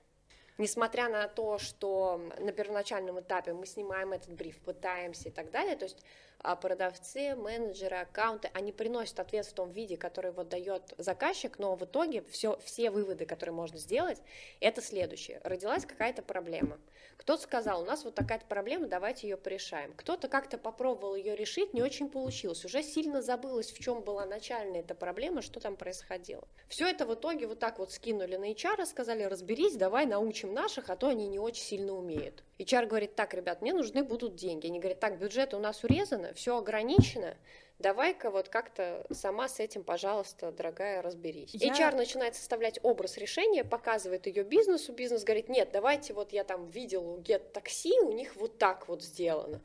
Несмотря 0.57 1.07
на 1.07 1.27
то, 1.27 1.59
что 1.59 2.19
на 2.39 2.51
первоначальном 2.51 3.19
этапе 3.19 3.53
мы 3.53 3.65
снимаем 3.67 4.13
этот 4.13 4.33
бриф, 4.33 4.57
пытаемся 4.59 5.29
и 5.29 5.31
так 5.31 5.51
далее, 5.51 5.75
то 5.75 5.85
есть 5.85 6.03
а, 6.39 6.55
продавцы, 6.55 7.35
менеджеры, 7.35 7.97
аккаунты, 7.97 8.49
они 8.53 8.71
приносят 8.71 9.19
ответ 9.19 9.45
в 9.45 9.53
том 9.53 9.71
виде, 9.71 9.97
который 9.97 10.31
вот 10.31 10.49
дает 10.49 10.93
заказчик, 10.97 11.59
но 11.59 11.75
в 11.75 11.83
итоге 11.85 12.23
все, 12.29 12.57
все 12.63 12.91
выводы, 12.91 13.25
которые 13.25 13.53
можно 13.53 13.77
сделать, 13.77 14.21
это 14.59 14.81
следующее. 14.81 15.41
Родилась 15.43 15.85
какая-то 15.85 16.21
проблема. 16.21 16.79
Кто-то 17.17 17.41
сказал, 17.41 17.81
у 17.81 17.85
нас 17.85 18.05
вот 18.05 18.15
такая-то 18.15 18.45
проблема, 18.45 18.87
давайте 18.87 19.27
ее 19.27 19.37
порешаем. 19.37 19.93
Кто-то 19.95 20.27
как-то 20.27 20.57
попробовал 20.57 21.15
ее 21.15 21.35
решить, 21.35 21.73
не 21.73 21.81
очень 21.81 22.09
получилось. 22.09 22.63
Уже 22.63 22.83
сильно 22.83 23.21
забылось, 23.21 23.71
в 23.71 23.79
чем 23.79 24.01
была 24.01 24.25
начальная 24.25 24.81
эта 24.81 24.93
проблема, 24.93 25.41
что 25.41 25.59
там 25.59 25.75
происходило. 25.75 26.47
Все 26.69 26.87
это 26.87 27.05
в 27.05 27.13
итоге 27.13 27.47
вот 27.47 27.59
так 27.59 27.79
вот 27.79 27.91
скинули 27.91 28.35
на 28.35 28.51
HR, 28.51 28.85
сказали, 28.85 29.23
разберись, 29.23 29.75
давай 29.75 30.05
научим 30.05 30.53
наших, 30.53 30.89
а 30.89 30.95
то 30.95 31.07
они 31.07 31.27
не 31.27 31.39
очень 31.39 31.63
сильно 31.63 31.93
умеют. 31.93 32.43
HR 32.59 32.87
говорит, 32.87 33.15
так, 33.15 33.33
ребят, 33.33 33.61
мне 33.61 33.73
нужны 33.73 34.03
будут 34.03 34.35
деньги. 34.35 34.67
Они 34.67 34.79
говорят, 34.79 34.99
так, 34.99 35.19
бюджет 35.19 35.53
у 35.53 35.59
нас 35.59 35.83
урезано, 35.83 36.33
все 36.33 36.57
ограничено, 36.57 37.37
давай-ка 37.79 38.31
вот 38.31 38.49
как-то 38.49 39.05
сама 39.11 39.47
с 39.47 39.59
этим, 39.59 39.83
пожалуйста, 39.83 40.51
дорогая, 40.51 41.01
разберись. 41.01 41.51
Я- 41.53 41.73
HR 41.73 41.95
начинает 41.95 42.35
составлять 42.35 42.79
образ 42.81 43.17
решения, 43.17 43.63
показывает 43.63 44.25
ее 44.25 44.43
бизнесу, 44.43 44.91
бизнес 44.93 45.23
говорит, 45.23 45.49
нет, 45.49 45.69
давайте 45.71 46.13
вот 46.13 46.33
я 46.33 46.43
там 46.43 46.67
видел 46.69 47.07
у 47.07 47.19
Get 47.19 47.51
Taxi, 47.53 47.93
у 48.01 48.11
них 48.11 48.35
вот 48.35 48.57
так 48.57 48.87
вот 48.87 49.03
сделано. 49.03 49.61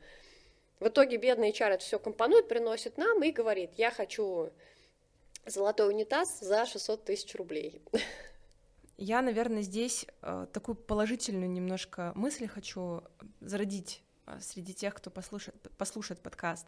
В 0.79 0.87
итоге 0.89 1.17
бедный 1.17 1.51
HR 1.51 1.69
это 1.69 1.83
все 1.83 1.97
компонует, 1.97 2.47
приносит 2.47 2.97
нам 2.97 3.23
и 3.23 3.31
говорит, 3.31 3.71
я 3.77 3.89
хочу 3.89 4.51
золотой 5.45 5.89
унитаз 5.89 6.39
за 6.39 6.65
600 6.65 7.05
тысяч 7.05 7.33
рублей. 7.35 7.81
Я, 9.03 9.21
наверное, 9.21 9.63
здесь 9.63 10.05
э, 10.21 10.47
такую 10.53 10.75
положительную 10.75 11.49
немножко 11.49 12.13
мысль 12.15 12.47
хочу 12.47 13.03
зародить 13.41 14.01
э, 14.27 14.37
среди 14.39 14.73
тех, 14.73 14.93
кто 14.93 15.09
послушает, 15.09 15.57
послушает 15.77 16.21
подкаст. 16.21 16.67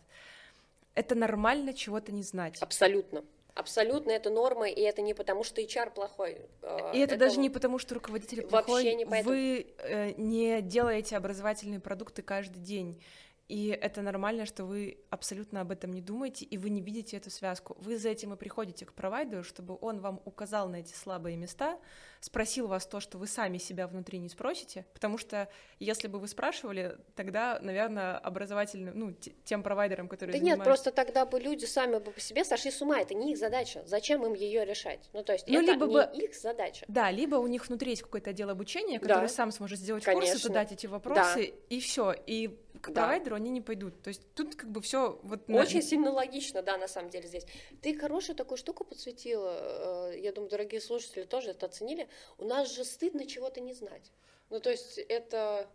Это 0.96 1.16
нормально 1.16 1.74
чего-то 1.74 2.12
не 2.12 2.24
знать. 2.24 2.62
Абсолютно. 2.62 3.24
Абсолютно 3.54 4.12
это 4.12 4.30
норма, 4.30 4.68
и 4.68 4.82
это 4.82 5.02
не 5.02 5.14
потому, 5.14 5.46
что 5.46 5.62
HR 5.62 5.92
плохой. 5.92 6.42
э, 6.62 6.92
И 6.94 7.00
это, 7.00 7.16
даже 7.16 7.40
не 7.40 7.50
потому, 7.50 7.80
что 7.80 7.96
руководитель 7.96 8.42
Вообще 8.48 8.66
плохой. 8.66 8.96
не 8.96 9.06
поэтому. 9.06 9.30
Вы 9.34 9.74
не 10.18 10.62
делаете 10.62 11.16
образовательные 11.16 11.80
продукты 11.80 12.22
каждый 12.22 12.60
день. 12.60 13.02
И 13.48 13.68
это 13.68 14.02
нормально, 14.02 14.48
что 14.48 14.66
вы 14.66 14.98
абсолютно 15.12 15.62
об 15.62 15.70
этом 15.72 15.94
не 15.94 16.02
думаете, 16.02 16.46
и 16.46 16.58
вы 16.58 16.72
не 16.72 16.82
видите 16.82 17.18
эту 17.18 17.30
связку. 17.30 17.78
Вы 17.80 17.98
за 18.00 18.10
этим 18.10 18.34
и 18.34 18.38
приходите 18.38 18.86
к 18.88 18.94
провайдеру, 18.94 19.44
чтобы 19.44 19.78
он 19.82 20.00
вам 20.00 20.20
указал 20.26 20.68
на 20.68 20.78
эти 20.78 20.94
слабые 20.96 21.38
места, 21.38 21.78
спросил 22.22 22.66
вас 22.66 22.88
то, 22.88 23.00
что 23.00 23.20
вы 23.20 23.28
сами 23.28 23.60
себя 23.60 23.88
внутри 23.88 24.18
не 24.18 24.30
спросите, 24.30 24.88
потому 24.96 25.20
что 25.20 25.48
если 25.78 26.08
бы 26.08 26.18
вы 26.18 26.28
спрашивали, 26.28 26.98
тогда, 27.16 27.60
наверное, 27.62 28.18
образовательным, 28.18 28.98
ну, 28.98 29.12
те- 29.12 29.36
тем 29.44 29.62
провайдерам, 29.62 30.08
которые 30.08 30.32
Да 30.34 30.40
нет, 30.40 30.58
занимаются- 30.58 30.66
просто 30.66 30.92
тогда 30.92 31.28
бы 31.28 31.40
люди 31.40 31.66
сами 31.66 32.00
бы 32.00 32.12
по 32.12 32.20
себе 32.20 32.44
сошли 32.46 32.72
с 32.72 32.82
ума. 32.82 33.00
Это 33.00 33.14
не 33.14 33.34
их 33.34 33.38
задача. 33.38 33.84
Зачем 33.86 34.26
им 34.26 34.34
ее 34.34 34.66
решать? 34.66 35.08
Ну, 35.14 35.24
то 35.24 35.34
есть 35.34 35.48
Ну, 35.48 35.62
это 35.62 35.74
либо 35.74 35.86
не 35.86 35.94
бы- 35.94 36.10
их 36.16 36.34
задача. 36.34 36.84
Да, 36.88 37.12
либо 37.12 37.36
у 37.36 37.46
них 37.46 37.68
внутри 37.68 37.92
есть 37.92 38.02
какой-то 38.02 38.32
отдел 38.32 38.50
обучения, 38.50 39.00
который 39.00 39.22
Да. 39.22 39.28
сам 39.28 39.52
сможет 39.52 39.78
сделать 39.78 40.04
курсы, 40.04 40.20
Конечно. 40.20 40.40
задать 40.40 40.72
эти 40.72 40.88
вопросы, 40.88 41.54
и 41.70 41.80
все. 41.80 42.16
И 42.26 42.58
к 42.86 42.92
Да. 42.94 43.02
провайдеру 43.02 43.36
они 43.36 43.50
не 43.50 43.62
пойдут. 43.62 44.02
То 44.04 44.10
есть 44.10 44.22
тут 44.36 44.56
как 44.56 44.70
бы 44.70 44.80
все 44.82 45.20
вот 45.24 45.48
на- 45.50 45.60
Очень 45.62 45.82
сильно 45.82 46.12
логично, 46.12 46.62
да, 46.62 46.78
на 46.78 46.88
самом 46.88 47.10
деле 47.10 47.28
здесь. 47.28 47.46
Ты 47.82 47.98
хорошую 47.98 48.36
такую 48.36 48.58
штуку 48.58 48.84
подсветила. 48.84 50.12
э, 50.14 50.20
Я 50.20 50.32
думаю, 50.32 50.50
дорогие 50.52 50.82
слушатели 50.82 51.24
тоже 51.24 51.50
это 51.52 51.66
оценили. 51.66 52.08
У 52.38 52.46
нас 52.46 52.72
же 52.74 52.84
стыдно 52.86 53.26
чего-то 53.26 53.60
не 53.62 53.74
знать. 53.74 54.12
Ну, 54.50 54.60
то 54.60 54.70
есть 54.70 54.98
это 55.00 55.68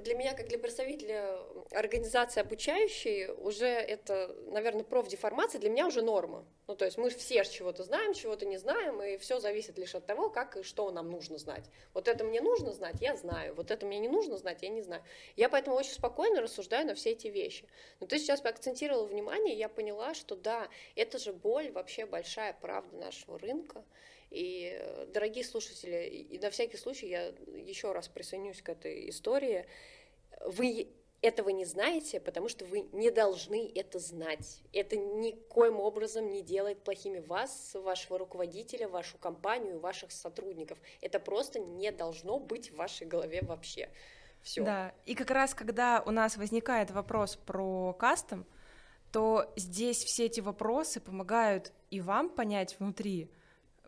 для 0.00 0.14
меня, 0.14 0.34
как 0.34 0.46
для 0.46 0.58
представителя 0.58 1.38
организации 1.72 2.40
обучающей, 2.40 3.26
уже 3.26 3.66
это, 3.66 4.34
наверное, 4.46 4.84
профдеформация 4.84 5.60
для 5.60 5.70
меня 5.70 5.88
уже 5.88 6.02
норма. 6.02 6.46
Ну, 6.68 6.76
то 6.76 6.84
есть 6.84 6.98
мы 6.98 7.10
все 7.10 7.44
чего-то 7.44 7.82
знаем, 7.82 8.14
чего-то 8.14 8.46
не 8.46 8.58
знаем, 8.58 9.02
и 9.02 9.16
все 9.18 9.40
зависит 9.40 9.76
лишь 9.76 9.94
от 9.94 10.06
того, 10.06 10.30
как 10.30 10.56
и 10.56 10.62
что 10.62 10.90
нам 10.92 11.10
нужно 11.10 11.38
знать. 11.38 11.64
Вот 11.94 12.06
это 12.06 12.22
мне 12.24 12.40
нужно 12.40 12.72
знать, 12.72 12.96
я 13.00 13.16
знаю. 13.16 13.54
Вот 13.54 13.70
это 13.72 13.86
мне 13.86 13.98
не 13.98 14.08
нужно 14.08 14.36
знать, 14.36 14.62
я 14.62 14.68
не 14.68 14.82
знаю. 14.82 15.02
Я 15.34 15.48
поэтому 15.48 15.76
очень 15.76 15.92
спокойно 15.92 16.40
рассуждаю 16.40 16.86
на 16.86 16.94
все 16.94 17.10
эти 17.10 17.26
вещи. 17.26 17.68
Но 17.98 18.06
ты 18.06 18.18
сейчас 18.18 18.44
акцентировала 18.44 19.04
внимание, 19.04 19.54
и 19.54 19.58
я 19.58 19.68
поняла, 19.68 20.14
что 20.14 20.36
да, 20.36 20.68
это 20.94 21.18
же 21.18 21.32
боль, 21.32 21.72
вообще 21.72 22.06
большая 22.06 22.56
правда 22.60 22.96
нашего 22.96 23.38
рынка. 23.38 23.84
И, 24.36 24.70
э, 24.70 25.06
дорогие 25.14 25.44
слушатели, 25.44 26.04
и 26.08 26.38
на 26.38 26.50
всякий 26.50 26.76
случай 26.76 27.08
я 27.08 27.28
еще 27.54 27.92
раз 27.92 28.06
присоединюсь 28.08 28.60
к 28.60 28.68
этой 28.68 29.08
истории. 29.08 29.64
Вы 30.44 30.88
этого 31.22 31.48
не 31.48 31.64
знаете, 31.64 32.20
потому 32.20 32.50
что 32.50 32.66
вы 32.66 32.80
не 32.92 33.10
должны 33.10 33.72
это 33.74 33.98
знать. 33.98 34.60
Это 34.74 34.98
никоим 34.98 35.80
образом 35.80 36.30
не 36.30 36.42
делает 36.42 36.84
плохими 36.84 37.20
вас, 37.20 37.74
вашего 37.74 38.18
руководителя, 38.18 38.88
вашу 38.88 39.16
компанию, 39.16 39.80
ваших 39.80 40.12
сотрудников. 40.12 40.78
Это 41.00 41.18
просто 41.18 41.58
не 41.58 41.90
должно 41.90 42.38
быть 42.38 42.70
в 42.70 42.76
вашей 42.76 43.06
голове 43.06 43.40
вообще. 43.40 43.88
Все. 44.42 44.62
Да, 44.62 44.94
и 45.06 45.14
как 45.14 45.30
раз 45.30 45.54
когда 45.54 46.02
у 46.04 46.10
нас 46.10 46.36
возникает 46.36 46.90
вопрос 46.90 47.36
про 47.36 47.94
кастом, 47.94 48.44
то 49.12 49.50
здесь 49.56 50.04
все 50.04 50.26
эти 50.26 50.40
вопросы 50.42 51.00
помогают 51.00 51.72
и 51.90 52.02
вам 52.02 52.28
понять 52.28 52.78
внутри, 52.78 53.30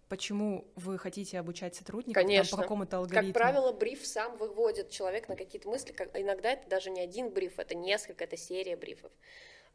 почему 0.09 0.66
вы 0.74 0.98
хотите 0.98 1.38
обучать 1.38 1.74
сотрудников 1.74 2.14
там, 2.14 2.26
Конечно. 2.26 2.56
по 2.56 2.62
какому-то 2.62 2.98
алгоритму. 2.98 3.32
Как 3.32 3.42
правило, 3.42 3.72
бриф 3.72 4.06
сам 4.06 4.36
выводит 4.36 4.90
человек 4.90 5.28
на 5.28 5.36
какие-то 5.36 5.68
мысли. 5.68 5.92
Как, 5.92 6.18
иногда 6.18 6.52
это 6.52 6.68
даже 6.68 6.90
не 6.90 7.00
один 7.00 7.30
бриф, 7.30 7.59
это 7.59 7.74
несколько, 7.74 8.24
это 8.24 8.36
серия 8.36 8.76
брифов. 8.76 9.12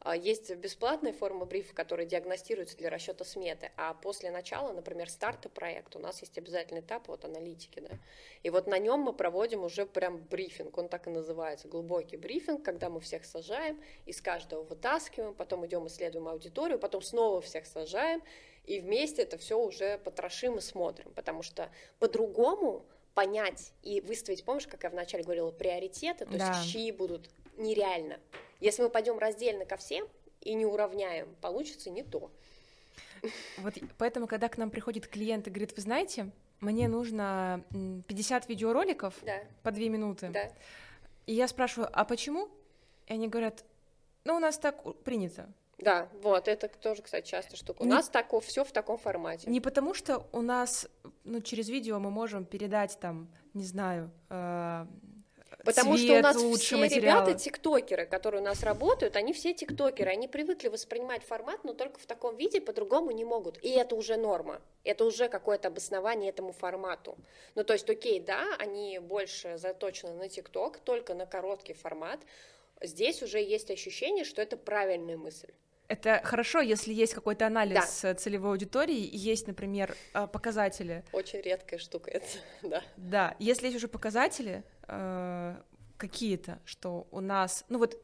А, 0.04 0.14
Есть 0.14 0.54
бесплатная 0.56 1.14
форма 1.14 1.46
брифа, 1.46 1.74
которая 1.74 2.06
диагностируется 2.06 2.76
для 2.76 2.90
расчета 2.90 3.24
сметы, 3.24 3.70
а 3.76 3.94
после 3.94 4.30
начала, 4.30 4.72
например, 4.72 5.08
старта 5.08 5.48
проекта, 5.48 5.98
у 5.98 6.00
нас 6.02 6.20
есть 6.20 6.36
обязательный 6.36 6.82
этап 6.82 7.08
вот 7.08 7.24
аналитики, 7.24 7.80
да, 7.80 7.98
и 8.42 8.50
вот 8.50 8.66
на 8.66 8.78
нем 8.78 9.00
мы 9.00 9.14
проводим 9.14 9.64
уже 9.64 9.86
прям 9.86 10.18
брифинг, 10.18 10.76
он 10.76 10.88
так 10.88 11.06
и 11.06 11.10
называется, 11.10 11.68
глубокий 11.68 12.18
брифинг, 12.18 12.62
когда 12.62 12.90
мы 12.90 13.00
всех 13.00 13.24
сажаем, 13.24 13.80
из 14.04 14.20
каждого 14.20 14.62
вытаскиваем, 14.64 15.32
потом 15.32 15.64
идем 15.64 15.86
исследуем 15.86 16.28
аудиторию, 16.28 16.78
потом 16.78 17.00
снова 17.00 17.40
всех 17.40 17.64
сажаем, 17.64 18.22
и 18.66 18.80
вместе 18.80 19.22
это 19.22 19.36
все 19.38 19.58
уже 19.58 19.98
потрошим 19.98 20.58
и 20.58 20.60
смотрим, 20.60 21.12
потому 21.14 21.42
что 21.42 21.70
по-другому 21.98 22.84
понять 23.14 23.72
и 23.82 24.00
выставить, 24.00 24.44
помнишь, 24.44 24.66
как 24.66 24.82
я 24.82 24.90
вначале 24.90 25.22
говорила, 25.22 25.50
приоритеты, 25.50 26.24
то 26.26 26.36
Да. 26.36 26.48
есть 26.58 26.72
чьи 26.72 26.90
будут 26.90 27.30
нереально. 27.56 28.18
Если 28.60 28.82
мы 28.82 28.88
пойдем 28.90 29.18
раздельно 29.18 29.64
ко 29.64 29.76
всем 29.76 30.08
и 30.40 30.54
не 30.54 30.66
уравняем, 30.66 31.34
получится 31.40 31.90
не 31.90 32.02
то. 32.02 32.30
Вот 33.58 33.74
поэтому, 33.98 34.26
когда 34.26 34.48
к 34.48 34.58
нам 34.58 34.70
приходит 34.70 35.06
клиент 35.06 35.46
и 35.46 35.50
говорит, 35.50 35.74
вы 35.76 35.82
знаете, 35.82 36.30
мне 36.60 36.88
нужно 36.88 37.64
м, 37.72 38.02
50 38.08 38.48
видеороликов 38.48 39.14
Да, 39.22 39.42
по 39.62 39.70
2 39.70 39.88
минуты. 39.88 40.28
да. 40.30 40.50
И 41.26 41.34
я 41.34 41.46
спрашиваю, 41.48 41.88
а 41.92 42.04
почему? 42.04 42.48
И 43.06 43.12
они 43.12 43.28
говорят, 43.28 43.64
Ну, 44.24 44.36
у 44.36 44.38
нас 44.38 44.58
так 44.58 44.82
принято. 45.04 45.52
Да, 45.78 46.08
вот, 46.22 46.48
это 46.48 46.68
тоже, 46.68 47.02
кстати, 47.02 47.28
часто 47.28 47.56
штука. 47.56 47.82
У 47.82 47.84
не... 47.84 47.90
нас 47.90 48.08
так, 48.08 48.32
все 48.42 48.64
в 48.64 48.72
таком 48.72 48.98
формате. 48.98 49.50
Не 49.50 49.60
потому, 49.60 49.94
что 49.94 50.26
у 50.32 50.40
нас, 50.40 50.88
ну, 51.24 51.40
через 51.40 51.68
видео 51.68 51.98
мы 51.98 52.10
можем 52.10 52.44
передать 52.44 52.98
там, 53.00 53.28
не 53.54 53.64
знаю, 53.64 54.10
э, 54.30 54.86
Потому 55.64 55.96
цвет, 55.96 56.06
что 56.06 56.18
у 56.18 56.22
нас 56.22 56.60
все 56.60 56.76
материалы. 56.76 57.22
ребята 57.26 57.38
тиктокеры, 57.38 58.06
которые 58.06 58.42
у 58.42 58.44
нас 58.44 58.62
работают, 58.62 59.16
они 59.16 59.32
все 59.32 59.54
тиктокеры, 59.54 60.10
они 60.10 60.28
привыкли 60.28 60.68
воспринимать 60.68 61.24
формат, 61.24 61.64
но 61.64 61.72
только 61.72 61.98
в 61.98 62.06
таком 62.06 62.36
виде 62.36 62.60
по-другому 62.60 63.10
не 63.10 63.24
могут. 63.24 63.62
И 63.62 63.70
это 63.70 63.94
уже 63.94 64.16
норма, 64.16 64.60
это 64.84 65.04
уже 65.04 65.28
какое-то 65.28 65.68
обоснование 65.68 66.30
этому 66.30 66.52
формату. 66.52 67.16
Ну 67.54 67.64
то 67.64 67.72
есть, 67.72 67.88
окей, 67.88 68.20
да, 68.20 68.44
они 68.58 68.98
больше 68.98 69.56
заточены 69.56 70.12
на 70.12 70.28
тикток, 70.28 70.78
только 70.78 71.14
на 71.14 71.26
короткий 71.26 71.72
формат. 71.72 72.20
Здесь 72.82 73.22
уже 73.22 73.38
есть 73.38 73.70
ощущение, 73.70 74.24
что 74.24 74.42
это 74.42 74.56
правильная 74.56 75.16
мысль. 75.16 75.52
Это 75.88 76.20
хорошо, 76.24 76.60
если 76.60 76.94
есть 76.94 77.14
какой-то 77.14 77.46
анализ 77.46 78.00
да. 78.02 78.14
целевой 78.14 78.52
аудитории, 78.52 79.04
и 79.04 79.16
есть, 79.16 79.46
например, 79.46 79.94
э, 80.14 80.26
показатели. 80.26 81.04
Очень 81.12 81.40
редкая 81.42 81.78
штука 81.78 82.10
это, 82.10 82.26
да. 82.62 82.82
Да, 82.96 83.36
если 83.38 83.66
есть 83.66 83.76
уже 83.76 83.88
показатели, 83.88 84.64
э, 84.88 85.56
какие-то, 85.96 86.58
что 86.64 87.06
у 87.10 87.20
нас, 87.20 87.64
ну 87.68 87.78
вот 87.78 87.98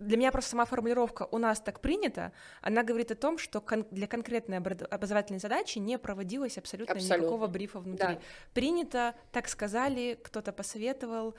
для 0.00 0.16
меня 0.16 0.32
просто 0.32 0.50
сама 0.50 0.64
формулировка 0.64 1.28
«у 1.30 1.38
нас 1.38 1.60
так 1.60 1.80
принято», 1.80 2.32
она 2.62 2.82
говорит 2.82 3.10
о 3.10 3.14
том, 3.14 3.38
что 3.38 3.60
кон- 3.60 3.86
для 3.90 4.06
конкретной 4.06 4.58
образовательной 4.58 5.40
задачи 5.40 5.78
не 5.78 5.98
проводилось 5.98 6.56
абсолютно, 6.56 6.94
абсолютно. 6.94 7.22
никакого 7.22 7.46
брифа 7.46 7.80
внутри. 7.80 8.14
Да. 8.14 8.20
Принято, 8.54 9.14
так 9.30 9.48
сказали, 9.48 10.18
кто-то 10.22 10.52
посоветовал, 10.52 11.34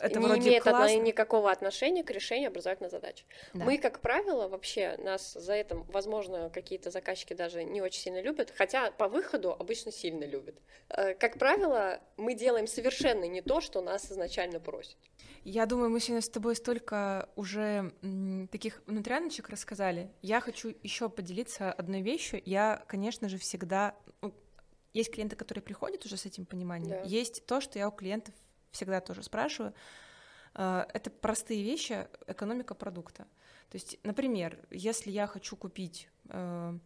это 0.00 0.18
не 0.18 0.26
вроде 0.26 0.48
имеет 0.48 0.62
классно. 0.62 0.96
никакого 0.96 1.50
отношения 1.50 2.02
к 2.02 2.10
решению 2.10 2.48
образовательной 2.48 2.90
задачи. 2.90 3.24
Да. 3.54 3.64
Мы, 3.64 3.78
как 3.78 4.00
правило, 4.00 4.48
вообще 4.48 4.96
нас 4.98 5.32
за 5.32 5.54
это, 5.54 5.76
возможно, 5.88 6.50
какие-то 6.50 6.90
заказчики 6.90 7.34
даже 7.34 7.64
не 7.64 7.82
очень 7.82 8.00
сильно 8.02 8.22
любят, 8.22 8.52
хотя 8.56 8.90
по 8.90 9.08
выходу 9.08 9.52
обычно 9.52 9.92
сильно 9.92 10.24
любят. 10.24 10.56
Э, 10.88 11.14
как 11.14 11.38
правило, 11.38 12.00
мы 12.16 12.34
делаем 12.34 12.66
совершенно 12.66 13.24
не 13.24 13.42
то, 13.42 13.60
что 13.60 13.80
нас 13.80 14.10
изначально 14.10 14.60
просят. 14.60 14.96
Я 15.44 15.66
думаю, 15.66 15.90
мы 15.90 16.00
сегодня 16.00 16.22
с 16.22 16.28
тобой 16.28 16.56
столько 16.56 17.28
уже 17.36 17.92
таких 18.50 18.82
внутряночек 18.86 19.48
рассказали. 19.48 20.10
Я 20.20 20.40
хочу 20.40 20.74
еще 20.82 21.08
поделиться 21.08 21.72
одной 21.72 22.02
вещью. 22.02 22.42
Я, 22.44 22.84
конечно 22.88 23.28
же, 23.28 23.38
всегда 23.38 23.94
ну, 24.22 24.34
есть 24.92 25.12
клиенты, 25.12 25.36
которые 25.36 25.62
приходят 25.62 26.04
уже 26.04 26.16
с 26.16 26.26
этим 26.26 26.46
пониманием. 26.46 26.90
Да. 26.90 27.02
Есть 27.02 27.46
то, 27.46 27.60
что 27.60 27.78
я 27.78 27.88
у 27.88 27.92
клиентов 27.92 28.34
всегда 28.76 29.00
тоже 29.00 29.22
спрашиваю, 29.22 29.74
э, 30.54 30.84
это 30.92 31.10
простые 31.10 31.62
вещи, 31.62 32.06
экономика 32.26 32.74
продукта. 32.74 33.26
То 33.70 33.76
есть, 33.76 33.98
например, 34.04 34.58
если 34.70 35.10
я 35.10 35.26
хочу 35.26 35.56
купить 35.56 36.08
э, 36.28 36.78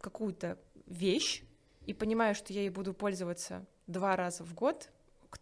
какую-то 0.00 0.58
вещь 0.86 1.42
и 1.86 1.94
понимаю, 1.94 2.34
что 2.34 2.52
я 2.52 2.60
ей 2.60 2.70
буду 2.70 2.94
пользоваться 2.94 3.64
два 3.86 4.14
раза 4.14 4.44
в 4.44 4.54
год, 4.54 4.90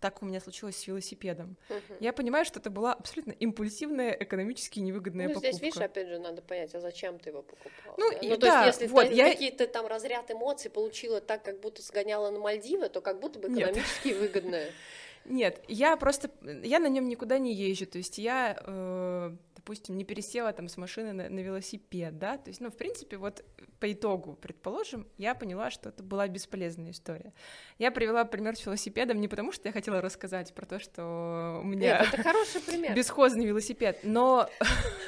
так 0.01 0.23
у 0.23 0.27
меня 0.27 0.41
случилось 0.41 0.77
с 0.77 0.87
велосипедом. 0.87 1.57
Угу. 1.69 1.97
Я 2.01 2.13
понимаю, 2.13 2.45
что 2.45 2.59
это 2.59 2.71
была 2.71 2.95
абсолютно 2.95 3.33
импульсивная, 3.33 4.11
экономически 4.11 4.81
невыгодная 4.81 5.29
ну, 5.29 5.35
покупка. 5.35 5.53
Здесь, 5.53 5.63
видишь, 5.63 5.81
опять 5.81 6.09
же, 6.09 6.19
надо 6.19 6.43
понять, 6.43 6.75
а 6.75 6.81
зачем 6.81 7.19
ты 7.19 7.31
его 7.31 7.43
покупал? 7.43 7.95
Ну, 7.97 8.11
да? 8.11 8.19
и, 8.19 8.29
ну 8.29 8.35
то 8.35 8.47
да, 8.47 8.67
есть, 8.67 8.81
если 8.81 8.93
вот, 8.93 9.09
ты 9.09 9.15
я... 9.15 9.31
какие-то 9.31 9.67
там 9.67 9.87
разряд 9.87 10.31
эмоций 10.31 10.71
получила 10.71 11.21
так, 11.21 11.45
как 11.45 11.61
будто 11.61 11.83
сгоняла 11.83 12.31
на 12.31 12.41
Мальдивы, 12.41 12.89
то 12.89 13.01
как 13.01 13.21
будто 13.21 13.39
бы 13.39 13.49
экономически 13.49 14.09
Нет. 14.09 14.19
выгодная. 14.19 14.71
Нет, 15.25 15.63
я 15.69 15.97
просто, 15.97 16.31
я 16.63 16.79
на 16.79 16.89
нем 16.89 17.09
никуда 17.09 17.39
не 17.39 17.55
езжу, 17.55 17.87
то 17.87 17.99
есть 17.99 18.19
я, 18.19 18.57
э, 18.61 19.37
допустим, 19.57 19.97
не 19.97 20.05
пересела 20.05 20.53
там 20.53 20.69
с 20.69 20.77
машины 20.77 21.13
на, 21.13 21.29
на 21.29 21.41
велосипед, 21.41 22.19
да, 22.19 22.37
то 22.37 22.51
есть, 22.51 22.61
ну, 22.61 22.71
в 22.71 22.77
принципе, 22.77 23.17
вот 23.17 23.45
по 23.81 23.93
итогу, 23.93 24.39
предположим, 24.41 25.07
я 25.19 25.35
поняла, 25.35 25.71
что 25.71 25.91
это 25.91 26.03
была 26.03 26.29
бесполезная 26.29 26.93
история. 26.93 27.33
Я 27.79 27.91
привела 27.91 28.25
пример 28.25 28.57
с 28.57 28.65
велосипедом 28.65 29.21
не 29.21 29.29
потому, 29.29 29.53
что 29.53 29.69
я 29.69 29.73
хотела 29.73 30.01
рассказать 30.01 30.55
про 30.55 30.67
то, 30.67 30.79
что 30.79 31.61
у 31.63 31.67
меня 31.67 31.99
Нет, 31.99 32.09
это 32.13 32.23
хороший 32.23 32.61
пример. 32.61 32.95
бесхозный 32.95 33.47
велосипед, 33.47 34.01
но... 34.03 34.49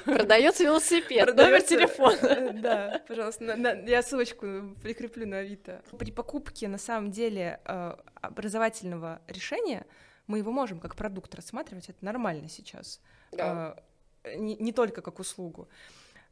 Продается 0.04 0.64
велосипед, 0.64 1.34
номер 1.34 1.62
телефона. 1.62 2.52
Да, 2.52 3.02
пожалуйста, 3.08 3.44
я 3.86 4.02
ссылочку 4.02 4.74
прикреплю 4.82 5.26
на 5.26 5.38
Авито. 5.38 5.82
При 5.98 6.10
покупке, 6.10 6.68
на 6.68 6.78
самом 6.78 7.10
деле, 7.10 7.60
э, 7.64 7.96
образовательного 8.20 9.20
решения 9.26 9.86
мы 10.26 10.38
его 10.38 10.52
можем 10.52 10.80
как 10.80 10.96
продукт 10.96 11.34
рассматривать, 11.34 11.88
это 11.88 12.04
нормально 12.04 12.48
сейчас, 12.48 13.00
да. 13.32 13.76
а, 14.24 14.36
не, 14.36 14.56
не 14.56 14.72
только 14.72 15.02
как 15.02 15.18
услугу. 15.18 15.68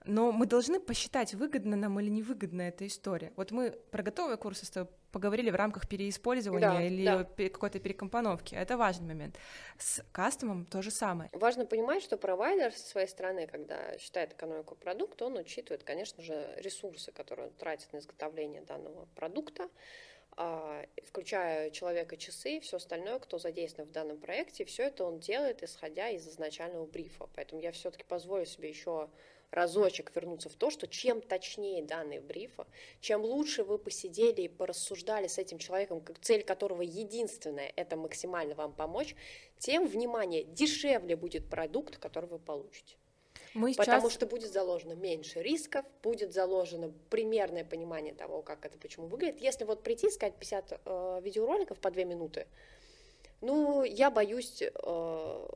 Но 0.05 0.33
мы 0.33 0.47
должны 0.47 0.81
посчитать, 0.81 1.33
выгодно 1.35 1.77
нам 1.77 1.99
или 1.99 2.11
невыгодна 2.11 2.63
эта 2.63 2.87
история. 2.87 3.33
Вот 3.37 3.53
мы 3.53 3.71
про 3.91 4.03
готовые 4.03 4.37
курсы 4.37 4.67
с 4.67 4.71
тобой 4.71 4.93
поговорили 5.13 5.49
в 5.51 5.55
рамках 5.55 5.89
переиспользования 5.89 6.69
да, 6.69 6.83
или 6.83 7.05
да. 7.05 7.25
какой-то 7.49 7.79
перекомпоновки. 7.79 8.55
Это 8.57 8.77
важный 8.77 9.07
момент. 9.07 9.37
С 9.79 10.05
кастомом 10.11 10.67
то 10.67 10.83
же 10.83 10.91
самое. 10.91 11.31
Важно 11.33 11.65
понимать, 11.65 12.03
что 12.03 12.17
провайдер 12.19 12.73
со 12.73 12.87
своей 12.87 13.07
стороны, 13.07 13.47
когда 13.47 13.97
считает 13.99 14.33
экономику 14.33 14.75
продукта, 14.75 15.27
он 15.27 15.37
учитывает, 15.37 15.85
конечно 15.85 16.23
же, 16.23 16.53
ресурсы, 16.57 17.13
которые 17.13 17.47
он 17.47 17.55
тратит 17.55 17.93
на 17.93 17.99
изготовление 17.99 18.63
данного 18.63 19.07
продукта, 19.15 19.69
включая 21.05 21.71
человека 21.71 22.17
часы 22.17 22.57
и 22.57 22.61
все 22.61 22.77
остальное, 22.77 23.19
кто 23.19 23.39
задействован 23.39 23.89
в 23.89 23.93
данном 23.93 24.19
проекте, 24.19 24.65
все 24.65 24.85
это 24.85 25.05
он 25.05 25.21
делает, 25.21 25.63
исходя 25.63 26.09
из 26.09 26.29
изначального 26.29 26.87
брифа. 26.87 27.29
Поэтому 27.35 27.61
я 27.61 27.73
все-таки 27.73 28.05
позволю 28.05 28.47
себе 28.47 28.69
еще 28.69 29.09
разочек 29.55 30.11
вернуться 30.15 30.49
в 30.49 30.55
то, 30.55 30.71
что 30.71 30.87
чем 30.87 31.21
точнее 31.21 31.83
данные 31.83 32.21
брифа, 32.21 32.67
чем 33.01 33.23
лучше 33.23 33.63
вы 33.63 33.79
посидели 33.79 34.43
и 34.43 34.49
порассуждали 34.49 35.29
с 35.29 35.39
этим 35.39 35.59
человеком, 35.59 36.05
цель 36.21 36.43
которого 36.43 36.83
единственная– 36.83 37.73
это 37.77 37.97
максимально 37.97 38.55
вам 38.55 38.73
помочь, 38.73 39.15
тем, 39.59 39.87
внимание, 39.87 40.45
дешевле 40.45 41.17
будет 41.17 41.49
продукт, 41.49 41.99
который 41.99 42.29
вы 42.29 42.39
получите. 42.39 42.97
Мы 43.55 43.73
сейчас... 43.73 43.87
Потому 43.87 44.11
что 44.11 44.27
будет 44.27 44.53
заложено 44.53 44.95
меньше 44.95 45.41
рисков, 45.41 45.85
будет 46.03 46.33
заложено 46.33 46.93
примерное 47.09 47.65
понимание 47.65 48.13
того, 48.13 48.43
как 48.43 48.67
это 48.67 48.77
почему 48.79 49.07
выглядит. 49.07 49.41
Если 49.41 49.65
вот 49.65 49.83
прийти 49.83 50.09
и 50.09 50.11
сказать 50.11 50.35
50 50.35 50.81
э, 50.85 51.21
видеороликов 51.23 51.79
по 51.79 51.91
2 51.91 52.05
минуты, 52.05 52.47
ну, 53.41 53.85
я 53.85 54.11
боюсь, 54.11 54.61
э, 54.61 55.47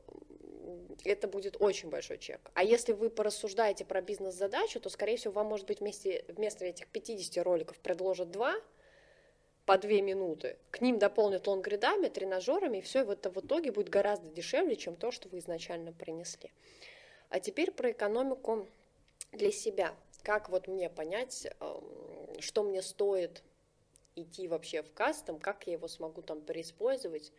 это 1.03 1.27
будет 1.27 1.57
очень 1.59 1.89
большой 1.89 2.17
чек. 2.19 2.39
А 2.53 2.63
если 2.63 2.93
вы 2.93 3.09
порассуждаете 3.09 3.83
про 3.83 4.01
бизнес-задачу, 4.01 4.79
то, 4.79 4.89
скорее 4.89 5.17
всего, 5.17 5.33
вам, 5.33 5.47
может 5.47 5.67
быть, 5.67 5.81
вместе, 5.81 6.23
вместо 6.29 6.65
этих 6.65 6.87
50 6.87 7.43
роликов 7.43 7.77
предложат 7.79 8.31
два 8.31 8.55
по 9.65 9.77
две 9.77 10.01
минуты, 10.01 10.57
к 10.71 10.81
ним 10.81 10.97
дополнят 10.99 11.45
лонгридами, 11.45 12.07
тренажерами, 12.07 12.77
и 12.77 12.81
все 12.81 13.03
это 13.03 13.29
в 13.29 13.37
итоге 13.39 13.71
будет 13.71 13.89
гораздо 13.89 14.27
дешевле, 14.29 14.75
чем 14.75 14.95
то, 14.95 15.11
что 15.11 15.29
вы 15.29 15.39
изначально 15.39 15.91
принесли. 15.91 16.51
А 17.29 17.39
теперь 17.39 17.71
про 17.71 17.91
экономику 17.91 18.67
для 19.31 19.51
себя. 19.51 19.95
Как 20.23 20.49
вот 20.49 20.67
мне 20.67 20.89
понять, 20.89 21.47
что 22.39 22.63
мне 22.63 22.81
стоит 22.81 23.43
идти 24.15 24.47
вообще 24.47 24.81
в 24.81 24.91
кастом, 24.93 25.39
как 25.39 25.67
я 25.67 25.73
его 25.73 25.87
смогу 25.87 26.21
там 26.21 26.41
переиспользовать. 26.41 27.31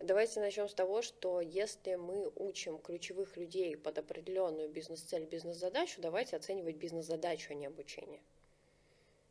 Давайте 0.00 0.40
начнем 0.40 0.68
с 0.68 0.74
того, 0.74 1.02
что 1.02 1.40
если 1.40 1.94
мы 1.94 2.30
учим 2.34 2.78
ключевых 2.78 3.36
людей 3.36 3.76
под 3.76 3.98
определенную 3.98 4.68
бизнес-цель, 4.68 5.24
бизнес-задачу, 5.24 6.00
давайте 6.02 6.36
оценивать 6.36 6.76
бизнес-задачу, 6.76 7.52
а 7.52 7.54
не 7.54 7.66
обучение. 7.66 8.20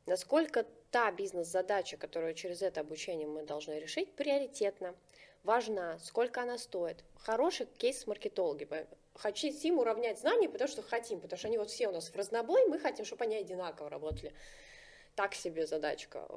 Насколько 0.05 0.65
та 0.89 1.11
бизнес-задача, 1.11 1.97
которую 1.97 2.33
через 2.33 2.61
это 2.61 2.81
обучение 2.81 3.27
мы 3.27 3.43
должны 3.43 3.73
решить, 3.73 4.13
приоритетна, 4.13 4.95
важна, 5.43 5.99
сколько 5.99 6.41
она 6.41 6.57
стоит. 6.57 7.03
Хороший 7.15 7.65
кейс 7.65 8.01
с 8.01 8.07
маркетологи 8.07 8.67
хотим 9.15 9.79
уравнять 9.79 10.19
знания, 10.19 10.49
потому 10.49 10.67
что 10.67 10.81
хотим, 10.81 11.19
потому 11.19 11.37
что 11.37 11.47
они 11.47 11.57
вот 11.57 11.69
все 11.69 11.87
у 11.87 11.91
нас 11.91 12.09
в 12.09 12.15
разнобой, 12.15 12.65
мы 12.67 12.79
хотим, 12.79 13.05
чтобы 13.05 13.25
они 13.25 13.35
одинаково 13.35 13.89
работали. 13.89 14.33
Так 15.15 15.35
себе 15.35 15.67
задачка. 15.67 16.27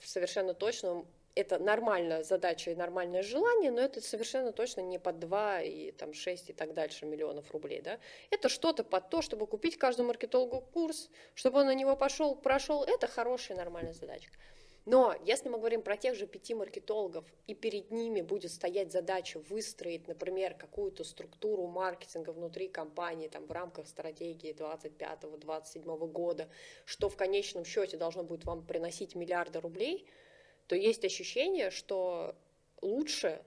Совершенно 0.00 0.54
точно 0.54 1.04
это 1.34 1.58
нормальная 1.58 2.22
задача 2.22 2.70
и 2.70 2.76
нормальное 2.76 3.22
желание, 3.22 3.72
но 3.72 3.80
это 3.80 4.00
совершенно 4.00 4.52
точно 4.52 4.82
не 4.82 5.00
под 5.00 5.18
2 5.18 5.62
и 5.62 5.90
там 5.90 6.14
6 6.14 6.50
и 6.50 6.52
так 6.52 6.74
дальше 6.74 7.06
миллионов 7.06 7.50
рублей. 7.50 7.80
Да? 7.80 7.98
Это 8.30 8.48
что-то 8.48 8.84
под 8.84 9.10
то, 9.10 9.20
чтобы 9.20 9.48
купить 9.48 9.76
каждому 9.76 10.08
маркетологу 10.08 10.60
курс, 10.60 11.10
чтобы 11.34 11.60
он 11.60 11.66
на 11.66 11.74
него 11.74 11.96
пошел, 11.96 12.36
прошел. 12.36 12.84
Это 12.84 13.08
хорошая 13.08 13.56
нормальная 13.56 13.94
задачка. 13.94 14.36
Но 14.86 15.14
если 15.24 15.48
мы 15.48 15.58
говорим 15.58 15.80
про 15.80 15.96
тех 15.96 16.14
же 16.14 16.26
пяти 16.26 16.54
маркетологов, 16.54 17.24
и 17.46 17.54
перед 17.54 17.90
ними 17.90 18.20
будет 18.20 18.52
стоять 18.52 18.92
задача 18.92 19.40
выстроить, 19.48 20.06
например, 20.08 20.54
какую-то 20.54 21.04
структуру 21.04 21.66
маркетинга 21.66 22.30
внутри 22.30 22.68
компании 22.68 23.28
там, 23.28 23.46
в 23.46 23.52
рамках 23.52 23.88
стратегии 23.88 24.54
25-27 24.54 26.08
года, 26.08 26.48
что 26.84 27.08
в 27.08 27.16
конечном 27.16 27.64
счете 27.64 27.96
должно 27.96 28.24
будет 28.24 28.44
вам 28.44 28.62
приносить 28.66 29.14
миллиарды 29.14 29.60
рублей, 29.60 30.06
то 30.66 30.76
есть 30.76 31.04
ощущение, 31.04 31.70
что 31.70 32.34
лучше 32.82 33.42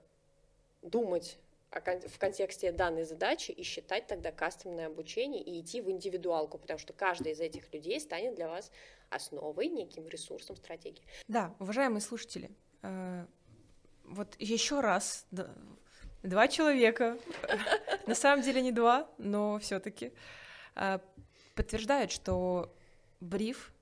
думать 0.81 1.38
в 1.72 2.18
контексте 2.18 2.72
данной 2.72 3.03
задачи 3.03 3.51
и 3.51 3.63
считать 3.63 4.07
тогда 4.07 4.32
кастомное 4.32 4.88
обучение 4.88 5.43
и 5.43 5.59
идти 5.61 5.82
в 5.82 5.89
индивидуалку, 5.89 6.57
потому 6.57 6.80
что 6.80 6.93
каждый 6.93 7.34
из 7.34 7.39
этих 7.39 7.74
людей 7.74 7.99
станет 7.99 8.36
для 8.36 8.47
вас 8.47 8.72
основой, 9.09 9.68
неким 9.68 10.07
ресурсом 10.07 10.55
стратегии. 10.55 11.03
Да, 11.28 11.55
уважаемые 11.59 12.01
слушатели, 12.01 12.49
э, 12.84 13.26
вот 14.05 14.36
еще 14.39 14.80
раз, 14.80 15.26
два 16.24 16.47
человека, 16.47 17.18
на 18.07 18.15
самом 18.15 18.43
деле 18.43 18.61
не 18.61 18.72
два, 18.72 19.09
но 19.18 19.59
все-таки 19.59 20.13
э, 20.76 20.99
подтверждают, 21.55 22.11
что 22.11 22.74
бриф, 23.20 23.74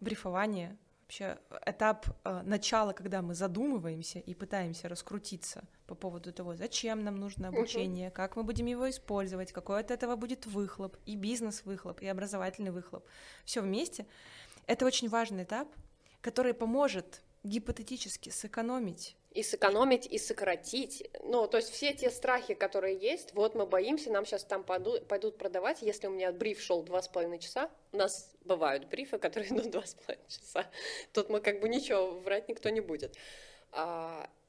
брифование 0.00 0.76
вообще 1.20 1.38
этап 1.66 2.06
э, 2.24 2.42
начала, 2.44 2.92
когда 2.92 3.22
мы 3.22 3.34
задумываемся 3.34 4.18
и 4.18 4.34
пытаемся 4.34 4.88
раскрутиться 4.88 5.64
по 5.86 5.94
поводу 5.94 6.32
того, 6.32 6.56
зачем 6.56 7.04
нам 7.04 7.16
нужно 7.16 7.48
обучение, 7.48 8.08
uh-huh. 8.08 8.12
как 8.12 8.36
мы 8.36 8.42
будем 8.42 8.66
его 8.66 8.88
использовать, 8.88 9.52
какой 9.52 9.80
от 9.80 9.90
этого 9.90 10.16
будет 10.16 10.46
выхлоп, 10.46 10.96
и 11.06 11.16
бизнес-выхлоп, 11.16 12.02
и 12.02 12.06
образовательный 12.06 12.70
выхлоп. 12.70 13.06
Все 13.44 13.60
вместе. 13.60 14.06
Это 14.66 14.86
очень 14.86 15.08
важный 15.08 15.44
этап, 15.44 15.68
который 16.20 16.54
поможет 16.54 17.22
гипотетически 17.44 18.30
сэкономить 18.30 19.16
и 19.34 19.42
сэкономить, 19.42 20.06
и 20.06 20.18
сократить. 20.18 21.10
Ну, 21.22 21.46
то 21.48 21.58
есть 21.58 21.70
все 21.70 21.92
те 21.92 22.10
страхи, 22.10 22.54
которые 22.54 22.96
есть, 22.96 23.34
вот 23.34 23.54
мы 23.54 23.66
боимся, 23.66 24.10
нам 24.10 24.24
сейчас 24.24 24.44
там 24.44 24.64
пойдут, 24.64 25.36
продавать, 25.36 25.82
если 25.82 26.06
у 26.06 26.10
меня 26.10 26.32
бриф 26.32 26.60
шел 26.60 26.82
два 26.82 27.02
с 27.02 27.08
половиной 27.08 27.40
часа, 27.40 27.68
у 27.92 27.96
нас 27.96 28.32
бывают 28.44 28.86
брифы, 28.86 29.18
которые 29.18 29.50
идут 29.54 29.70
два 29.70 29.84
с 29.84 29.94
половиной 29.94 30.28
часа, 30.28 30.66
тут 31.12 31.28
мы 31.28 31.40
как 31.40 31.60
бы 31.60 31.68
ничего 31.68 32.12
врать 32.20 32.48
никто 32.48 32.68
не 32.70 32.80
будет. 32.80 33.16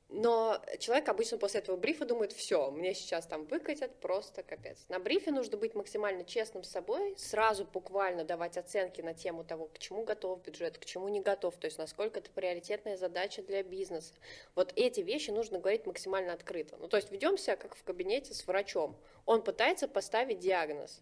Но 0.10 0.62
человек 0.80 1.10
обычно 1.10 1.38
после 1.38 1.62
этого 1.62 1.78
брифа 1.78 2.06
думает, 2.06 2.32
все, 2.32 2.70
мне 2.70 2.94
сейчас 2.94 3.26
там 3.26 3.46
выкатят, 3.46 3.96
просто 4.00 4.44
капец. 4.44 4.86
На 4.88 5.00
брифе 5.00 5.32
нужно 5.32 5.58
быть 5.58 5.74
максимально 5.74 6.24
честным 6.24 6.64
с 6.64 6.70
собой, 6.70 7.16
сразу 7.18 7.66
буквально 7.66 8.24
давать 8.24 8.58
оценки 8.58 9.02
на 9.02 9.16
тему 9.16 9.44
того, 9.44 9.68
к 9.68 9.80
чему 9.80 10.04
готов 10.04 10.42
бюджет, 10.44 10.78
к 10.78 10.86
чему 10.86 11.10
не 11.10 11.22
готов, 11.22 11.58
то 11.58 11.66
есть 11.66 11.80
насколько 11.80 12.20
это 12.20 12.30
приоритетная 12.30 12.98
задача 12.98 13.42
для 13.42 13.64
бизнеса. 13.64 14.14
Вот 14.54 14.72
эти 14.76 15.02
вещи 15.02 15.32
нужно 15.32 15.58
говорить 15.60 15.88
максимально 15.88 16.34
открыто. 16.34 16.78
Ну, 16.78 16.88
то 16.88 16.98
есть 16.98 17.12
ведем 17.12 17.38
себя 17.38 17.56
как 17.56 17.76
в 17.76 17.84
кабинете 17.84 18.34
с 18.34 18.46
врачом. 18.46 18.96
Он 19.26 19.44
пытается 19.44 19.88
поставить 19.88 20.40
диагноз 20.40 21.02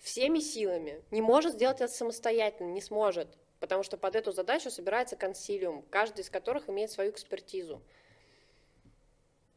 всеми 0.00 0.40
силами, 0.40 1.02
не 1.10 1.22
может 1.22 1.54
сделать 1.54 1.80
это 1.80 1.92
самостоятельно, 1.92 2.70
не 2.70 2.80
сможет 2.80 3.28
потому 3.60 3.82
что 3.82 3.96
под 3.96 4.16
эту 4.16 4.32
задачу 4.32 4.70
собирается 4.70 5.16
консилиум, 5.16 5.84
каждый 5.90 6.20
из 6.20 6.30
которых 6.30 6.68
имеет 6.68 6.90
свою 6.90 7.10
экспертизу 7.10 7.82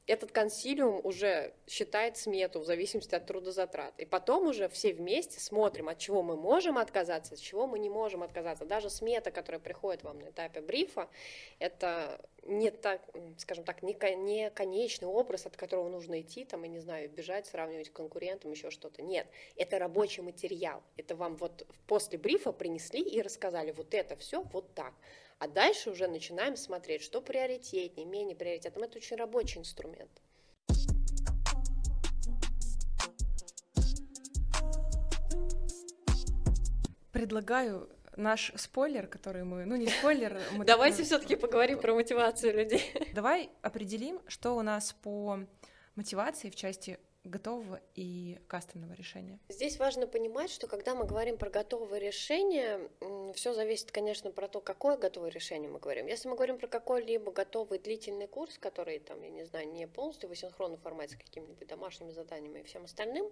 этот 0.09 0.31
консилиум 0.31 1.01
уже 1.03 1.53
считает 1.67 2.17
смету 2.17 2.59
в 2.61 2.65
зависимости 2.65 3.13
от 3.13 3.27
трудозатрат. 3.27 3.93
И 3.99 4.05
потом 4.05 4.47
уже 4.47 4.67
все 4.67 4.91
вместе 4.91 5.39
смотрим, 5.39 5.87
от 5.87 5.99
чего 5.99 6.23
мы 6.23 6.35
можем 6.35 6.79
отказаться, 6.79 7.35
от 7.35 7.39
чего 7.39 7.67
мы 7.67 7.77
не 7.77 7.91
можем 7.91 8.23
отказаться. 8.23 8.65
Даже 8.65 8.89
смета, 8.89 9.29
которая 9.29 9.59
приходит 9.59 10.01
вам 10.03 10.17
на 10.19 10.29
этапе 10.29 10.61
брифа, 10.61 11.09
это 11.59 12.19
не 12.43 12.71
так, 12.71 13.01
скажем 13.37 13.63
так, 13.63 13.83
не, 13.83 13.93
не 14.15 14.49
конечный 14.49 15.07
образ, 15.07 15.45
от 15.45 15.55
которого 15.55 15.89
нужно 15.89 16.21
идти, 16.21 16.43
там, 16.43 16.63
я 16.63 16.69
не 16.69 16.79
знаю, 16.79 17.07
бежать, 17.07 17.45
сравнивать 17.45 17.87
с 17.87 17.91
конкурентом, 17.91 18.49
еще 18.49 18.71
что-то. 18.71 19.03
Нет, 19.03 19.27
это 19.57 19.77
рабочий 19.77 20.23
материал. 20.23 20.81
Это 20.97 21.15
вам 21.15 21.35
вот 21.35 21.67
после 21.85 22.17
брифа 22.17 22.51
принесли 22.51 23.01
и 23.01 23.21
рассказали, 23.21 23.71
вот 23.73 23.93
это 23.93 24.15
все 24.15 24.41
вот 24.41 24.73
так. 24.73 24.93
А 25.39 25.47
дальше 25.47 25.89
уже 25.89 26.07
начинаем 26.07 26.57
смотреть, 26.57 27.01
что 27.01 27.21
приоритетнее, 27.21 28.05
менее 28.05 28.35
приоритетным. 28.35 28.83
Это 28.83 28.97
очень 28.97 29.15
рабочий 29.15 29.59
инструмент. 29.59 30.11
Предлагаю 37.13 37.89
наш 38.17 38.51
спойлер, 38.57 39.07
который 39.07 39.45
мы, 39.45 39.63
ну 39.63 39.77
не 39.77 39.87
спойлер, 39.87 40.41
мы 40.51 40.65
давайте 40.65 41.03
все-таки 41.03 41.37
поговорим 41.37 41.79
про 41.79 41.93
мотивацию 41.93 42.53
людей. 42.53 42.83
Давай 43.13 43.49
определим, 43.61 44.19
что 44.27 44.57
у 44.57 44.61
нас 44.61 44.91
по 44.91 45.39
мотивации 45.95 46.49
в 46.49 46.55
части 46.55 46.99
готового 47.23 47.81
и 47.95 48.39
кастомного 48.47 48.93
решения. 48.93 49.39
Здесь 49.49 49.77
важно 49.77 50.07
понимать, 50.07 50.49
что 50.49 50.67
когда 50.67 50.95
мы 50.95 51.05
говорим 51.05 51.37
про 51.37 51.49
готовое 51.49 51.99
решение, 51.99 52.89
все 53.33 53.53
зависит, 53.53 53.91
конечно, 53.91 54.31
про 54.31 54.47
то, 54.47 54.61
какое 54.61 54.97
готовое 54.97 55.29
решение 55.29 55.69
мы 55.69 55.79
говорим. 55.79 56.07
Если 56.07 56.29
мы 56.29 56.35
говорим 56.35 56.57
про 56.57 56.67
какой-либо 56.67 57.31
готовый 57.31 57.79
длительный 57.79 58.27
курс, 58.27 58.57
который, 58.57 58.99
там, 58.99 59.21
я 59.21 59.29
не 59.29 59.45
знаю, 59.45 59.69
не 59.69 59.87
полностью 59.87 60.29
в 60.29 60.31
асинхронном 60.31 60.79
формате 60.79 61.15
с 61.15 61.17
какими-нибудь 61.17 61.67
домашними 61.67 62.11
заданиями 62.11 62.59
и 62.59 62.63
всем 62.63 62.85
остальным, 62.85 63.29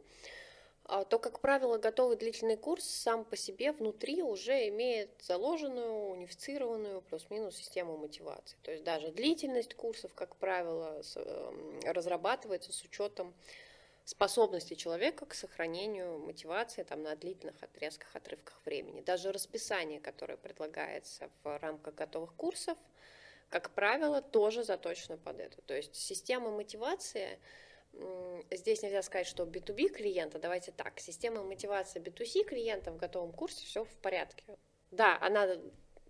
а, 0.90 1.04
то, 1.04 1.20
как 1.20 1.42
правило, 1.42 1.78
готовый 1.78 2.16
длительный 2.16 2.56
курс 2.56 2.86
сам 2.86 3.26
по 3.26 3.36
себе 3.36 3.74
внутри 3.74 4.22
уже 4.24 4.70
имеет 4.70 5.10
заложенную, 5.22 6.12
унифицированную 6.12 7.02
плюс-минус 7.02 7.58
систему 7.58 7.98
мотивации. 7.98 8.58
То 8.62 8.72
есть 8.72 8.86
даже 8.86 9.12
длительность 9.12 9.74
курсов, 9.74 10.14
как 10.14 10.38
правило, 10.38 11.02
эм, 11.16 11.80
разрабатывается 11.84 12.72
с 12.72 12.82
учетом 12.84 13.34
способности 14.08 14.74
человека 14.74 15.26
к 15.26 15.34
сохранению 15.34 16.18
мотивации 16.20 16.84
там, 16.84 17.03
на 17.03 17.14
длительных 17.18 17.62
отрезках, 17.62 18.16
отрывках 18.16 18.62
времени. 18.64 19.01
Даже 19.01 19.34
расписание, 19.34 19.99
которое 19.99 20.38
предлагается 20.38 21.30
в 21.43 21.60
рамках 21.60 21.93
готовых 21.93 22.34
курсов, 22.34 22.78
как 23.49 23.72
правило, 23.72 24.22
тоже 24.22 24.64
заточено 24.64 25.18
под 25.18 25.41
это. 25.41 25.62
То 25.64 25.76
есть 25.76 25.93
система 25.93 26.51
мотивации, 26.51 27.38
здесь 28.49 28.82
нельзя 28.82 29.01
сказать, 29.01 29.28
что 29.28 29.43
B2B 29.43 29.89
клиента, 29.89 30.39
давайте 30.39 30.72
так, 30.72 31.01
система 31.01 31.43
мотивации 31.43 31.99
B2C 32.01 32.45
клиента 32.45 32.91
в 32.91 32.97
готовом 32.97 33.34
курсе 33.34 33.66
все 33.66 33.84
в 33.84 33.93
порядке. 33.97 34.45
Да, 34.89 35.18
она 35.20 35.58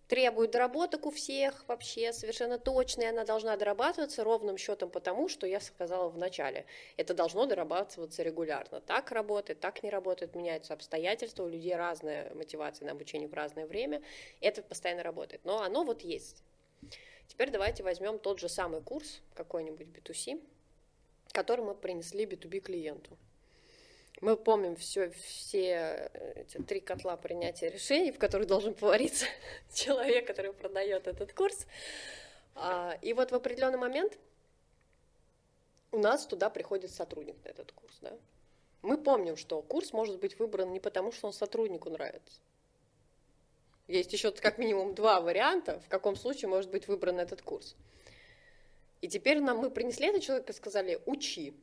требует 0.07 0.51
доработок 0.51 1.05
у 1.05 1.11
всех 1.11 1.67
вообще 1.67 2.13
совершенно 2.13 2.57
точно, 2.57 3.03
и 3.03 3.05
она 3.05 3.25
должна 3.25 3.57
дорабатываться 3.57 4.23
ровным 4.23 4.57
счетом 4.57 4.89
потому, 4.89 5.27
что 5.27 5.45
я 5.45 5.59
сказала 5.59 6.09
в 6.09 6.17
начале. 6.17 6.65
Это 6.95 7.13
должно 7.13 7.45
дорабатываться 7.45 8.23
регулярно. 8.23 8.81
Так 8.81 9.11
работает, 9.11 9.59
так 9.59 9.83
не 9.83 9.89
работает, 9.89 10.35
меняются 10.35 10.73
обстоятельства, 10.73 11.43
у 11.43 11.49
людей 11.49 11.75
разная 11.75 12.33
мотивация 12.33 12.85
на 12.85 12.93
обучение 12.93 13.27
в 13.27 13.33
разное 13.33 13.67
время. 13.67 14.01
Это 14.39 14.61
постоянно 14.61 15.03
работает. 15.03 15.41
Но 15.43 15.61
оно 15.61 15.83
вот 15.83 16.01
есть. 16.01 16.43
Теперь 17.27 17.51
давайте 17.51 17.83
возьмем 17.83 18.19
тот 18.19 18.39
же 18.39 18.47
самый 18.47 18.81
курс, 18.81 19.21
какой-нибудь 19.33 19.87
B2C, 19.87 20.41
который 21.33 21.65
мы 21.65 21.75
принесли 21.75 22.25
B2B 22.25 22.61
клиенту. 22.61 23.17
Мы 24.19 24.35
помним 24.35 24.75
все, 24.75 25.09
все 25.09 26.11
эти 26.35 26.57
три 26.57 26.79
котла 26.79 27.17
принятия 27.17 27.69
решений, 27.69 28.11
в 28.11 28.17
которых 28.17 28.47
должен 28.47 28.73
повариться 28.73 29.25
человек, 29.73 30.25
который 30.25 30.53
продает 30.53 31.07
этот 31.07 31.33
курс. 31.33 31.67
А, 32.55 32.97
и 33.01 33.13
вот 33.13 33.31
в 33.31 33.35
определенный 33.35 33.77
момент 33.77 34.17
у 35.91 35.99
нас 35.99 36.25
туда 36.25 36.49
приходит 36.49 36.91
сотрудник 36.91 37.35
на 37.43 37.49
этот 37.49 37.71
курс. 37.71 37.99
Да? 38.01 38.17
Мы 38.81 38.97
помним, 38.97 39.37
что 39.37 39.61
курс 39.61 39.93
может 39.93 40.19
быть 40.19 40.39
выбран 40.39 40.71
не 40.73 40.79
потому, 40.79 41.11
что 41.11 41.27
он 41.27 41.33
сотруднику 41.33 41.89
нравится. 41.89 42.39
Есть 43.87 44.11
еще 44.13 44.31
как 44.31 44.57
минимум 44.57 44.95
два 44.95 45.21
варианта, 45.21 45.79
в 45.79 45.87
каком 45.87 46.15
случае 46.15 46.49
может 46.49 46.69
быть 46.71 46.87
выбран 46.87 47.19
этот 47.19 47.41
курс. 47.41 47.75
И 49.01 49.07
теперь 49.07 49.39
нам 49.39 49.59
мы 49.59 49.69
принесли 49.69 50.07
этого 50.07 50.21
человека 50.21 50.51
и 50.51 50.55
сказали, 50.55 50.99
учи. 51.05 51.53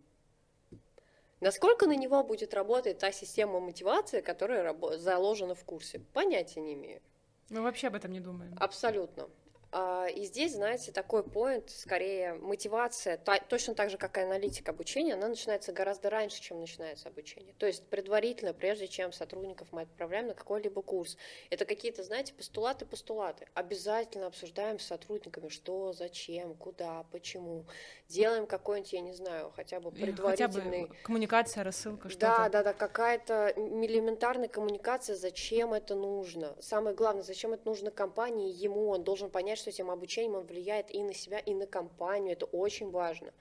Насколько 1.45 1.87
на 1.87 1.95
него 1.95 2.25
будет 2.25 2.55
работать 2.55 3.01
та 3.01 3.13
система 3.13 3.61
мотивации, 3.61 4.23
которая 4.23 4.75
заложена 4.97 5.55
в 5.55 5.63
курсе? 5.63 5.99
Понятия 6.15 6.63
не 6.63 6.73
имею. 6.73 7.03
Мы 7.51 7.61
вообще 7.61 7.89
об 7.89 7.97
этом 7.97 8.13
не 8.13 8.21
думаем. 8.21 8.57
Абсолютно. 8.59 9.29
А, 9.77 10.07
и 10.07 10.23
здесь, 10.23 10.53
знаете, 10.53 10.93
такой 10.93 11.25
поинт, 11.25 11.69
скорее 11.69 12.35
мотивация, 12.35 13.19
точно 13.49 13.75
так 13.75 13.91
же, 13.91 13.99
как 13.99 14.17
и 14.19 14.21
аналитика 14.21 14.71
обучения, 14.71 15.15
она 15.15 15.27
начинается 15.27 15.73
гораздо 15.73 16.11
раньше, 16.11 16.41
чем 16.41 16.61
начинается 16.61 17.09
обучение. 17.09 17.53
То 17.59 17.67
есть 17.67 17.85
предварительно, 17.89 18.55
прежде 18.55 18.87
чем 18.87 19.13
сотрудников 19.13 19.67
мы 19.73 19.83
отправляем 19.83 20.29
на 20.29 20.35
какой-либо 20.35 20.81
курс, 20.81 21.17
это 21.51 21.65
какие-то, 21.65 22.05
знаете, 22.05 22.33
постулаты, 22.35 22.87
постулаты. 22.87 23.49
Обязательно 23.55 24.29
обсуждаем 24.29 24.79
с 24.79 24.87
сотрудниками, 24.87 25.49
что, 25.49 25.93
зачем, 25.93 26.55
куда, 26.55 27.05
почему. 27.11 27.65
Делаем 28.07 28.47
какой-нибудь, 28.47 28.93
я 28.93 29.01
не 29.01 29.13
знаю, 29.13 29.51
хотя 29.57 29.81
бы 29.81 29.91
предварительный... 29.91 30.83
Хотя 30.83 30.95
бы 30.95 31.03
коммуникация, 31.03 31.65
рассылка, 31.65 32.11
что-то. 32.11 32.27
Да, 32.27 32.49
да, 32.49 32.63
да, 32.63 32.73
какая-то 32.75 33.53
элементарная 33.57 34.47
коммуникация, 34.47 35.17
зачем 35.17 35.75
это 35.75 35.97
нужно. 35.97 36.55
Самое 36.61 36.95
главное, 36.95 37.25
зачем 37.25 37.53
это 37.55 37.67
нужно 37.67 37.91
компании, 37.91 38.53
ему, 38.53 38.91
он 38.91 39.03
должен 39.03 39.31
понять, 39.31 39.64
что 39.65 39.71
этим 39.71 39.91
обучением 39.91 40.35
он 40.35 40.45
влияет 40.45 40.95
и 40.95 41.03
на 41.03 41.15
себя, 41.15 41.39
и 41.39 41.55
на 41.55 41.67
компанию. 41.67 42.33
Это 42.33 42.45
очень 42.45 42.91
важно. 42.91 43.33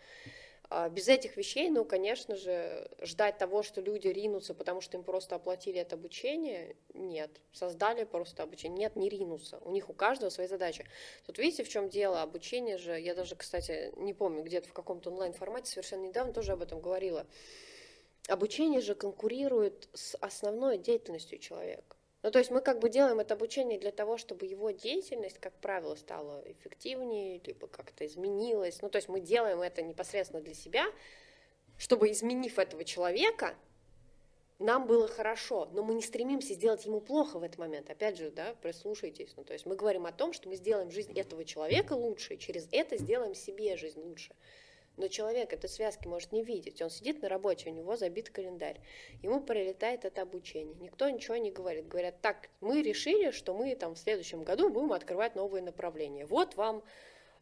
А 0.70 0.88
без 0.88 1.10
этих 1.10 1.36
вещей, 1.36 1.70
ну, 1.70 1.84
конечно 1.84 2.38
же, 2.38 2.90
ждать 3.02 3.38
того, 3.38 3.62
что 3.62 3.82
люди 3.82 4.08
ринутся, 4.08 4.54
потому 4.54 4.80
что 4.80 4.96
им 4.96 5.04
просто 5.04 5.36
оплатили 5.36 5.82
это 5.82 5.96
обучение, 5.96 6.78
нет. 6.94 7.30
Создали 7.52 8.06
просто 8.06 8.42
обучение, 8.44 8.80
нет, 8.80 8.96
не 8.96 9.10
ринутся. 9.10 9.60
У 9.60 9.72
них 9.72 9.90
у 9.90 9.94
каждого 9.94 10.30
свои 10.30 10.48
задачи. 10.48 10.86
Тут 11.26 11.38
видите, 11.40 11.66
в 11.66 11.70
чем 11.70 11.90
дело? 11.90 12.22
Обучение 12.22 12.78
же, 12.78 12.98
я 12.98 13.16
даже, 13.16 13.36
кстати, 13.36 13.92
не 13.98 14.14
помню, 14.14 14.44
где-то 14.44 14.70
в 14.70 14.74
каком-то 14.74 15.12
онлайн-формате 15.12 15.70
совершенно 15.70 16.06
недавно 16.06 16.32
тоже 16.32 16.54
об 16.54 16.62
этом 16.62 16.80
говорила. 16.80 17.28
Обучение 18.30 18.80
же 18.80 18.96
конкурирует 18.96 19.90
с 19.94 20.16
основной 20.22 20.78
деятельностью 20.78 21.38
человека. 21.40 21.93
Ну, 22.24 22.32
то 22.32 22.40
есть 22.40 22.52
мы 22.52 22.62
как 22.62 22.80
бы 22.80 22.90
делаем 22.90 23.20
это 23.20 23.34
обучение 23.34 23.78
для 23.78 23.92
того, 23.92 24.18
чтобы 24.18 24.46
его 24.46 24.72
деятельность, 24.72 25.40
как 25.40 25.54
правило, 25.56 25.96
стала 25.96 26.42
эффективнее, 26.46 27.42
либо 27.46 27.68
как-то 27.68 28.06
изменилась. 28.06 28.82
Ну, 28.82 28.90
то 28.90 28.96
есть 28.96 29.10
мы 29.10 29.20
делаем 29.20 29.62
это 29.62 29.82
непосредственно 29.82 30.42
для 30.42 30.54
себя, 30.54 30.86
чтобы, 31.78 32.10
изменив 32.12 32.58
этого 32.58 32.86
человека, 32.86 33.56
нам 34.58 34.88
было 34.88 35.10
хорошо, 35.10 35.68
но 35.74 35.84
мы 35.84 35.96
не 35.96 36.02
стремимся 36.02 36.54
сделать 36.54 36.86
ему 36.86 37.02
плохо 37.02 37.40
в 37.40 37.44
этот 37.44 37.58
момент. 37.58 37.90
Опять 37.90 38.18
же, 38.18 38.32
да, 38.32 38.56
прислушайтесь. 38.62 39.34
Ну, 39.36 39.44
то 39.44 39.52
есть 39.52 39.66
мы 39.66 39.76
говорим 39.76 40.06
о 40.06 40.14
том, 40.14 40.32
что 40.32 40.48
мы 40.48 40.56
сделаем 40.56 40.92
жизнь 40.92 41.20
этого 41.20 41.44
человека 41.44 41.92
лучше, 41.92 42.36
и 42.36 42.40
через 42.40 42.70
это 42.72 42.98
сделаем 42.98 43.36
себе 43.36 43.76
жизнь 43.76 44.00
лучше. 44.00 44.34
Но 44.98 45.08
человек 45.08 45.54
этой 45.54 45.70
связки 45.70 46.08
может 46.08 46.32
не 46.32 46.44
видеть. 46.44 46.82
Он 46.82 46.90
сидит 46.90 47.22
на 47.22 47.30
работе, 47.30 47.70
у 47.70 47.74
него 47.74 47.96
забит 47.96 48.30
календарь. 48.30 48.80
Ему 49.24 49.42
прилетает 49.42 50.06
это 50.06 50.22
обучение. 50.22 50.76
Никто 50.80 51.10
ничего 51.10 51.36
не 51.38 51.52
говорит. 51.52 51.88
Говорят, 51.88 52.22
так, 52.22 52.50
мы 52.62 52.82
решили, 52.84 53.32
что 53.32 53.54
мы 53.54 53.76
там 53.76 53.96
в 53.96 54.00
следующем 54.00 54.44
году 54.44 54.70
будем 54.70 54.94
открывать 54.94 55.36
новые 55.36 55.64
направления. 55.64 56.26
Вот 56.26 56.56
вам 56.56 56.84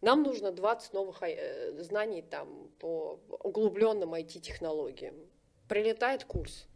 нам 0.02 0.24
нужно 0.24 0.52
20 0.52 0.94
новых 0.94 1.22
э, 1.22 1.84
знаний 1.84 2.24
там, 2.24 2.72
по 2.80 3.20
углубленным 3.44 4.16
IT-технологиям. 4.16 5.16
Прилетает 5.68 6.24
курс. 6.24 6.68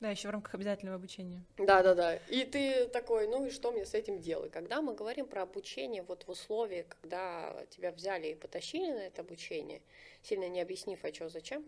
Да, 0.00 0.10
еще 0.10 0.28
в 0.28 0.30
рамках 0.30 0.54
обязательного 0.54 0.96
обучения. 0.96 1.44
Да, 1.58 1.82
да, 1.82 1.94
да. 1.94 2.16
И 2.30 2.44
ты 2.44 2.86
такой, 2.86 3.28
ну 3.28 3.44
и 3.44 3.50
что 3.50 3.70
мне 3.70 3.84
с 3.84 3.92
этим 3.92 4.18
делать? 4.18 4.50
Когда 4.50 4.80
мы 4.80 4.94
говорим 4.94 5.26
про 5.26 5.42
обучение 5.42 6.02
вот 6.02 6.24
в 6.24 6.30
условии, 6.30 6.86
когда 6.88 7.66
тебя 7.68 7.92
взяли 7.92 8.28
и 8.28 8.34
потащили 8.34 8.92
на 8.92 9.06
это 9.06 9.20
обучение, 9.20 9.82
сильно 10.22 10.48
не 10.48 10.62
объяснив, 10.62 11.04
а 11.04 11.12
что, 11.12 11.28
зачем, 11.28 11.66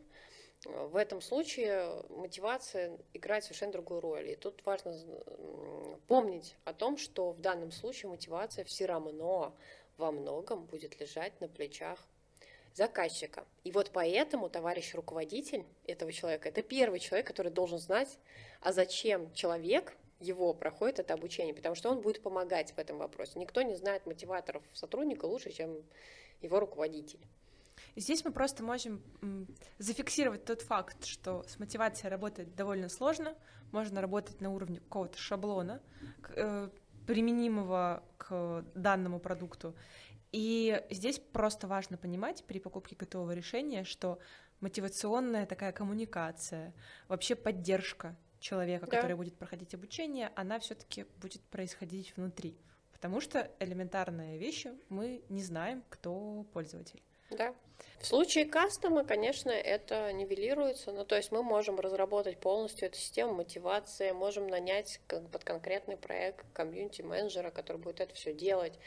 в 0.64 0.96
этом 0.96 1.20
случае 1.20 2.04
мотивация 2.08 2.98
играет 3.12 3.44
совершенно 3.44 3.72
другую 3.72 4.00
роль. 4.00 4.30
И 4.30 4.36
тут 4.36 4.64
важно 4.64 4.96
помнить 6.08 6.56
о 6.64 6.72
том, 6.72 6.96
что 6.96 7.32
в 7.32 7.40
данном 7.40 7.70
случае 7.70 8.10
мотивация 8.10 8.64
все 8.64 8.86
равно 8.86 9.54
во 9.98 10.10
многом 10.10 10.64
будет 10.64 10.98
лежать 11.00 11.38
на 11.40 11.48
плечах 11.48 11.98
заказчика. 12.74 13.44
И 13.64 13.72
вот 13.72 13.90
поэтому 13.92 14.48
товарищ 14.48 14.94
руководитель 14.94 15.64
этого 15.86 16.12
человека, 16.12 16.48
это 16.48 16.62
первый 16.62 17.00
человек, 17.00 17.26
который 17.26 17.52
должен 17.52 17.78
знать, 17.78 18.18
а 18.60 18.72
зачем 18.72 19.32
человек 19.34 19.94
его 20.20 20.54
проходит 20.54 21.00
это 21.00 21.14
обучение, 21.14 21.54
потому 21.54 21.74
что 21.74 21.90
он 21.90 22.00
будет 22.00 22.22
помогать 22.22 22.72
в 22.72 22.78
этом 22.78 22.98
вопросе. 22.98 23.38
Никто 23.38 23.62
не 23.62 23.74
знает 23.74 24.06
мотиваторов 24.06 24.62
сотрудника 24.72 25.24
лучше, 25.26 25.50
чем 25.52 25.82
его 26.40 26.60
руководитель. 26.60 27.20
Здесь 27.96 28.24
мы 28.24 28.32
просто 28.32 28.62
можем 28.62 29.02
зафиксировать 29.78 30.44
тот 30.44 30.62
факт, 30.62 31.04
что 31.04 31.42
с 31.48 31.58
мотивацией 31.58 32.10
работать 32.10 32.54
довольно 32.54 32.88
сложно, 32.88 33.34
можно 33.70 34.00
работать 34.00 34.40
на 34.40 34.50
уровне 34.50 34.80
какого-то 34.80 35.18
шаблона, 35.18 35.82
э, 36.36 36.68
применимого 37.06 38.02
к 38.18 38.64
данному 38.74 39.18
продукту. 39.18 39.74
И 40.32 40.82
здесь 40.90 41.18
просто 41.18 41.66
важно 41.66 41.98
понимать 41.98 42.42
при 42.44 42.58
покупке 42.58 42.96
готового 42.96 43.32
решения, 43.32 43.84
что 43.84 44.18
мотивационная 44.60 45.44
такая 45.46 45.72
коммуникация, 45.72 46.72
вообще 47.08 47.34
поддержка 47.34 48.16
человека, 48.40 48.86
да. 48.86 48.96
который 48.96 49.16
будет 49.16 49.36
проходить 49.36 49.74
обучение, 49.74 50.32
она 50.34 50.58
все-таки 50.58 51.06
будет 51.18 51.42
происходить 51.42 52.16
внутри. 52.16 52.56
Потому 52.92 53.20
что 53.20 53.50
элементарные 53.58 54.38
вещи 54.38 54.72
мы 54.88 55.22
не 55.28 55.42
знаем, 55.42 55.82
кто 55.90 56.46
пользователь. 56.52 57.02
Да. 57.30 57.54
В 57.98 58.06
случае 58.06 58.44
кастома, 58.44 59.04
конечно, 59.04 59.50
это 59.50 60.12
нивелируется. 60.12 60.92
Ну, 60.92 61.04
то 61.04 61.16
есть 61.16 61.32
мы 61.32 61.42
можем 61.42 61.80
разработать 61.80 62.38
полностью 62.38 62.86
эту 62.86 62.98
систему 62.98 63.34
мотивации, 63.34 64.12
можем 64.12 64.48
нанять 64.48 65.00
под 65.08 65.44
конкретный 65.44 65.96
проект 65.96 66.44
комьюнити-менеджера, 66.52 67.50
который 67.50 67.78
будет 67.78 68.00
это 68.00 68.14
все 68.14 68.32
делать. 68.32 68.78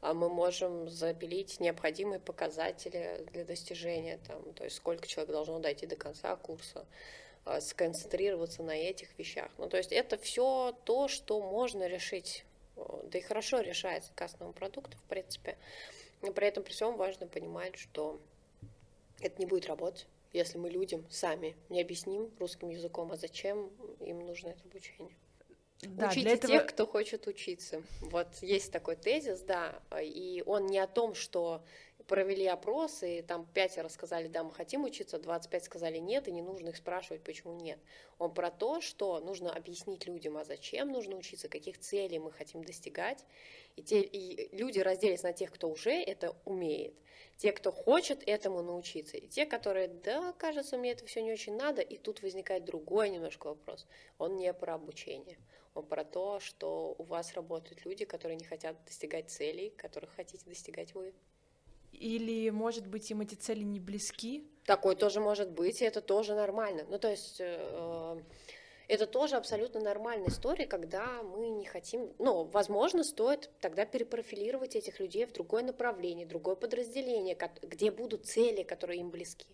А 0.00 0.14
мы 0.14 0.28
можем 0.28 0.88
запилить 0.88 1.60
необходимые 1.60 2.20
показатели 2.20 3.26
для 3.32 3.44
достижения, 3.44 4.18
там, 4.26 4.52
то 4.54 4.64
есть 4.64 4.76
сколько 4.76 5.06
человек 5.06 5.32
должно 5.32 5.58
дойти 5.58 5.86
до 5.86 5.96
конца 5.96 6.34
курса, 6.36 6.86
а, 7.44 7.60
сконцентрироваться 7.60 8.62
на 8.62 8.76
этих 8.76 9.16
вещах. 9.18 9.50
Ну, 9.58 9.68
то 9.68 9.76
есть 9.76 9.92
это 9.92 10.18
все 10.18 10.76
то, 10.84 11.08
что 11.08 11.40
можно 11.40 11.86
решить, 11.86 12.44
да 12.76 13.18
и 13.18 13.22
хорошо 13.22 13.60
решается 13.60 14.10
кастомым 14.14 14.52
продуктом, 14.52 14.98
в 15.00 15.08
принципе. 15.08 15.56
Но 16.22 16.32
при 16.32 16.48
этом 16.48 16.64
при 16.64 16.72
всем 16.72 16.96
важно 16.96 17.26
понимать, 17.26 17.76
что 17.76 18.20
это 19.20 19.38
не 19.38 19.46
будет 19.46 19.66
работать, 19.66 20.06
если 20.32 20.58
мы 20.58 20.70
людям 20.70 21.06
сами 21.08 21.56
не 21.68 21.80
объясним 21.80 22.30
русским 22.38 22.68
языком, 22.68 23.12
а 23.12 23.16
зачем 23.16 23.70
им 24.00 24.26
нужно 24.26 24.48
это 24.48 24.62
обучение. 24.64 25.14
Да, 25.82 26.08
Учите 26.08 26.22
для 26.22 26.32
этого... 26.32 26.52
тех, 26.52 26.66
кто 26.66 26.86
хочет 26.86 27.26
учиться. 27.26 27.82
Вот 28.00 28.28
есть 28.40 28.72
такой 28.72 28.96
тезис, 28.96 29.40
да, 29.40 29.80
и 30.00 30.42
он 30.46 30.66
не 30.66 30.78
о 30.78 30.86
том, 30.86 31.14
что 31.14 31.62
провели 32.06 32.46
опросы, 32.46 33.18
и 33.18 33.22
там 33.22 33.46
пятеро 33.52 33.88
сказали, 33.88 34.28
да, 34.28 34.44
мы 34.44 34.52
хотим 34.52 34.84
учиться, 34.84 35.18
25 35.18 35.64
сказали 35.64 35.98
нет, 35.98 36.28
и 36.28 36.32
не 36.32 36.42
нужно 36.42 36.68
их 36.68 36.76
спрашивать, 36.76 37.22
почему 37.22 37.54
нет. 37.54 37.78
Он 38.18 38.32
про 38.32 38.50
то, 38.50 38.80
что 38.80 39.20
нужно 39.20 39.52
объяснить 39.52 40.06
людям, 40.06 40.36
а 40.36 40.44
зачем 40.44 40.92
нужно 40.92 41.16
учиться, 41.16 41.48
каких 41.48 41.78
целей 41.78 42.18
мы 42.18 42.30
хотим 42.30 42.62
достигать. 42.62 43.24
И, 43.74 43.82
те, 43.82 44.00
и 44.00 44.56
люди 44.56 44.78
разделились 44.78 45.22
на 45.22 45.32
тех, 45.32 45.52
кто 45.52 45.68
уже 45.68 45.90
это 45.90 46.34
умеет, 46.44 46.94
те, 47.36 47.52
кто 47.52 47.72
хочет 47.72 48.22
этому 48.26 48.62
научиться, 48.62 49.16
и 49.16 49.26
те, 49.26 49.44
которые, 49.44 49.88
да, 49.88 50.32
кажется, 50.38 50.78
мне 50.78 50.92
это 50.92 51.04
все 51.06 51.22
не 51.22 51.32
очень 51.32 51.56
надо, 51.56 51.82
и 51.82 51.98
тут 51.98 52.22
возникает 52.22 52.64
другой 52.64 53.10
немножко 53.10 53.48
вопрос. 53.48 53.86
Он 54.18 54.36
не 54.36 54.52
про 54.54 54.74
обучение, 54.74 55.38
про 55.82 56.04
то, 56.04 56.40
что 56.40 56.94
у 56.98 57.02
вас 57.02 57.34
работают 57.34 57.84
люди, 57.84 58.04
которые 58.04 58.36
не 58.36 58.44
хотят 58.44 58.76
достигать 58.84 59.30
целей, 59.30 59.70
которых 59.70 60.14
хотите 60.14 60.44
достигать 60.46 60.94
вы. 60.94 61.12
Или, 61.92 62.50
может 62.50 62.86
быть, 62.86 63.10
им 63.10 63.22
эти 63.22 63.34
цели 63.34 63.62
не 63.62 63.80
близки? 63.80 64.46
Такое 64.64 64.94
тоже 64.96 65.20
может 65.20 65.50
быть, 65.50 65.80
и 65.80 65.84
это 65.84 66.00
тоже 66.00 66.34
нормально. 66.34 66.84
Ну, 66.88 66.98
то 66.98 67.10
есть... 67.10 67.36
Э, 67.40 68.20
это 68.88 69.08
тоже 69.08 69.34
абсолютно 69.34 69.80
нормальная 69.80 70.28
история, 70.28 70.64
когда 70.64 71.22
мы 71.24 71.48
не 71.48 71.64
хотим, 71.64 72.12
ну, 72.18 72.44
возможно, 72.44 73.02
стоит 73.02 73.50
тогда 73.60 73.84
перепрофилировать 73.84 74.76
этих 74.76 75.00
людей 75.00 75.26
в 75.26 75.32
другое 75.32 75.64
направление, 75.64 76.24
другое 76.24 76.54
подразделение, 76.54 77.36
где 77.62 77.90
будут 77.90 78.26
цели, 78.26 78.62
которые 78.62 79.00
им 79.00 79.10
близки. 79.10 79.48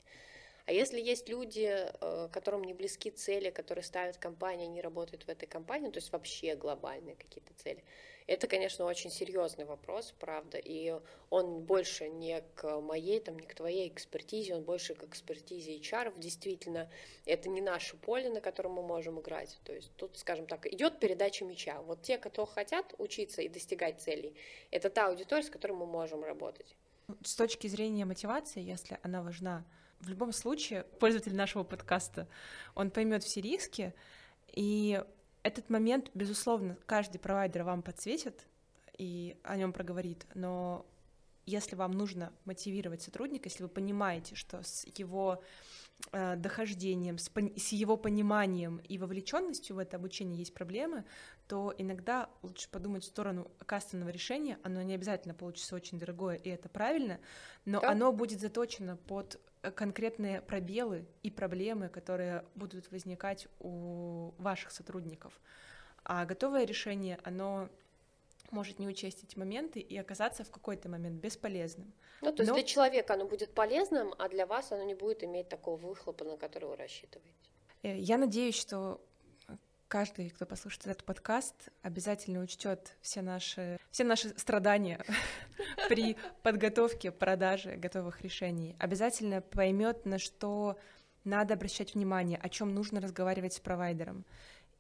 А 0.67 0.73
если 0.73 1.01
есть 1.01 1.29
люди, 1.29 1.69
э, 1.69 2.29
которым 2.33 2.63
не 2.63 2.75
близки 2.75 3.11
цели, 3.11 3.51
которые 3.51 3.85
ставят 3.85 4.17
компания, 4.17 4.69
не 4.69 4.81
работают 4.81 5.25
в 5.25 5.29
этой 5.29 5.47
компании, 5.47 5.91
то 5.91 5.99
есть 5.99 6.13
вообще 6.13 6.55
глобальные 6.55 7.17
какие-то 7.17 7.53
цели, 7.55 7.83
это, 8.27 8.47
конечно, 8.47 8.85
очень 8.85 9.11
серьезный 9.11 9.65
вопрос, 9.65 10.15
правда, 10.19 10.59
и 10.59 10.95
он 11.31 11.63
больше 11.63 12.09
не 12.09 12.43
к 12.55 12.81
моей, 12.81 13.21
там, 13.21 13.39
не 13.39 13.47
к 13.47 13.55
твоей 13.55 13.89
экспертизе, 13.89 14.55
он 14.55 14.63
больше 14.63 14.95
к 14.95 15.03
экспертизе 15.05 15.77
HR. 15.77 16.19
Действительно, 16.19 16.89
это 17.27 17.49
не 17.49 17.61
наше 17.61 17.97
поле, 17.97 18.31
на 18.31 18.41
котором 18.41 18.73
мы 18.73 18.83
можем 18.83 19.21
играть. 19.21 19.59
То 19.65 19.73
есть 19.73 19.91
тут, 19.97 20.17
скажем 20.19 20.47
так, 20.47 20.67
идет 20.67 21.01
передача 21.01 21.45
мяча. 21.45 21.81
Вот 21.83 22.03
те, 22.03 22.17
кто 22.19 22.47
хотят 22.47 22.95
учиться 22.99 23.43
и 23.43 23.49
достигать 23.49 24.01
целей, 24.01 24.37
это 24.71 24.89
та 24.89 25.09
аудитория, 25.09 25.43
с 25.43 25.51
которой 25.51 25.73
мы 25.73 25.87
можем 25.87 26.23
работать. 26.23 26.77
С 27.25 27.35
точки 27.35 27.67
зрения 27.67 28.05
мотивации, 28.05 28.63
если 28.63 28.99
она 29.03 29.23
важна, 29.23 29.65
в 30.03 30.09
любом 30.09 30.32
случае 30.32 30.84
пользователь 31.00 31.34
нашего 31.34 31.62
подкаста, 31.62 32.28
он 32.74 32.90
поймет 32.90 33.22
все 33.22 33.40
риски, 33.40 33.94
и 34.53 35.03
этот 35.42 35.70
момент, 35.70 36.11
безусловно, 36.14 36.76
каждый 36.86 37.18
провайдер 37.18 37.62
вам 37.64 37.82
подсветит 37.82 38.46
и 38.98 39.36
о 39.42 39.57
нем 39.57 39.72
проговорит, 39.72 40.26
но 40.34 40.86
если 41.46 41.74
вам 41.74 41.92
нужно 41.92 42.32
мотивировать 42.44 43.03
сотрудника, 43.03 43.48
если 43.48 43.64
вы 43.64 43.68
понимаете, 43.68 44.36
что 44.36 44.62
с 44.62 44.86
его 44.96 45.42
э, 46.12 46.36
дохождением, 46.36 47.18
с, 47.18 47.30
с 47.57 47.72
его 47.72 47.96
пониманием 47.96 48.78
и 48.88 48.98
вовлеченностью 48.98 49.76
в 49.76 49.78
это 49.80 49.96
обучение 49.96 50.38
есть 50.38 50.55
проблемы, 50.55 51.05
то 51.48 51.74
иногда 51.76 52.30
лучше 52.42 52.68
подумать 52.68 53.03
в 53.03 53.09
сторону 53.09 53.50
кастомного 53.66 54.11
решения. 54.11 54.59
Оно 54.62 54.82
не 54.82 54.94
обязательно 54.94 55.34
получится 55.34 55.74
очень 55.74 55.98
дорогое, 55.98 56.36
и 56.36 56.48
это 56.48 56.68
правильно, 56.68 57.18
но 57.64 57.80
да. 57.80 57.90
оно 57.90 58.12
будет 58.12 58.40
заточено 58.40 58.96
под 58.96 59.40
конкретные 59.71 60.43
пробелы 60.43 61.07
и 61.23 61.31
проблемы, 61.31 61.89
которые 61.89 62.45
будут 62.55 62.91
возникать 62.91 63.47
у 63.61 64.33
ваших 64.39 64.73
сотрудников. 64.73 65.41
А 66.05 66.25
готовое 66.25 66.65
решение, 66.65 67.19
оно 67.23 67.69
может 68.51 68.79
не 68.79 68.89
учесть 68.89 69.25
эти 69.25 69.39
моменты 69.39 69.81
и 69.81 69.97
оказаться 69.97 70.45
в 70.45 70.51
какой-то 70.51 70.89
момент 70.89 71.21
бесполезным. 71.21 71.93
Ну, 72.21 72.33
то 72.33 72.43
есть 72.43 72.51
Но... 72.51 72.55
для 72.55 72.65
человека 72.65 73.15
оно 73.15 73.25
будет 73.25 73.55
полезным, 73.55 74.15
а 74.19 74.29
для 74.29 74.47
вас 74.47 74.73
оно 74.73 74.85
не 74.85 74.95
будет 74.95 75.25
иметь 75.25 75.49
такого 75.49 75.77
выхлопа, 75.77 76.25
на 76.25 76.37
который 76.37 76.69
вы 76.69 76.77
рассчитываете. 76.77 77.33
Э, 77.83 77.97
я 77.97 78.19
надеюсь, 78.19 78.57
что 78.57 79.01
каждый, 79.93 80.30
кто 80.30 80.47
послушает 80.47 80.86
этот 80.86 81.05
подкаст, 81.05 81.68
обязательно 81.82 82.40
учтет 82.40 82.97
все 83.03 83.20
наши, 83.20 83.78
все 83.90 84.05
наши 84.05 84.30
страдания 84.38 85.05
при 85.90 86.16
подготовке, 86.43 87.12
продаже 87.12 87.76
готовых 87.76 88.22
решений. 88.22 88.74
Обязательно 88.78 89.43
поймет, 89.43 90.07
на 90.07 90.18
что 90.18 90.78
надо 91.24 91.53
обращать 91.53 91.93
внимание, 91.93 92.38
о 92.38 92.49
чем 92.49 92.74
нужно 92.74 93.03
разговаривать 93.03 93.53
с 93.53 93.61
провайдером. 93.61 94.24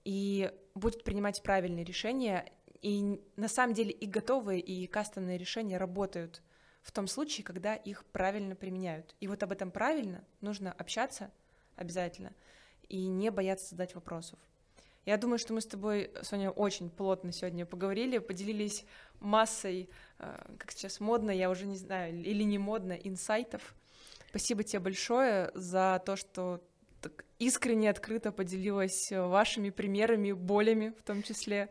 И 0.02 0.50
будет 0.74 1.04
принимать 1.04 1.42
правильные 1.42 1.84
решения. 1.84 2.50
И 2.80 3.20
на 3.36 3.48
самом 3.48 3.74
деле 3.74 3.90
и 3.90 4.06
готовые, 4.06 4.60
и 4.60 4.86
кастомные 4.86 5.36
решения 5.36 5.76
работают 5.76 6.42
в 6.80 6.90
том 6.90 7.06
случае, 7.06 7.44
когда 7.44 7.74
их 7.74 8.06
правильно 8.06 8.56
применяют. 8.56 9.14
И 9.20 9.28
вот 9.28 9.42
об 9.42 9.52
этом 9.52 9.72
правильно 9.72 10.24
нужно 10.40 10.72
общаться 10.72 11.30
обязательно 11.76 12.32
и 12.88 13.08
не 13.08 13.30
бояться 13.30 13.68
задать 13.68 13.94
вопросов. 13.94 14.38
Я 15.04 15.16
думаю, 15.16 15.38
что 15.38 15.52
мы 15.52 15.60
с 15.60 15.66
тобой, 15.66 16.12
Соня, 16.22 16.50
очень 16.50 16.88
плотно 16.88 17.32
сегодня 17.32 17.66
поговорили, 17.66 18.18
поделились 18.18 18.84
массой, 19.18 19.90
э, 20.18 20.54
как 20.58 20.70
сейчас 20.70 21.00
модно, 21.00 21.32
я 21.32 21.50
уже 21.50 21.66
не 21.66 21.76
знаю, 21.76 22.14
или 22.14 22.44
не 22.44 22.58
модно, 22.58 22.92
инсайтов. 22.92 23.74
Спасибо 24.28 24.62
тебе 24.62 24.78
большое 24.78 25.50
за 25.54 26.00
то, 26.06 26.14
что 26.16 26.62
так 27.00 27.24
искренне, 27.40 27.90
открыто 27.90 28.30
поделилась 28.30 29.10
вашими 29.10 29.70
примерами, 29.70 30.30
болями 30.30 30.94
в 30.98 31.02
том 31.02 31.24
числе. 31.24 31.68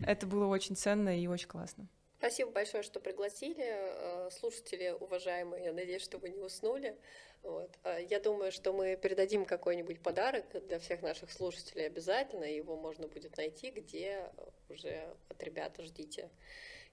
Это 0.00 0.26
было 0.26 0.46
очень 0.46 0.76
ценно 0.76 1.18
и 1.18 1.26
очень 1.26 1.48
классно. 1.48 1.88
Спасибо 2.18 2.52
большое, 2.52 2.82
что 2.82 3.00
пригласили. 3.00 3.64
Э, 3.66 4.30
слушатели, 4.30 4.94
уважаемые, 5.00 5.64
я 5.64 5.72
надеюсь, 5.72 6.02
что 6.02 6.18
вы 6.18 6.28
не 6.28 6.40
уснули. 6.40 6.96
Вот. 7.42 7.76
А 7.82 7.98
я 7.98 8.20
думаю, 8.20 8.52
что 8.52 8.72
мы 8.72 8.96
передадим 8.96 9.44
какой-нибудь 9.44 10.00
подарок 10.00 10.44
для 10.66 10.78
всех 10.78 11.02
наших 11.02 11.32
слушателей 11.32 11.86
обязательно. 11.86 12.44
Его 12.44 12.76
можно 12.76 13.08
будет 13.08 13.36
найти, 13.36 13.70
где 13.70 14.30
уже 14.68 15.08
от 15.28 15.42
ребят 15.42 15.76
ждите 15.80 16.30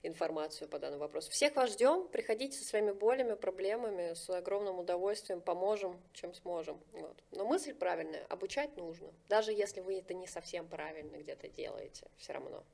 информацию 0.02 0.68
по 0.68 0.78
данному 0.78 1.02
вопросу. 1.02 1.30
Всех 1.30 1.54
вас 1.56 1.72
ждем. 1.72 2.08
Приходите 2.08 2.58
со 2.58 2.64
своими 2.64 2.92
болями, 2.92 3.34
проблемами. 3.34 4.14
С 4.14 4.28
огромным 4.30 4.78
удовольствием 4.78 5.40
поможем, 5.40 6.00
чем 6.12 6.34
сможем. 6.34 6.80
Вот. 6.92 7.22
Но 7.32 7.44
мысль 7.44 7.74
правильная. 7.74 8.24
Обучать 8.26 8.76
нужно. 8.76 9.12
Даже 9.28 9.52
если 9.52 9.80
вы 9.80 9.98
это 9.98 10.14
не 10.14 10.26
совсем 10.26 10.66
правильно 10.66 11.16
где-то 11.16 11.48
делаете. 11.48 12.06
Все 12.16 12.32
равно. 12.32 12.64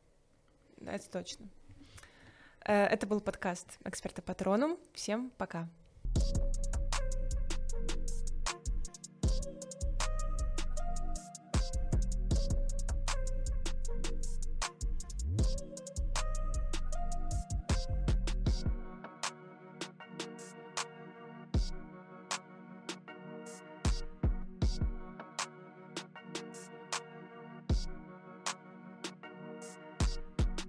Это 0.87 1.11
точно. 1.11 1.49
Э, 2.65 2.85
это 2.87 3.07
был 3.07 3.21
подкаст 3.21 3.67
«Эксперта 3.85 4.23
Патроном». 4.23 4.79
Всем 4.93 5.31
пока. 5.37 5.69